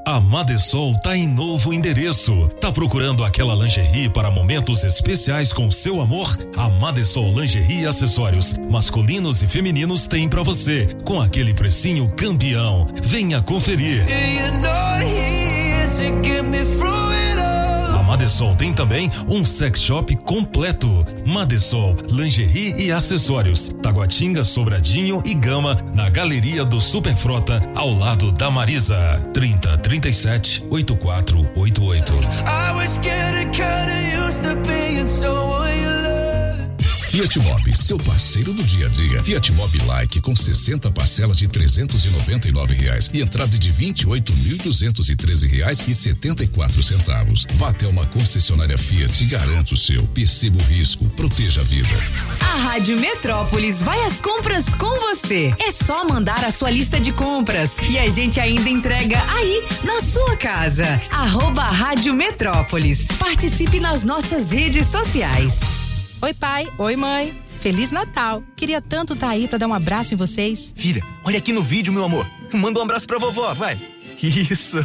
[0.08, 2.48] A Madesol tá em novo endereço.
[2.62, 6.34] Tá procurando aquela lingerie para momentos especiais com seu amor?
[6.56, 12.88] A Madesol Lingerie e Acessórios masculinos e femininos tem pra você, com aquele precinho campeão.
[13.04, 14.06] Venha conferir.
[18.08, 21.06] Madesol tem também um sex shop completo.
[21.26, 23.76] Madesol, lingerie e acessórios.
[23.84, 28.98] Taguatinga, Sobradinho e Gama, na Galeria do Superfrota, ao lado da Marisa.
[29.34, 32.14] 30 37 8488.
[32.48, 36.17] I was getting kinda used to being someone you love.
[37.08, 39.24] Fiat Mobi, seu parceiro do dia a dia.
[39.24, 45.96] Fiat Mobi Like com 60 parcelas de 399 reais e entrada de 28.213 reais e
[45.96, 47.48] 74 centavos.
[47.54, 50.06] Vá até uma concessionária Fiat e garanta o seu.
[50.08, 51.98] Perceba o risco, proteja a vida.
[52.42, 55.52] A Rádio Metrópolis vai às compras com você.
[55.60, 60.02] É só mandar a sua lista de compras e a gente ainda entrega aí, na
[60.02, 61.02] sua casa.
[61.10, 63.08] Arroba Rádio Metrópolis.
[63.18, 65.87] Participe nas nossas redes sociais.
[66.22, 66.68] Oi, pai.
[66.80, 67.34] Oi, mãe.
[67.60, 68.42] Feliz Natal.
[68.56, 70.74] Queria tanto estar aí pra dar um abraço em vocês.
[70.76, 72.28] Filha, olha aqui no vídeo, meu amor.
[72.54, 73.80] Manda um abraço pra vovó, vai.
[74.22, 74.84] Isso.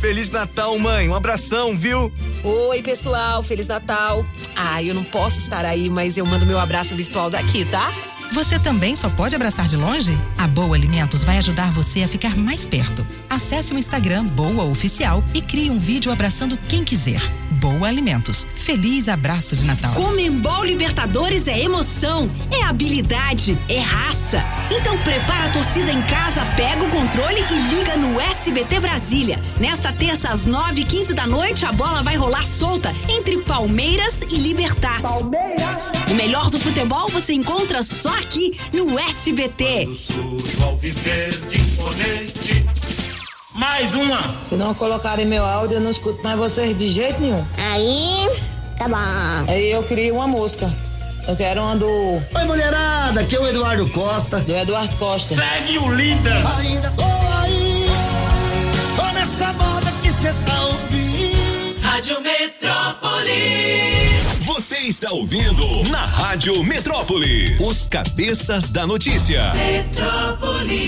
[0.00, 1.08] Feliz Natal, mãe.
[1.08, 2.12] Um abração, viu?
[2.42, 4.24] Oi, pessoal, Feliz Natal.
[4.56, 7.92] Ah, eu não posso estar aí, mas eu mando meu abraço virtual daqui, tá?
[8.32, 10.16] Você também só pode abraçar de longe?
[10.38, 13.04] A Boa Alimentos vai ajudar você a ficar mais perto.
[13.28, 17.20] Acesse o Instagram Boa Oficial e crie um vídeo abraçando quem quiser.
[17.50, 18.46] Boa Alimentos.
[18.54, 19.92] Feliz abraço de Natal.
[19.94, 24.42] Comembol Libertadores é emoção, é habilidade, é raça.
[24.70, 29.38] Então prepara a torcida em casa, pega o controle e liga no SBT Brasília.
[29.58, 34.22] Nesta terça às 9 e 15 da noite, a bola vai rolar solta entre Palmeiras
[34.30, 35.02] e Libertar.
[35.02, 35.90] Palmeiras!
[36.10, 39.88] O melhor do futebol você encontra só aqui no SBT.
[43.54, 44.20] Mais uma.
[44.40, 47.44] Se não colocarem meu áudio, eu não escuto mais vocês de jeito nenhum.
[47.56, 48.28] Aí,
[48.78, 48.96] tá bom.
[49.48, 50.70] Aí eu queria uma música.
[51.28, 51.86] Eu quero uma do.
[51.86, 54.40] Oi, mulherada, aqui é o Eduardo Costa.
[54.40, 55.34] Do Eduardo Costa.
[55.34, 56.60] Segue o Lindas.
[56.60, 57.86] Ainda tô aí,
[58.96, 61.80] tô nessa moda que cê tá ouvindo.
[61.82, 64.09] Rádio Metrópolis.
[64.54, 67.56] Você está ouvindo na Rádio Metrópolis.
[67.60, 69.54] Os cabeças da notícia.
[69.54, 70.80] Metrópolis.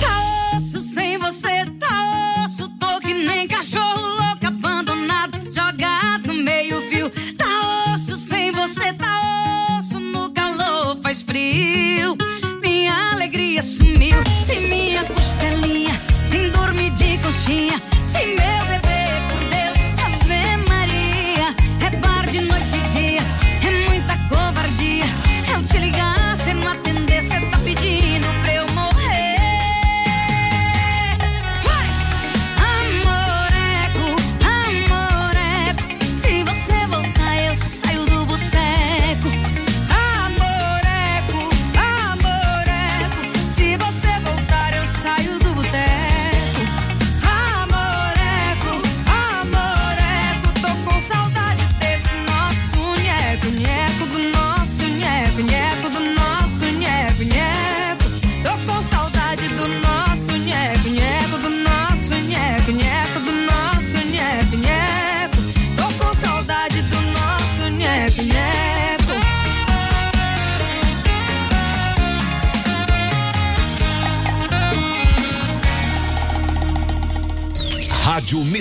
[0.00, 2.68] Tá osso sem você, tá osso.
[2.70, 7.08] Tô que nem cachorro louco, abandonado, jogado no meio fio.
[7.38, 10.00] Tá osso sem você, tá osso.
[10.00, 12.18] No calor faz frio.
[13.54, 14.24] Alegria sumiu.
[14.40, 17.80] Sem minha costelinha, sem dormir de conchinha.
[18.04, 21.54] Sem meu bebê, por Deus, Ave Maria.
[21.86, 23.20] É bar de noite e dia,
[23.62, 25.04] é muita covardia.
[25.54, 27.58] Eu te ligar, cê não atender, cê tá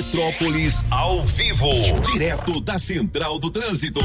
[0.04, 1.70] Metrópolis ao vivo,
[2.12, 4.02] direto da Central do Trânsito.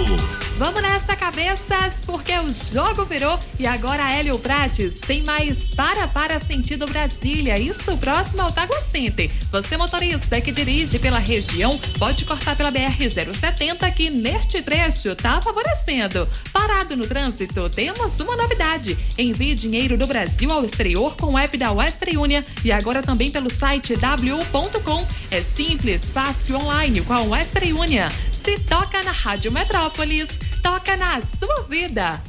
[0.56, 6.38] Vamos nessa, cabeças, porque o jogo virou e agora Hélio Prates tem mais para para
[6.38, 9.30] sentido Brasília, isso próximo ao Tágua Center.
[9.50, 16.28] Você motorista que dirige pela região pode cortar pela BR-070 que neste trecho está favorecendo.
[16.52, 18.96] Parado no trânsito, temos uma novidade.
[19.16, 23.30] Envie dinheiro do Brasil ao exterior com o app da Western Union e agora também
[23.30, 25.06] pelo site w.com.
[25.30, 28.08] É simples, fácil online com a Western Union.
[28.30, 30.28] Se toca na Rádio Metrópolis,
[30.62, 32.20] toca na sua vida.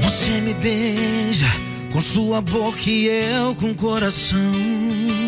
[0.00, 1.46] Você me beija
[1.90, 5.21] com sua boca e eu com o coração.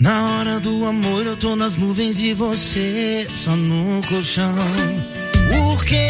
[0.00, 4.54] Na hora do amor eu tô nas nuvens e você só no colchão.
[5.48, 6.08] Porque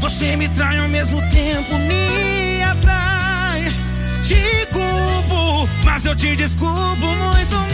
[0.00, 3.64] você me trai ao mesmo tempo, me atrai.
[4.22, 7.67] Te culpo, mas eu te desculpo muito mais.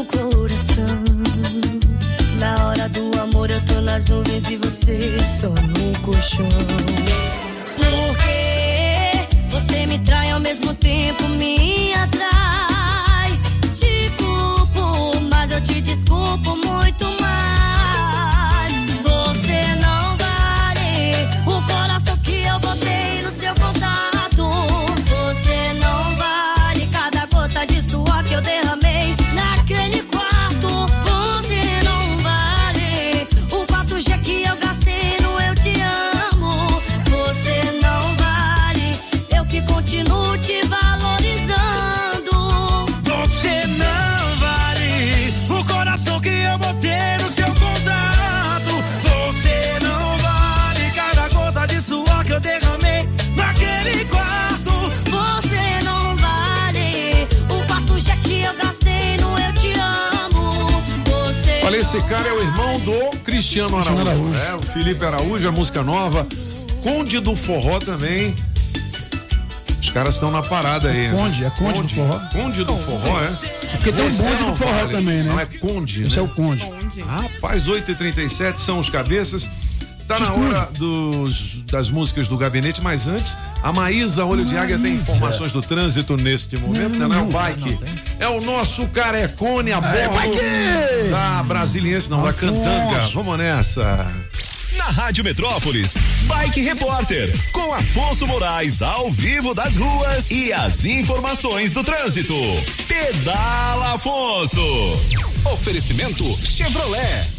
[0.00, 1.04] O coração.
[2.38, 6.48] Na hora do amor eu tô nas nuvens e você só no colchão.
[7.74, 13.38] Porque você me trai ao mesmo tempo, me atrai.
[13.74, 17.87] Te culpo, mas eu te desculpo muito mais.
[61.88, 64.04] Esse cara é o irmão do Cristiano Araújo.
[64.04, 64.38] Cristiano Araújo.
[64.40, 66.26] É, o Felipe Araújo, a música nova.
[66.82, 68.34] Conde do Forró também.
[69.80, 71.08] Os caras estão na parada aí.
[71.08, 71.16] né?
[71.16, 72.20] Conde, é Conde do Forró?
[72.30, 73.28] Conde do Forró, é?
[73.70, 74.92] Porque tem um bonde não do forró vale.
[74.92, 75.32] também, né?
[75.32, 76.18] Não é Conde, Esse né?
[76.18, 76.70] é o Conde.
[77.06, 79.48] Rapaz, 8h37 são os cabeças.
[80.08, 84.78] Tá na hora dos, das músicas do gabinete, mas antes, a Maísa Olho de Águia
[84.78, 87.06] tem informações do trânsito neste momento, né?
[87.06, 87.78] Não é o bike.
[88.18, 91.10] É o nosso carecone a É, bordo bike!
[91.10, 93.00] da Brasiliense, não, da Cantanga.
[93.12, 94.10] Vamos nessa.
[94.78, 101.72] Na Rádio Metrópolis, Bike Repórter, com Afonso Moraes ao vivo das ruas e as informações
[101.72, 102.34] do trânsito.
[102.86, 104.60] Pedala Afonso.
[105.52, 107.37] Oferecimento Chevrolet.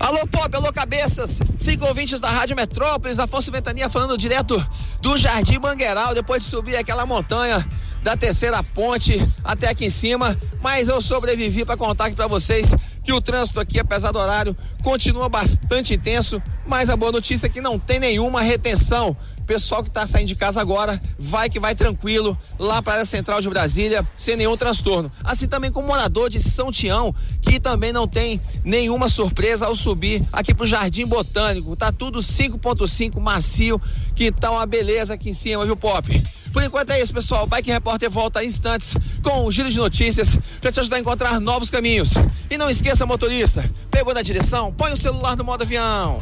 [0.00, 4.56] Alô Pop, alô cabeças, cinco ouvintes da Rádio Metrópolis, Afonso Ventania falando direto
[5.02, 7.62] do Jardim Mangueiral, depois de subir aquela montanha
[8.02, 12.74] da terceira ponte até aqui em cima, mas eu sobrevivi para contar aqui para vocês
[13.04, 17.50] que o trânsito aqui, apesar do horário, continua bastante intenso, mas a boa notícia é
[17.50, 19.14] que não tem nenhuma retenção.
[19.50, 23.40] Pessoal que tá saindo de casa agora, vai que vai tranquilo lá para a central
[23.40, 25.10] de Brasília, sem nenhum transtorno.
[25.24, 27.12] Assim também com o morador de São Tião,
[27.42, 31.74] que também não tem nenhuma surpresa ao subir aqui pro Jardim Botânico.
[31.74, 33.82] Tá tudo 5.5 macio,
[34.14, 36.08] que tá uma beleza aqui em cima, viu, Pop?
[36.52, 37.46] Por enquanto é isso, pessoal.
[37.46, 41.40] Bike Repórter volta em instantes com o giro de notícias para te ajudar a encontrar
[41.40, 42.14] novos caminhos.
[42.50, 46.20] E não esqueça, motorista, pegou na direção, põe o celular no modo avião.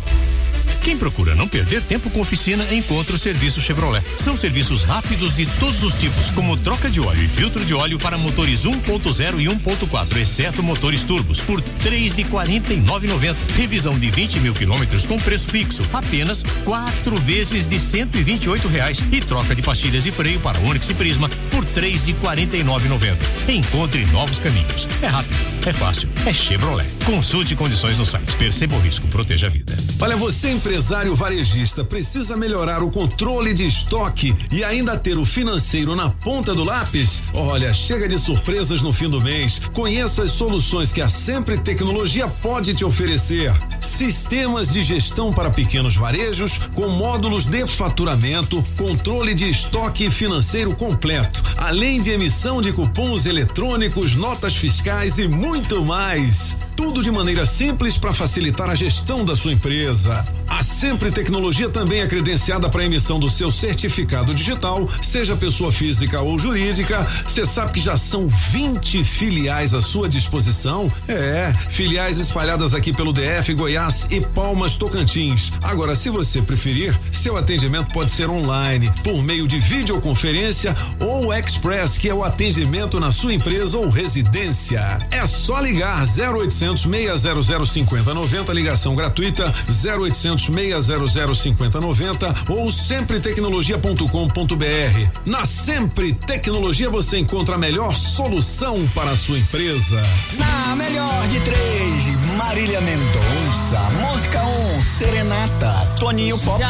[0.88, 4.02] Quem procura não perder tempo com oficina, encontra o serviço Chevrolet.
[4.16, 7.98] São serviços rápidos de todos os tipos, como troca de óleo e filtro de óleo
[7.98, 13.36] para motores 1.0 e 1.4, exceto motores turbos, por R$ 3,49,90.
[13.54, 19.02] Revisão de 20 mil quilômetros com preço fixo, apenas quatro vezes de 128 reais.
[19.12, 23.16] E troca de pastilhas e freio para Onix e Prisma por R$ 3,49,90.
[23.48, 24.88] Encontre novos caminhos.
[25.00, 26.88] É rápido, é fácil, é Chevrolet.
[27.04, 28.34] Consulte condições no site.
[28.34, 29.76] Perceba o risco, proteja a vida.
[30.00, 35.94] Olha, você empresário varejista precisa melhorar o controle de estoque e ainda ter o financeiro
[35.94, 37.22] na ponta do lápis?
[37.32, 39.60] Olha, chega de surpresas no fim do mês.
[39.72, 43.52] Conheça as soluções que a Sempre Tecnologia pode te oferecer.
[43.80, 51.42] Sistemas de gestão para pequenos varejos com módulos de faturamento, controle de estoque financeiro completo,
[51.56, 56.56] além de emissão de cupons eletrônicos, notas fiscais e muito mais.
[56.76, 60.24] Tudo de maneira simples para facilitar a gestão da sua empresa.
[60.48, 66.20] A Sempre Tecnologia também é credenciada para emissão do seu certificado digital, seja pessoa física
[66.20, 67.06] ou jurídica.
[67.26, 70.90] Você sabe que já são 20 filiais à sua disposição?
[71.06, 75.52] É, filiais espalhadas aqui pelo DF, Goiás e Palmas Tocantins.
[75.62, 79.60] Agora, se você preferir, seu atendimento pode ser online, por meio de
[79.98, 85.00] videoconferência ou Express, que é o atendimento na sua empresa ou residência.
[85.10, 95.08] É só ligar 0800 600 5090, ligação gratuita 0800 600 5090 ou sempretecnologia.com.br.
[95.26, 100.00] Na Sempre Tecnologia você encontra a melhor solução para a sua empresa.
[100.38, 102.06] Na melhor de três,
[102.36, 103.80] Marília Mendonça.
[104.00, 106.62] Música 1, um, Serenata, Toninho Pop.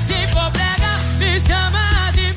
[0.00, 2.32] se for brega, me chama de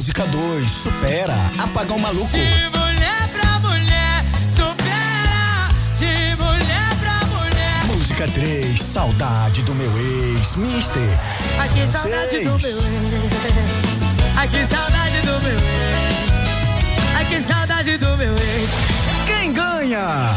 [0.00, 2.30] Música 2, Supera, Apagão Maluco.
[2.30, 5.68] De mulher pra mulher, supera.
[5.98, 7.84] De mulher pra mulher.
[7.86, 11.02] Música 3, Saudade do meu ex, Mister.
[11.58, 12.88] Ai, que saudade do meu ex.
[14.38, 16.48] Ai, que saudade do meu ex.
[17.14, 18.70] Ai, que saudade do meu ex.
[19.26, 20.34] Quem ganha?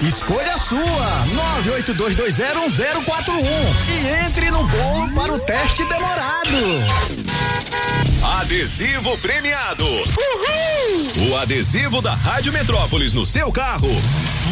[0.00, 1.24] Escolha a sua,
[1.66, 3.44] 982201041
[3.88, 7.21] e entre no bolo para o teste demorado.
[8.40, 9.84] Adesivo premiado.
[11.28, 13.88] O adesivo da Rádio Metrópolis no seu carro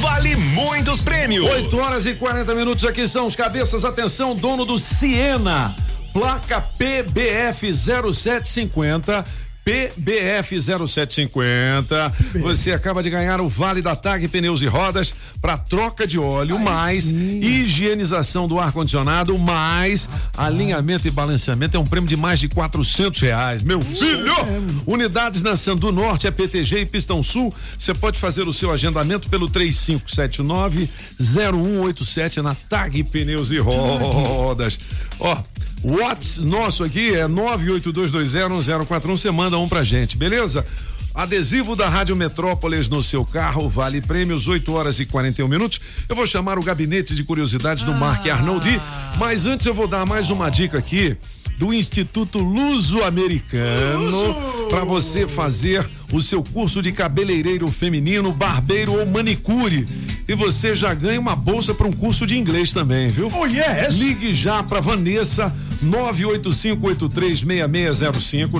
[0.00, 1.46] vale muitos prêmios.
[1.46, 3.84] 8 horas e 40 minutos aqui são os cabeças.
[3.84, 5.74] Atenção, dono do Siena,
[6.12, 9.24] placa PBF 0750.
[9.70, 12.12] PBF 0750.
[12.40, 16.58] Você acaba de ganhar o Vale da TAG Pneus e Rodas para troca de óleo,
[16.58, 21.76] mais higienização do ar-condicionado, mais alinhamento e balanceamento.
[21.76, 23.62] É um prêmio de mais de 400 reais.
[23.62, 24.34] Meu filho!
[24.86, 27.54] Unidades na Sandu Norte, é PTG e Pistão Sul.
[27.78, 34.80] Você pode fazer o seu agendamento pelo 3579-0187 na TAG Pneus e Rodas.
[35.20, 35.42] Ó,
[35.82, 39.10] o WhatsApp nosso aqui é 982201041.
[39.10, 40.66] Você manda um pra gente, beleza?
[41.14, 45.80] Adesivo da Rádio Metrópolis no seu carro, vale prêmios, 8 horas e 41 minutos.
[46.08, 48.80] Eu vou chamar o gabinete de curiosidades do Mark Arnoldi,
[49.18, 51.16] mas antes eu vou dar mais uma dica aqui
[51.60, 54.34] do Instituto Luso-Americano
[54.70, 59.86] para você fazer o seu curso de cabeleireiro feminino, barbeiro ou manicure.
[60.26, 63.30] E você já ganha uma bolsa para um curso de inglês também, viu?
[63.30, 63.98] Oh, yes!
[63.98, 65.54] Ligue já para Vanessa
[65.84, 68.52] 985836605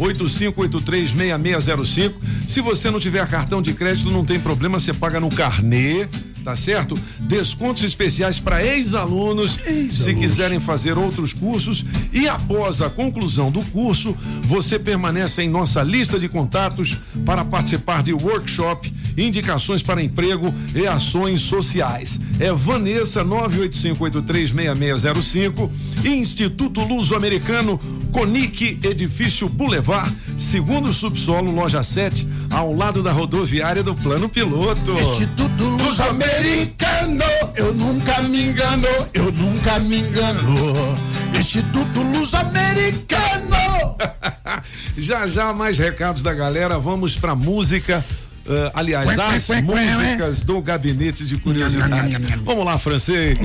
[0.00, 2.14] 985836605.
[2.48, 6.08] Se você não tiver cartão de crédito, não tem problema, você paga no carnê,
[6.48, 6.94] tá certo?
[7.20, 9.60] Descontos especiais para ex-alunos,
[9.90, 15.82] se quiserem fazer outros cursos e após a conclusão do curso, você permanece em nossa
[15.82, 16.96] lista de contatos
[17.26, 22.18] para participar de workshop, indicações para emprego e ações sociais.
[22.40, 25.70] É Vanessa 985836605,
[26.02, 27.78] Instituto Luso-Americano,
[28.10, 34.92] Conic Edifício Boulevard, segundo subsolo, loja 7, ao lado da rodoviária do Plano Piloto.
[34.92, 36.00] Instituto Luz
[36.42, 37.24] Americano,
[37.56, 40.96] eu nunca me engano, eu nunca me engano.
[41.36, 43.96] Instituto Luz Americano.
[44.96, 48.04] já já mais recados da galera, vamos pra música.
[48.48, 52.18] ah, aliás, as músicas do gabinete de curiosidades.
[52.44, 53.36] Vamos lá, francês.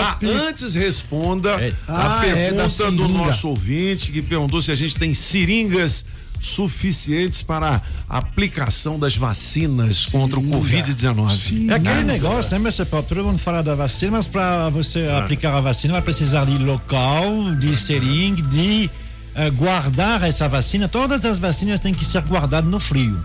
[0.00, 0.18] Ah,
[0.48, 1.56] antes responda
[1.86, 3.08] a Ah, é, pergunta do seringa.
[3.08, 6.06] nosso ouvinte que perguntou se a gente tem seringas
[6.40, 11.70] suficientes para a aplicação das vacinas contra o Covid-19.
[11.70, 12.84] É aquele negócio, né, Mr.
[12.86, 13.06] Pop?
[13.08, 17.54] Todo mundo fala da vacina, mas para você aplicar a vacina vai precisar de local,
[17.56, 18.90] de seringa, de
[19.34, 20.88] eh, guardar essa vacina.
[20.88, 23.18] Todas as vacinas têm que ser guardadas no frio.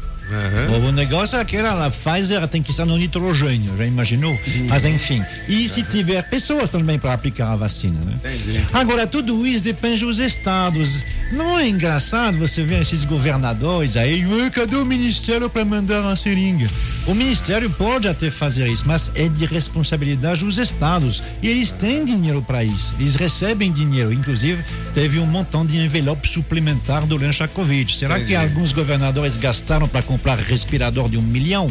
[0.87, 4.37] O negócio é aquela, a Pfizer tem que estar no nitrogênio, já imaginou?
[4.69, 5.23] Mas enfim.
[5.47, 8.13] E se tiver pessoas também para aplicar a vacina, né?
[8.23, 8.61] Entendi.
[8.73, 11.03] Agora, tudo isso depende dos estados.
[11.31, 16.15] Não é engraçado você ver esses governadores aí, "Ah, cadê o ministério para mandar uma
[16.15, 16.67] seringa?
[17.05, 21.21] O ministério pode até fazer isso, mas é de responsabilidade dos estados.
[21.41, 22.93] E eles têm dinheiro para isso.
[22.99, 24.13] Eles recebem dinheiro.
[24.13, 27.93] Inclusive, teve um montão de envelope suplementar durante a Covid.
[27.97, 28.35] Será que Entendi.
[28.37, 31.69] alguns governadores gastaram para comprar respirador de um milhão?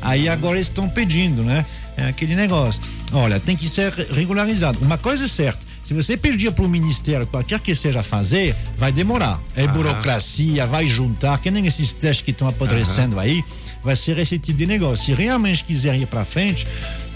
[0.00, 1.64] Aí agora estão pedindo, né?
[1.96, 2.82] É aquele negócio.
[3.12, 4.78] Olha, tem que ser regularizado.
[4.80, 5.64] Uma coisa é certa.
[5.84, 9.38] Se você pedir para o ministério, qualquer que seja fazer, vai demorar.
[9.54, 13.44] É burocracia, vai juntar, que nem esses testes que estão apodrecendo aí,
[13.84, 15.04] vai ser esse tipo de negócio.
[15.04, 16.66] Se realmente quiser ir para frente,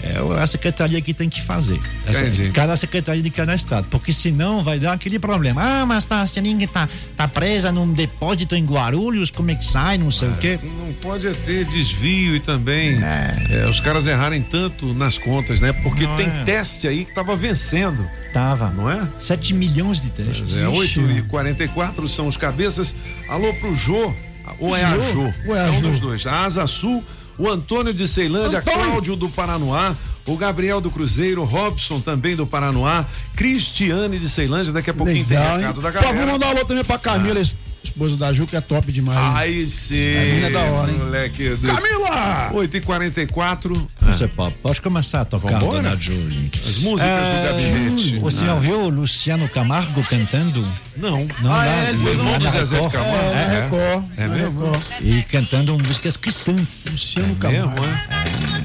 [0.01, 1.79] é a secretaria que tem que fazer.
[2.07, 2.51] Entendi.
[2.51, 3.87] cada secretaria de cada estado.
[3.89, 5.61] Porque senão vai dar aquele problema.
[5.61, 6.87] Ah, mas tá, a seringa tá,
[7.17, 10.59] tá presa num depósito em Guarulhos, como é que sai, não sei o quê.
[10.63, 15.73] Não pode é ter desvio e também é, os caras errarem tanto nas contas, né?
[15.73, 16.43] Porque Não tem é.
[16.43, 18.09] teste aí que tava vencendo.
[18.31, 18.69] Tava.
[18.69, 19.07] Não é?
[19.19, 20.55] 7 milhões de testes.
[20.55, 22.95] É, 8 e 44 são os cabeças.
[23.27, 24.13] Alô pro Jô,
[24.59, 24.97] ou é a?
[24.99, 25.33] Jô?
[25.47, 25.87] Ou é a um Jô?
[25.87, 26.25] dos dois.
[26.25, 27.03] A Asa Sul,
[27.37, 28.79] o Antônio de Ceilândia, Antônio!
[28.85, 29.95] Cláudio do Paranoá,
[30.25, 33.05] o Gabriel do Cruzeiro, Robson também do Paranoá,
[33.35, 35.61] Cristiane de Ceilândia, daqui a pouquinho tem Legal, hein?
[35.61, 36.23] recado da Pô, vou galera.
[36.29, 36.31] Ah.
[36.33, 39.35] mandar um alô também pra Camila, es- esposa da Ju, que é top demais.
[39.35, 39.95] Aí sim.
[40.17, 40.97] A mina é da hora, hein?
[40.97, 41.67] Moleque do...
[41.67, 42.49] Camila!
[42.53, 45.81] 8 e 44 Você pode, pode começar a tocar, Vambora?
[45.83, 46.51] dona Julie.
[46.67, 48.19] As músicas do É, gabinete.
[48.21, 48.59] O senhor Ah.
[48.59, 50.65] viu o Luciano Camargo cantando?
[50.97, 51.25] Não.
[51.41, 52.89] Não, Ah, é, ele fez um do Zezé de.
[52.89, 53.15] Camargo.
[53.15, 53.61] É, É, é.
[53.61, 54.05] Record.
[54.17, 54.71] É mesmo?
[55.01, 56.85] E cantando músicas cristãs.
[56.91, 57.39] Luciano Mesmo,
[57.69, 57.85] Camargo.
[57.85, 58.58] é?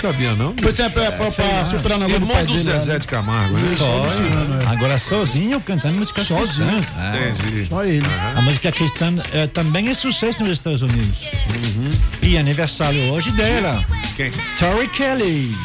[0.00, 0.54] Sabia não?
[0.56, 2.58] Foi tempo é, pra, pra superar na do Irmão do dele.
[2.58, 2.98] Zezé né?
[3.00, 3.72] de Camargo, né?
[3.72, 4.66] Isso, Luciano, é.
[4.66, 6.70] Agora sozinho cantando músicas Sozinho.
[6.70, 6.92] cristãs.
[7.14, 7.30] É.
[7.30, 7.66] Entendi.
[7.68, 8.06] Só ele.
[8.36, 11.18] A música cristã eh, também é sucesso nos Estados Unidos.
[11.48, 11.88] Uhum.
[12.22, 13.84] E aniversário hoje dela.
[14.16, 14.30] Quem?
[14.56, 15.56] Tori Kelly.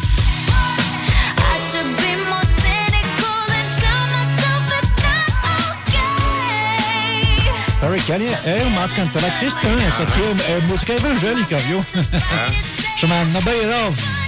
[7.79, 9.69] Tori Kelly é uma cantora cristã.
[9.87, 11.85] Essa aqui é, é música evangélica, viu?
[12.97, 14.22] Chama Nobody Love.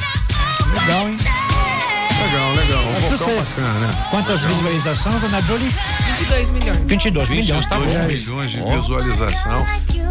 [0.81, 1.17] Legal, hein?
[1.17, 2.83] Legal, legal.
[2.93, 3.61] Um É sucesso.
[3.61, 4.05] bacana, né?
[4.09, 5.67] Quantas visualizações, Dona Jolie?
[5.69, 6.79] 22 milhões.
[6.85, 7.85] 22 milhões, tá bom.
[7.85, 9.65] 22 milhões de visualização.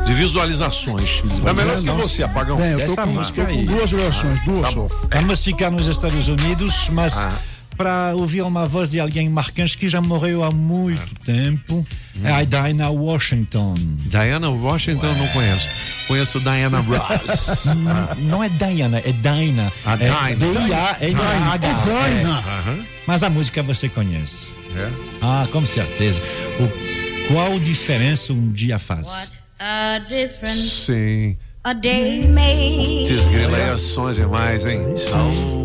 [0.04, 1.22] De visualizações.
[1.46, 2.56] É melhor que você, apagão.
[2.56, 3.64] Bem, eu tô Essa com, música tô com aí.
[3.66, 4.88] duas versões, duas Tá só.
[5.12, 7.32] Vamos ficar nos Estados Unidos, mas Ah.
[7.76, 11.86] Para ouvir uma voz de alguém marcante que já morreu há muito tempo,
[12.22, 13.74] é a Dinah Washington.
[14.06, 15.68] Diana Washington eu não conheço.
[16.06, 17.74] Conheço Diana Ross.
[18.18, 19.72] Não é Diana, é Dinah.
[19.86, 20.34] A é Dinah.
[20.34, 21.66] D-I-A-N-A-H.
[21.66, 22.38] É Dinah.
[22.38, 22.78] Aham.
[23.06, 24.48] Mas a música você conhece.
[24.76, 24.90] É.
[25.22, 26.20] Ah, com certeza.
[26.60, 29.38] O, qual diferença um dia faz?
[29.58, 31.36] A difference Sim.
[31.62, 33.04] a day made.
[33.06, 34.80] Desgrila aí é som demais, hein?
[35.14, 35.63] Um,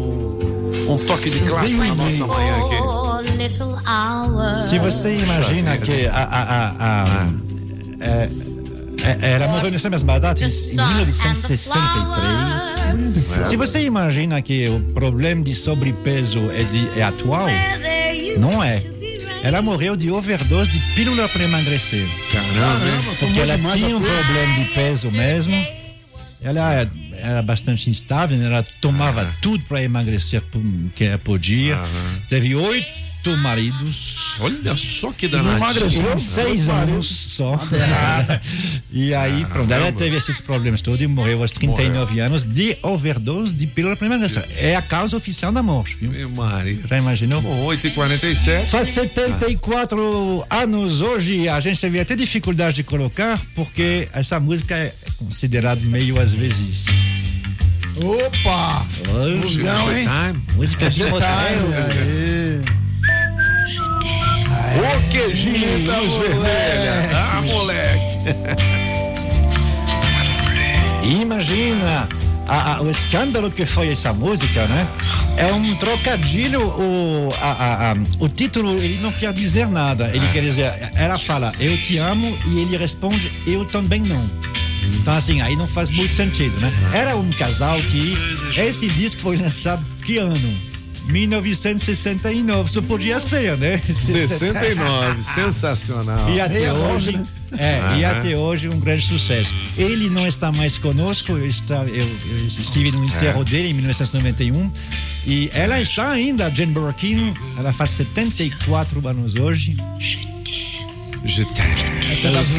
[0.90, 2.76] um toque de classe na nossa manhã aqui.
[3.88, 4.66] Hours.
[4.66, 7.30] Se você imagina que a, a, a, a-
[8.02, 8.30] é,
[9.22, 13.48] é, ela morreu nessa mesma data, em, em 1963.
[13.48, 17.48] Se você imagina que o problema de sobrepeso é, de, é atual,
[18.40, 18.80] não é.
[19.42, 22.06] Ela morreu de overdose de pílula para emagrecer.
[22.30, 23.16] Caramba?
[23.20, 25.56] Porque ela tinha um problema de peso mesmo.
[26.42, 26.86] Ela
[27.22, 28.46] era bastante instável, né?
[28.46, 30.42] ela tomava tudo para emagrecer
[30.96, 31.80] que podia.
[32.28, 34.36] Teve oito maridos.
[34.40, 36.18] Olha só que Em danadinho.
[36.20, 37.60] seis anos só.
[38.92, 43.54] e aí, pronto, ela teve esses problemas todos e morreu aos 39 anos de overdose
[43.54, 44.46] de pílula emagrecer.
[44.58, 46.12] É a causa oficial da morte, viu?
[46.12, 46.80] Meu Maria.
[46.88, 47.42] Já imaginou?
[47.42, 48.66] Bom, 8h47.
[48.66, 54.94] Faz 74 anos hoje, a gente teve até dificuldade de colocar, porque essa música é
[55.18, 56.86] considerada meio às vezes.
[58.02, 58.86] Opa!
[59.08, 59.40] Hein?
[60.56, 61.28] Música de Showtime, motel.
[61.28, 62.39] aê.
[64.78, 67.10] Ô queijinho, luz vermelha.
[67.16, 68.20] Ah, moleque.
[71.22, 72.08] Imagina
[72.48, 74.88] a- a- o escândalo que foi essa música, né?
[75.38, 80.10] É um trocadilho, o, a- o título ele não quer dizer nada.
[80.14, 84.30] Ele quer dizer, ela fala, eu te amo, e ele responde, eu também não.
[85.00, 86.72] Então, assim, aí não faz muito sentido, né?
[86.94, 88.18] Era um casal que.
[88.58, 90.69] Esse disco foi lançado que ano?
[91.08, 93.82] 1969, só podia ser, né?
[93.88, 96.30] 69, sensacional.
[96.30, 97.24] E até Meia hoje, né?
[97.58, 98.20] é, e Aham.
[98.20, 99.54] até hoje um grande sucesso.
[99.78, 103.46] Ele não está mais conosco, eu, está, eu, eu estive no enterro É.
[103.46, 104.72] dele em 1991
[105.26, 109.76] e ela está ainda, a Jane Borachino, ela faz 74 anos hoje.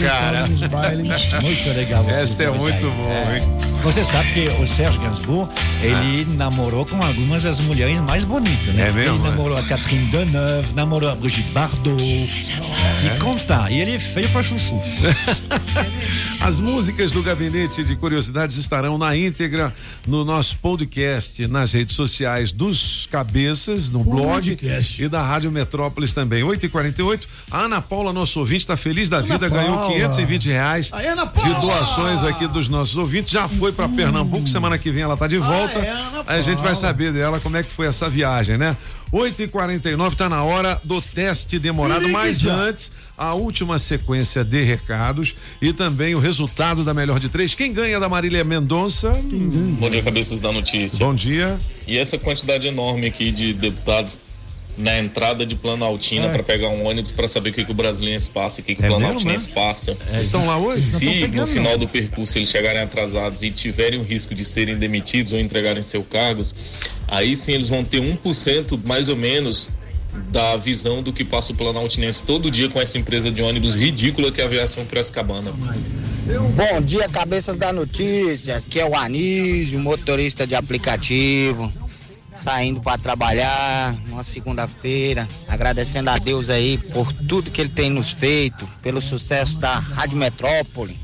[0.00, 0.46] Cara,
[1.42, 2.08] muito legal.
[2.10, 3.38] Essa é muito bom, É.
[3.38, 3.69] hein?
[3.82, 5.50] Você sabe que o Serge Gainsbourg,
[5.82, 8.88] ele namorou com algumas das mulheres mais bonitas, né?
[8.88, 9.30] É mesmo, Ele é?
[9.30, 11.96] namorou a Catherine Deneuve, namorou a Brigitte Bardot.
[13.00, 13.72] Te contar.
[13.72, 14.78] E ele é feio pra chuchu.
[16.40, 19.72] As músicas do Gabinete de Curiosidades estarão na íntegra
[20.06, 24.58] no nosso podcast, nas redes sociais dos Cabeças, no blog
[24.98, 26.42] e da Rádio Metrópolis também.
[26.42, 27.20] 8h48.
[27.50, 29.92] A Ana Paula, nosso ouvinte, está feliz da vida, ganhou Paula.
[29.92, 33.32] 520 reais Aí, Ana de doações aqui dos nossos ouvintes.
[33.32, 35.78] Já foi para Pernambuco, semana que vem ela tá de volta.
[35.78, 38.76] é, Ana a gente vai saber dela como é que foi essa viagem, né?
[39.12, 42.54] 8h49, tá na hora do teste demorado, mas já.
[42.54, 47.54] antes, a última sequência de recados e também o resultado da melhor de três.
[47.54, 49.10] Quem ganha da Marília Mendonça?
[49.80, 51.04] Bom dia, cabeças da notícia.
[51.04, 51.58] Bom dia.
[51.86, 54.18] E essa quantidade enorme aqui de deputados
[54.80, 56.28] na entrada de Planaltina É.
[56.32, 58.82] para pegar um ônibus para saber o que, que o Brasiliense passa, o que, que
[58.82, 59.54] É o mesmo, Planaltinense né?
[59.54, 59.96] passa.
[60.12, 60.78] É, estão lá hoje?
[60.80, 61.78] Se estão no pegando, final não.
[61.78, 66.06] do percurso eles chegarem atrasados e tiverem o risco de serem demitidos ou entregarem seus
[66.06, 66.54] cargos,
[67.06, 69.70] aí sim eles vão ter 1% mais ou menos
[70.32, 74.32] da visão do que passa o Planaltinense todo dia com essa empresa de ônibus ridícula
[74.32, 75.52] que é a aviação Piracicabana.
[75.52, 78.56] Bom dia, cabeças da notícia.
[78.56, 81.72] Aqui é o Anísio, motorista de aplicativo,
[82.34, 88.10] saindo para trabalhar numa segunda-feira, agradecendo a Deus aí por tudo que ele tem nos
[88.12, 90.98] feito, pelo sucesso da Rádio Metrópole.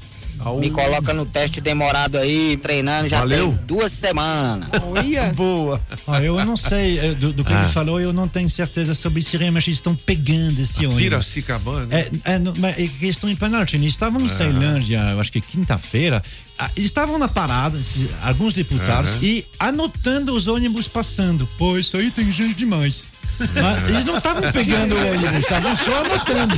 [0.61, 3.49] Me coloca no teste demorado aí, treinando já Valeu.
[3.49, 4.69] tem duas semanas.
[5.35, 5.81] Boa.
[6.07, 7.63] Ah, eu não sei, eh, do, do que Ah.
[7.63, 11.03] ele falou, eu não tenho certeza sobre se realmente eles estão pegando esse ônibus.
[11.03, 11.89] Piracicabana.
[11.93, 13.83] É, é, não, mas é questão em Planaltina.
[13.83, 14.29] Eles estavam em Ah.
[14.29, 16.23] Ceilândia, eu acho que quinta-feira.
[16.59, 19.19] Ah, Eles estavam na parada, esses- alguns deputados, Aham.
[19.25, 21.47] e anotando os ônibus passando.
[21.59, 23.05] Pô, isso aí tem gente demais.
[23.61, 26.55] Mas eles não estavam pegando o ônibus, estavam só anotando.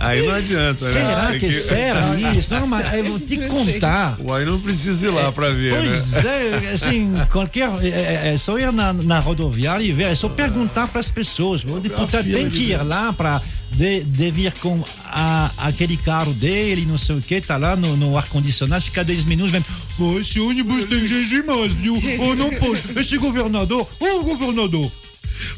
[0.00, 0.90] Aí não adianta, né?
[0.92, 2.00] Será Tem que será
[2.36, 2.54] isso?
[2.54, 4.16] Não, mas eu vou te contar.
[4.20, 6.22] Uai, não precisa ir lá pra ver, Pois né?
[6.64, 7.68] é, assim, qualquer.
[7.82, 11.10] É, é- é só ir na, na rodoviária e ver, é só perguntar para as
[11.12, 11.62] pessoas.
[11.64, 13.40] O deputado tem que ir lá para
[13.72, 17.96] de, de vir com a, aquele carro dele, não sei o que, tá lá no,
[17.96, 19.64] no ar-condicionado, fica 10 minutos, vem.
[19.98, 21.94] Oh, esse ônibus tem gente demais, viu?
[22.20, 22.82] Oh, não pode.
[22.98, 24.90] Esse governador, oh, governador.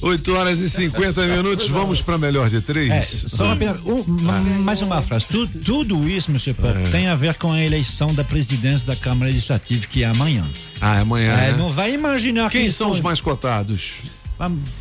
[0.02, 2.90] 8 horas e 50 minutos, vamos pra melhor de três.
[2.90, 5.24] É, só apenas, um, ma- mais uma frase.
[5.30, 6.82] Tu- tudo isso, meu Paulo, É.
[6.90, 10.46] tem a ver com a eleição da presidência da Câmara Legislativa, que é amanhã.
[10.82, 11.32] Ah, é amanhã.
[11.32, 11.56] É, né?
[11.56, 14.02] não vai imaginar Quem que são os mais cotados?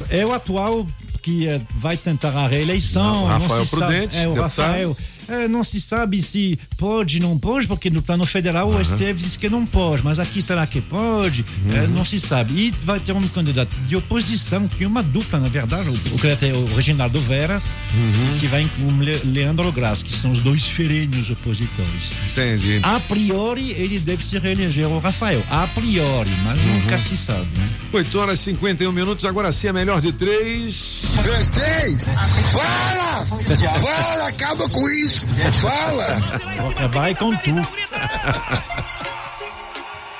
[0.10, 0.85] É o atual
[1.22, 3.28] que vai tentar a reeleição.
[3.28, 4.41] Não Rafael se sabe- Prudente, é, o deputado.
[4.41, 4.98] Rafael.
[5.30, 8.84] É, não se sabe se pode, não pode, porque no plano federal o Aham.
[8.84, 11.45] STF diz que não pode, mas aqui será que pode?
[11.73, 12.53] É, não se sabe.
[12.53, 16.19] E vai ter um candidato de oposição, que é uma dupla, na verdade, o, o
[16.19, 17.76] candidato é o Reginaldo Veras,
[18.39, 22.11] que vai com o Le- Leandro Graz, que são os dois ferrenhos opositores.
[22.31, 22.80] Entendi.
[22.84, 25.43] A priori, ele deve se reeleger o Rafael.
[25.49, 27.69] A priori, mas nunca se sabe, né?
[27.93, 31.03] 8 horas e 51 minutos, agora sim a melhor de três.
[31.22, 31.97] Francês,
[32.51, 33.26] fala!
[33.81, 35.19] Fala, acaba com isso!
[35.62, 36.06] Fala!
[36.90, 37.56] Vai com tu.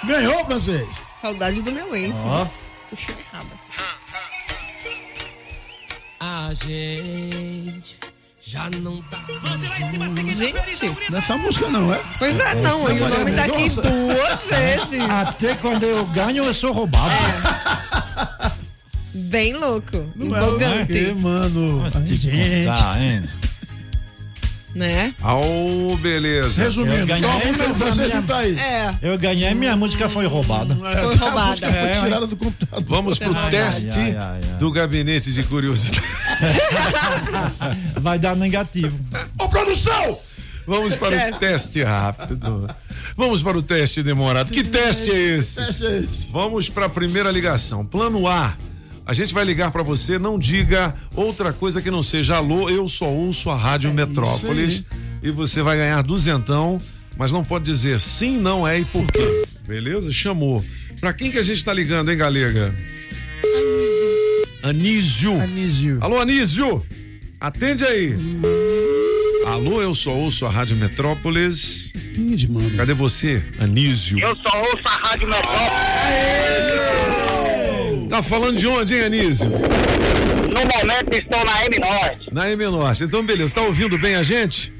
[0.06, 0.88] Ganhou, francês?
[1.22, 2.16] Saudade do meu ex.
[2.24, 2.48] Ó.
[2.90, 3.48] Puxou errado.
[6.20, 7.98] A gente
[8.42, 9.20] já não tá.
[10.36, 11.12] Gente.
[11.12, 12.02] Nessa música não, é?
[12.18, 12.80] Pois é, não.
[12.80, 15.10] Essa E o Maria nome tá aqui duas vezes.
[15.10, 17.14] Até quando eu ganho, eu sou roubado.
[19.14, 20.12] Bem louco.
[20.16, 20.92] Não é o Empolgante.
[20.94, 21.86] quê, mano?
[21.86, 22.66] A gente.
[22.66, 23.24] Tá, hein?
[24.80, 25.14] Né?
[25.22, 26.64] Au, beleza.
[26.64, 28.58] Resumindo, Eu ganhei, mas vocês não tá aí?
[28.58, 28.96] É.
[29.02, 30.74] Eu ganhei, minha música foi roubada.
[30.74, 31.48] É, Foi A roubada.
[31.50, 32.86] música foi É, tirada do computador.
[32.88, 34.58] Vamos pro Ai, teste ai, ai, ai.
[34.58, 36.02] do gabinete de curiosidade.
[38.00, 38.98] Vai dar negativo.
[39.38, 40.18] Ô, produção!
[40.66, 42.70] Vamos para o teste rápido.
[43.18, 44.52] Vamos para o teste demorado.
[44.52, 45.56] Que teste é esse?
[45.56, 46.32] Teste é esse.
[46.32, 47.86] Vamos para a primeira ligação.
[47.86, 48.56] Plano A.
[49.10, 52.88] A gente vai ligar para você, não diga outra coisa que não seja alô, eu
[52.88, 54.84] só ouço a Rádio Metrópolis.
[55.24, 56.80] E você vai ganhar duzentão,
[57.18, 59.48] mas não pode dizer sim, não é e por quê.
[59.68, 60.12] Beleza?
[60.12, 60.64] Chamou.
[61.02, 62.72] Pra quem que a gente tá ligando, hein, Galega?
[64.62, 65.42] Anísio.
[65.42, 65.98] Anísio.
[66.02, 66.86] Alô, Anísio.
[67.42, 68.14] Atende aí.
[69.48, 71.92] Alô, eu só ouço a Rádio Metrópolis.
[71.96, 72.70] Atende, mano.
[72.78, 74.20] Cadê você, Anísio?
[74.20, 76.89] Eu só ouço a Rádio Metrópole.
[78.10, 79.50] Tá falando de onde, hein, Anísio?
[79.50, 82.34] No momento estou na M Norte.
[82.34, 83.04] Na M Norte.
[83.04, 83.54] Então, beleza.
[83.54, 84.74] Tá ouvindo bem a gente?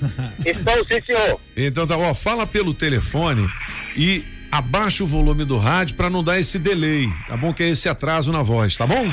[0.44, 1.40] Estou, sim, senhor.
[1.56, 3.48] Então tá, ó, fala pelo telefone
[3.96, 7.52] e abaixa o volume do rádio pra não dar esse delay, tá bom?
[7.52, 9.12] Que é esse atraso na voz, tá bom?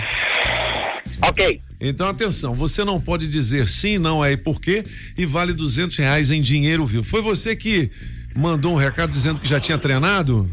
[1.24, 1.62] Ok.
[1.80, 4.84] Então atenção, você não pode dizer sim, não é e por quê
[5.18, 7.04] e vale duzentos reais em dinheiro vivo.
[7.04, 7.90] Foi você que
[8.36, 10.50] mandou um recado dizendo que já tinha treinado?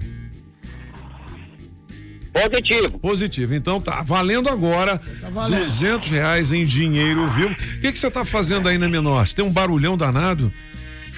[2.33, 2.99] Positivo.
[2.99, 3.55] Positivo.
[3.55, 5.01] Então tá valendo agora
[5.31, 5.63] valendo.
[5.63, 7.51] duzentos reais em dinheiro vivo.
[7.51, 9.35] O que que você tá fazendo aí na Menorte?
[9.37, 10.53] Tem um barulhão danado?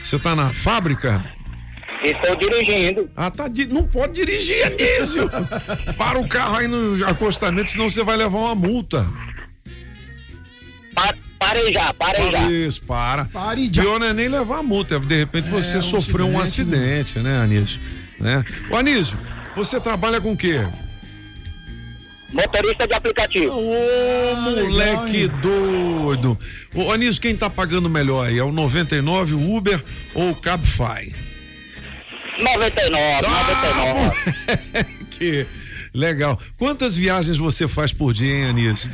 [0.02, 1.24] Você tá na fábrica?
[2.02, 3.08] Estou dirigindo.
[3.16, 3.48] Ah, tá.
[3.48, 5.30] di- Não pode dirigir, Anísio.
[5.96, 9.06] Para o carro aí no acostamento, senão você vai levar uma multa.
[10.94, 12.50] Pa- parei já, parei já.
[12.50, 13.24] Isso, para.
[13.26, 13.82] Pare já.
[13.82, 14.98] Pior não é nem levar a multa.
[15.00, 17.80] De repente você um sofreu um acidente, acidente, né, Anísio?
[18.20, 18.44] Né?
[18.70, 19.18] Ô, Anísio,
[19.56, 20.60] você trabalha com o quê?
[22.34, 23.54] Motorista de aplicativo.
[23.56, 25.30] Ô, moleque hein?
[25.40, 26.36] doido.
[26.74, 28.38] Ô, Anísio, quem tá pagando melhor aí?
[28.38, 29.82] É o 99, o Uber
[30.14, 31.12] ou o Cabify?
[32.38, 34.84] 99, Ah, 99.
[35.10, 35.46] que
[35.94, 36.38] legal.
[36.58, 38.90] Quantas viagens você faz por dia, hein, Anísio?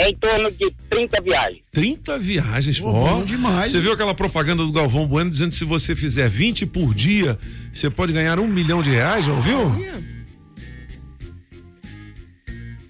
[0.00, 1.60] Em torno de 30 viagens.
[1.72, 2.92] 30 viagens, Pô, ó.
[2.92, 6.66] bom demais, Você viu aquela propaganda do Galvão Bueno dizendo que se você fizer 20
[6.66, 7.38] por dia,
[7.72, 9.74] você pode ganhar um milhão de reais, já ouviu?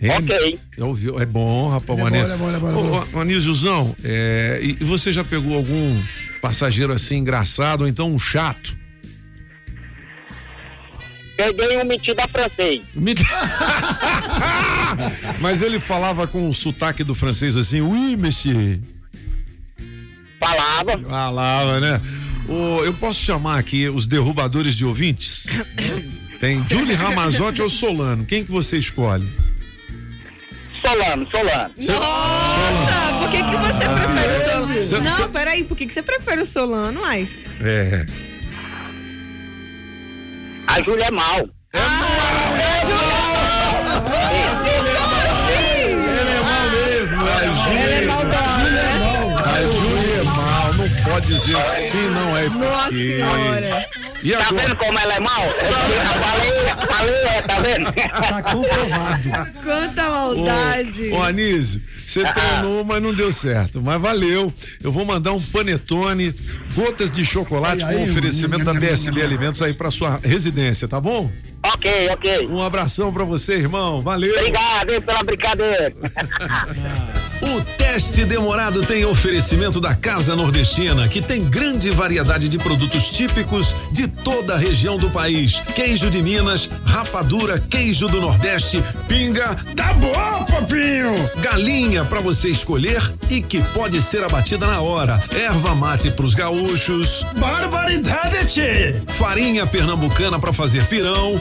[0.01, 0.59] É, Ok.
[0.79, 1.21] Ouviu?
[1.21, 3.07] É bom, rapaz, é bom, ele é bom, é bom, é bom.
[3.13, 6.03] Ô, ô, Anísiozão, é, e você já pegou algum
[6.41, 8.77] passageiro assim engraçado ou então um chato?
[11.37, 12.83] Peguei um metido a francês.
[15.41, 18.81] Mas ele falava com o sotaque do francês assim, oui, monsieur.
[20.41, 20.99] Falava.
[21.09, 22.01] Falava, né?
[22.49, 25.47] Ô, eu posso chamar aqui os derrubadores de ouvintes?
[26.41, 28.25] Tem Julie Ramazotti ou Solano?
[28.25, 29.27] Quem que você escolhe?
[30.81, 31.71] Solano, Solano.
[31.77, 34.83] Nossa, por que, que você prefere o Solano?
[34.83, 37.29] Cê- Não, cê- peraí, por que, que você prefere o Solano, ai?
[37.63, 38.07] É.
[40.67, 41.49] A Júlia é mal.
[44.99, 48.81] Ele é mal mesmo, a Júlia Ela é maldosa, né?
[49.45, 52.97] A Júlia é mal, não pode dizer que sim, não é Nossa porque.
[52.97, 53.89] senhora.
[54.21, 54.63] E Tá agora?
[54.63, 55.45] vendo como ela é mal?
[55.45, 55.73] Eu
[56.19, 57.93] falei, falei, é, tá vendo?
[57.93, 59.53] Tá comprovado.
[59.63, 61.11] Quanta maldade.
[61.11, 63.81] Ô, ô Anísio, você treinou, mas não deu certo.
[63.83, 64.53] Mas valeu.
[64.83, 66.35] Eu vou mandar um panetone,
[66.75, 69.23] gotas de chocolate Aí, com aí, oferecimento da BSB.
[69.23, 71.31] Alimentos aí pra sua residência, tá bom?
[71.75, 72.47] Ok, ok.
[72.49, 74.03] Um abração pra você, irmão.
[74.03, 74.35] Valeu.
[74.35, 75.93] Obrigado hein, pela brincadeira.
[77.41, 83.77] O teste demorado tem oferecimento da Casa Nordestina, que tem grande variedade de produtos típicos
[83.93, 85.63] de toda a região do país.
[85.75, 91.15] Queijo de Minas, rapadura, queijo do Nordeste, pinga, Tá bom, papinho!
[91.41, 93.01] galinha para você escolher
[93.31, 95.23] e que pode ser abatida na hora.
[95.33, 101.41] Erva mate pros gaúchos, Barbaridade, farinha pernambucana para fazer pirão.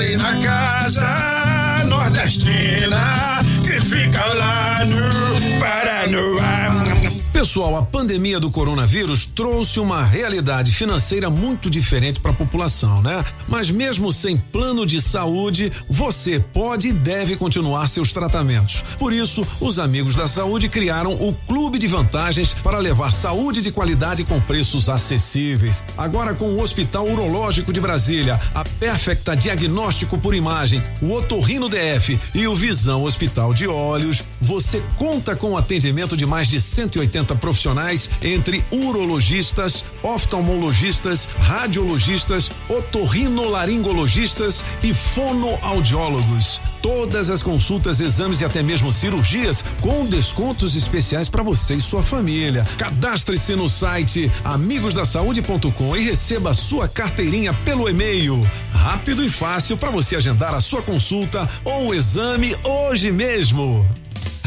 [0.00, 6.49] entrei na casa nordestina que fica lá no Paraná.
[7.40, 13.24] Pessoal, a pandemia do coronavírus trouxe uma realidade financeira muito diferente para a população, né?
[13.48, 18.84] Mas mesmo sem plano de saúde, você pode e deve continuar seus tratamentos.
[18.98, 23.72] Por isso, os amigos da saúde criaram o Clube de Vantagens para levar saúde de
[23.72, 25.82] qualidade com preços acessíveis.
[25.96, 32.20] Agora com o Hospital Urológico de Brasília, a Perfecta Diagnóstico por Imagem, o Otorrino DF
[32.34, 37.29] e o Visão Hospital de Olhos, você conta com o atendimento de mais de 180
[37.34, 46.60] profissionais entre urologistas, oftalmologistas, radiologistas, otorrinolaringologistas e fonoaudiólogos.
[46.82, 52.02] Todas as consultas, exames e até mesmo cirurgias com descontos especiais para você e sua
[52.02, 52.66] família.
[52.78, 58.46] Cadastre-se no site amigosdasaude.com e receba sua carteirinha pelo e-mail.
[58.72, 63.99] Rápido e fácil para você agendar a sua consulta ou exame hoje mesmo.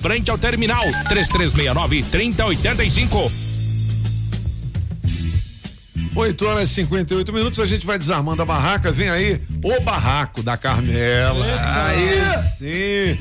[0.00, 3.32] frente ao terminal 3369 3085.
[6.14, 8.90] 8 horas e 58 minutos, a gente vai desarmando a barraca.
[8.90, 11.46] Vem aí o barraco da Carmela.
[11.86, 13.18] Aí sim.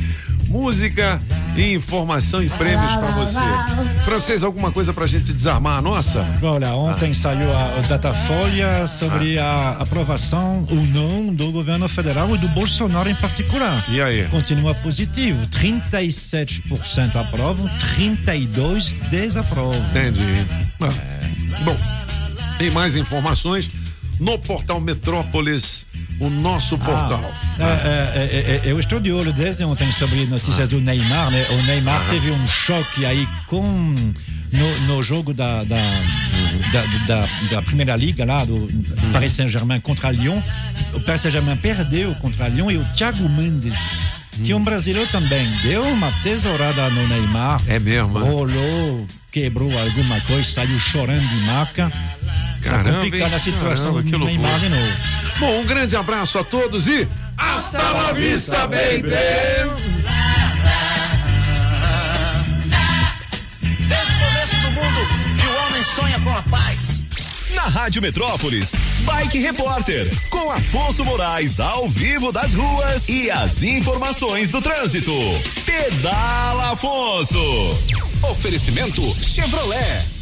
[0.48, 1.22] Música
[1.58, 3.44] e informação e prêmios para você.
[4.06, 6.26] Francês, alguma coisa pra gente desarmar a nossa?
[6.42, 12.48] Olha, ontem saiu a, Datafolha sobre a aprovação ou não do governo federal e do
[12.50, 13.84] Bolsonaro em particular.
[13.90, 14.28] E aí?
[14.28, 15.46] Continua positivo.
[15.48, 17.68] 37% aprovam,
[17.98, 19.76] 32% desaprovam.
[19.90, 20.46] Entendi.
[20.80, 20.90] Ah,
[21.64, 21.76] Bom,
[22.58, 23.70] tem mais informações
[24.19, 25.85] no portal Metrópolis,
[26.19, 27.31] o nosso portal.
[27.60, 31.45] Ah, é, é, é, eu estou de olho desde ontem sobre notícias do Neymar, né?
[31.52, 33.61] O Neymar teve um choque aí com
[34.52, 35.77] no, no jogo da da,
[36.72, 38.68] da, da, da primeira liga lá do
[39.11, 40.41] Paris Saint-Germain contra Lyon.
[40.94, 44.06] O Paris Saint-Germain perdeu contra Lyon e o Thiago Mendes
[44.43, 47.61] que um brasileiro também deu uma tesourada no Neymar.
[47.68, 48.19] É mesmo?
[48.19, 51.91] Rolou, quebrou alguma coisa, saiu chorando de maca.
[52.61, 54.26] Caramba, complicada a situação Caramba, que do.
[54.26, 54.93] Neymar de novo.
[55.39, 57.07] Bom, um grande abraço a todos e
[57.38, 59.09] hasta la vista, baby!
[63.88, 65.07] Desde o começo do mundo
[65.39, 66.86] que o homem sonha com a paz.
[67.69, 74.61] Rádio Metrópolis, Bike Repórter, com Afonso Moraes ao vivo das ruas e as informações do
[74.61, 75.14] trânsito.
[75.65, 77.38] Pedala Afonso.
[78.23, 80.16] Oferecimento Chevrolet.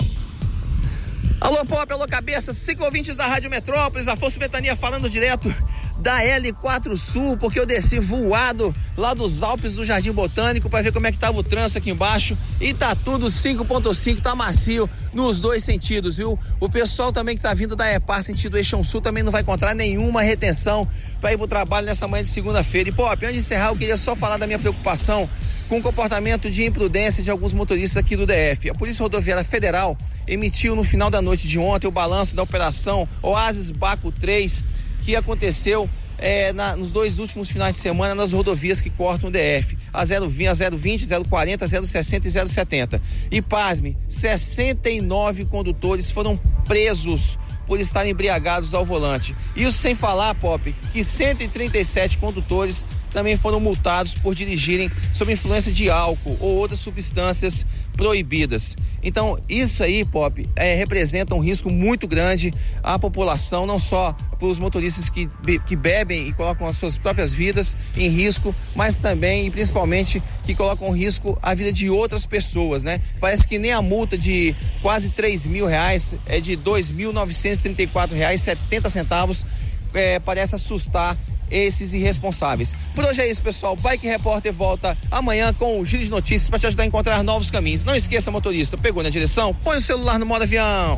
[1.46, 5.54] Alô, Pop, alô, cabeça, ciclovintes da Rádio Metrópolis, Afonso Ventania falando direto
[6.00, 10.92] da L4 Sul, porque eu desci voado lá dos Alpes do Jardim Botânico para ver
[10.92, 15.40] como é que tava o trânsito aqui embaixo e tá tudo 5.5, tá macio nos
[15.40, 16.38] dois sentidos, viu?
[16.60, 19.76] O pessoal também que tá vindo da EPAR sentido Eixão Sul também não vai encontrar
[19.76, 20.88] nenhuma retenção
[21.22, 22.90] para ir pro trabalho nessa manhã de segunda-feira.
[22.90, 25.30] E, Pop, antes de encerrar, eu queria só falar da minha preocupação
[25.70, 28.70] com o comportamento de imprudência de alguns motoristas aqui do DF.
[28.70, 29.98] A Polícia Rodoviária Federal
[30.28, 34.64] emitiu no final da noite de ontem o balanço da operação Oasis Baco 3,
[35.02, 39.32] que aconteceu é, na- nos dois últimos finais de semana nas rodovias que cortam o
[39.32, 43.02] DF, a 020, a 020, 040, 060 e 070.
[43.32, 46.38] E pasme, 69 condutores foram
[46.68, 47.38] presos
[47.68, 49.36] por estarem embriagados ao volante.
[49.56, 52.86] Isso sem falar, Pop, que 137 condutores
[53.16, 57.66] também foram multados por dirigirem sob influência de álcool ou outras substâncias
[57.96, 58.76] proibidas.
[59.02, 64.46] Então, isso aí, Pop, é, representa um risco muito grande à população, não só para
[64.46, 65.30] os motoristas que,
[65.66, 70.54] que bebem e colocam as suas próprias vidas em risco, mas também e principalmente que
[70.54, 73.00] colocam em risco a vida de outras pessoas, né?
[73.22, 78.90] Parece que nem a multa de quase 3 mil reais é de 2.934 reais 70
[78.90, 79.46] centavos
[79.94, 81.18] é, parece assustar
[81.50, 82.76] esses irresponsáveis.
[82.94, 83.76] Por hoje é isso, pessoal.
[83.76, 87.52] Bike Repórter volta amanhã com o giro de notícias para te ajudar a encontrar novos
[87.52, 87.84] caminhos.
[87.84, 89.54] Não esqueça, motorista, pegou na direção?
[89.64, 90.98] Põe o celular no modo avião.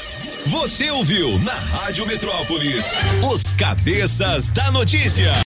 [0.47, 2.97] Você ouviu na Rádio Metrópolis
[3.31, 5.41] os cabeças da notícia.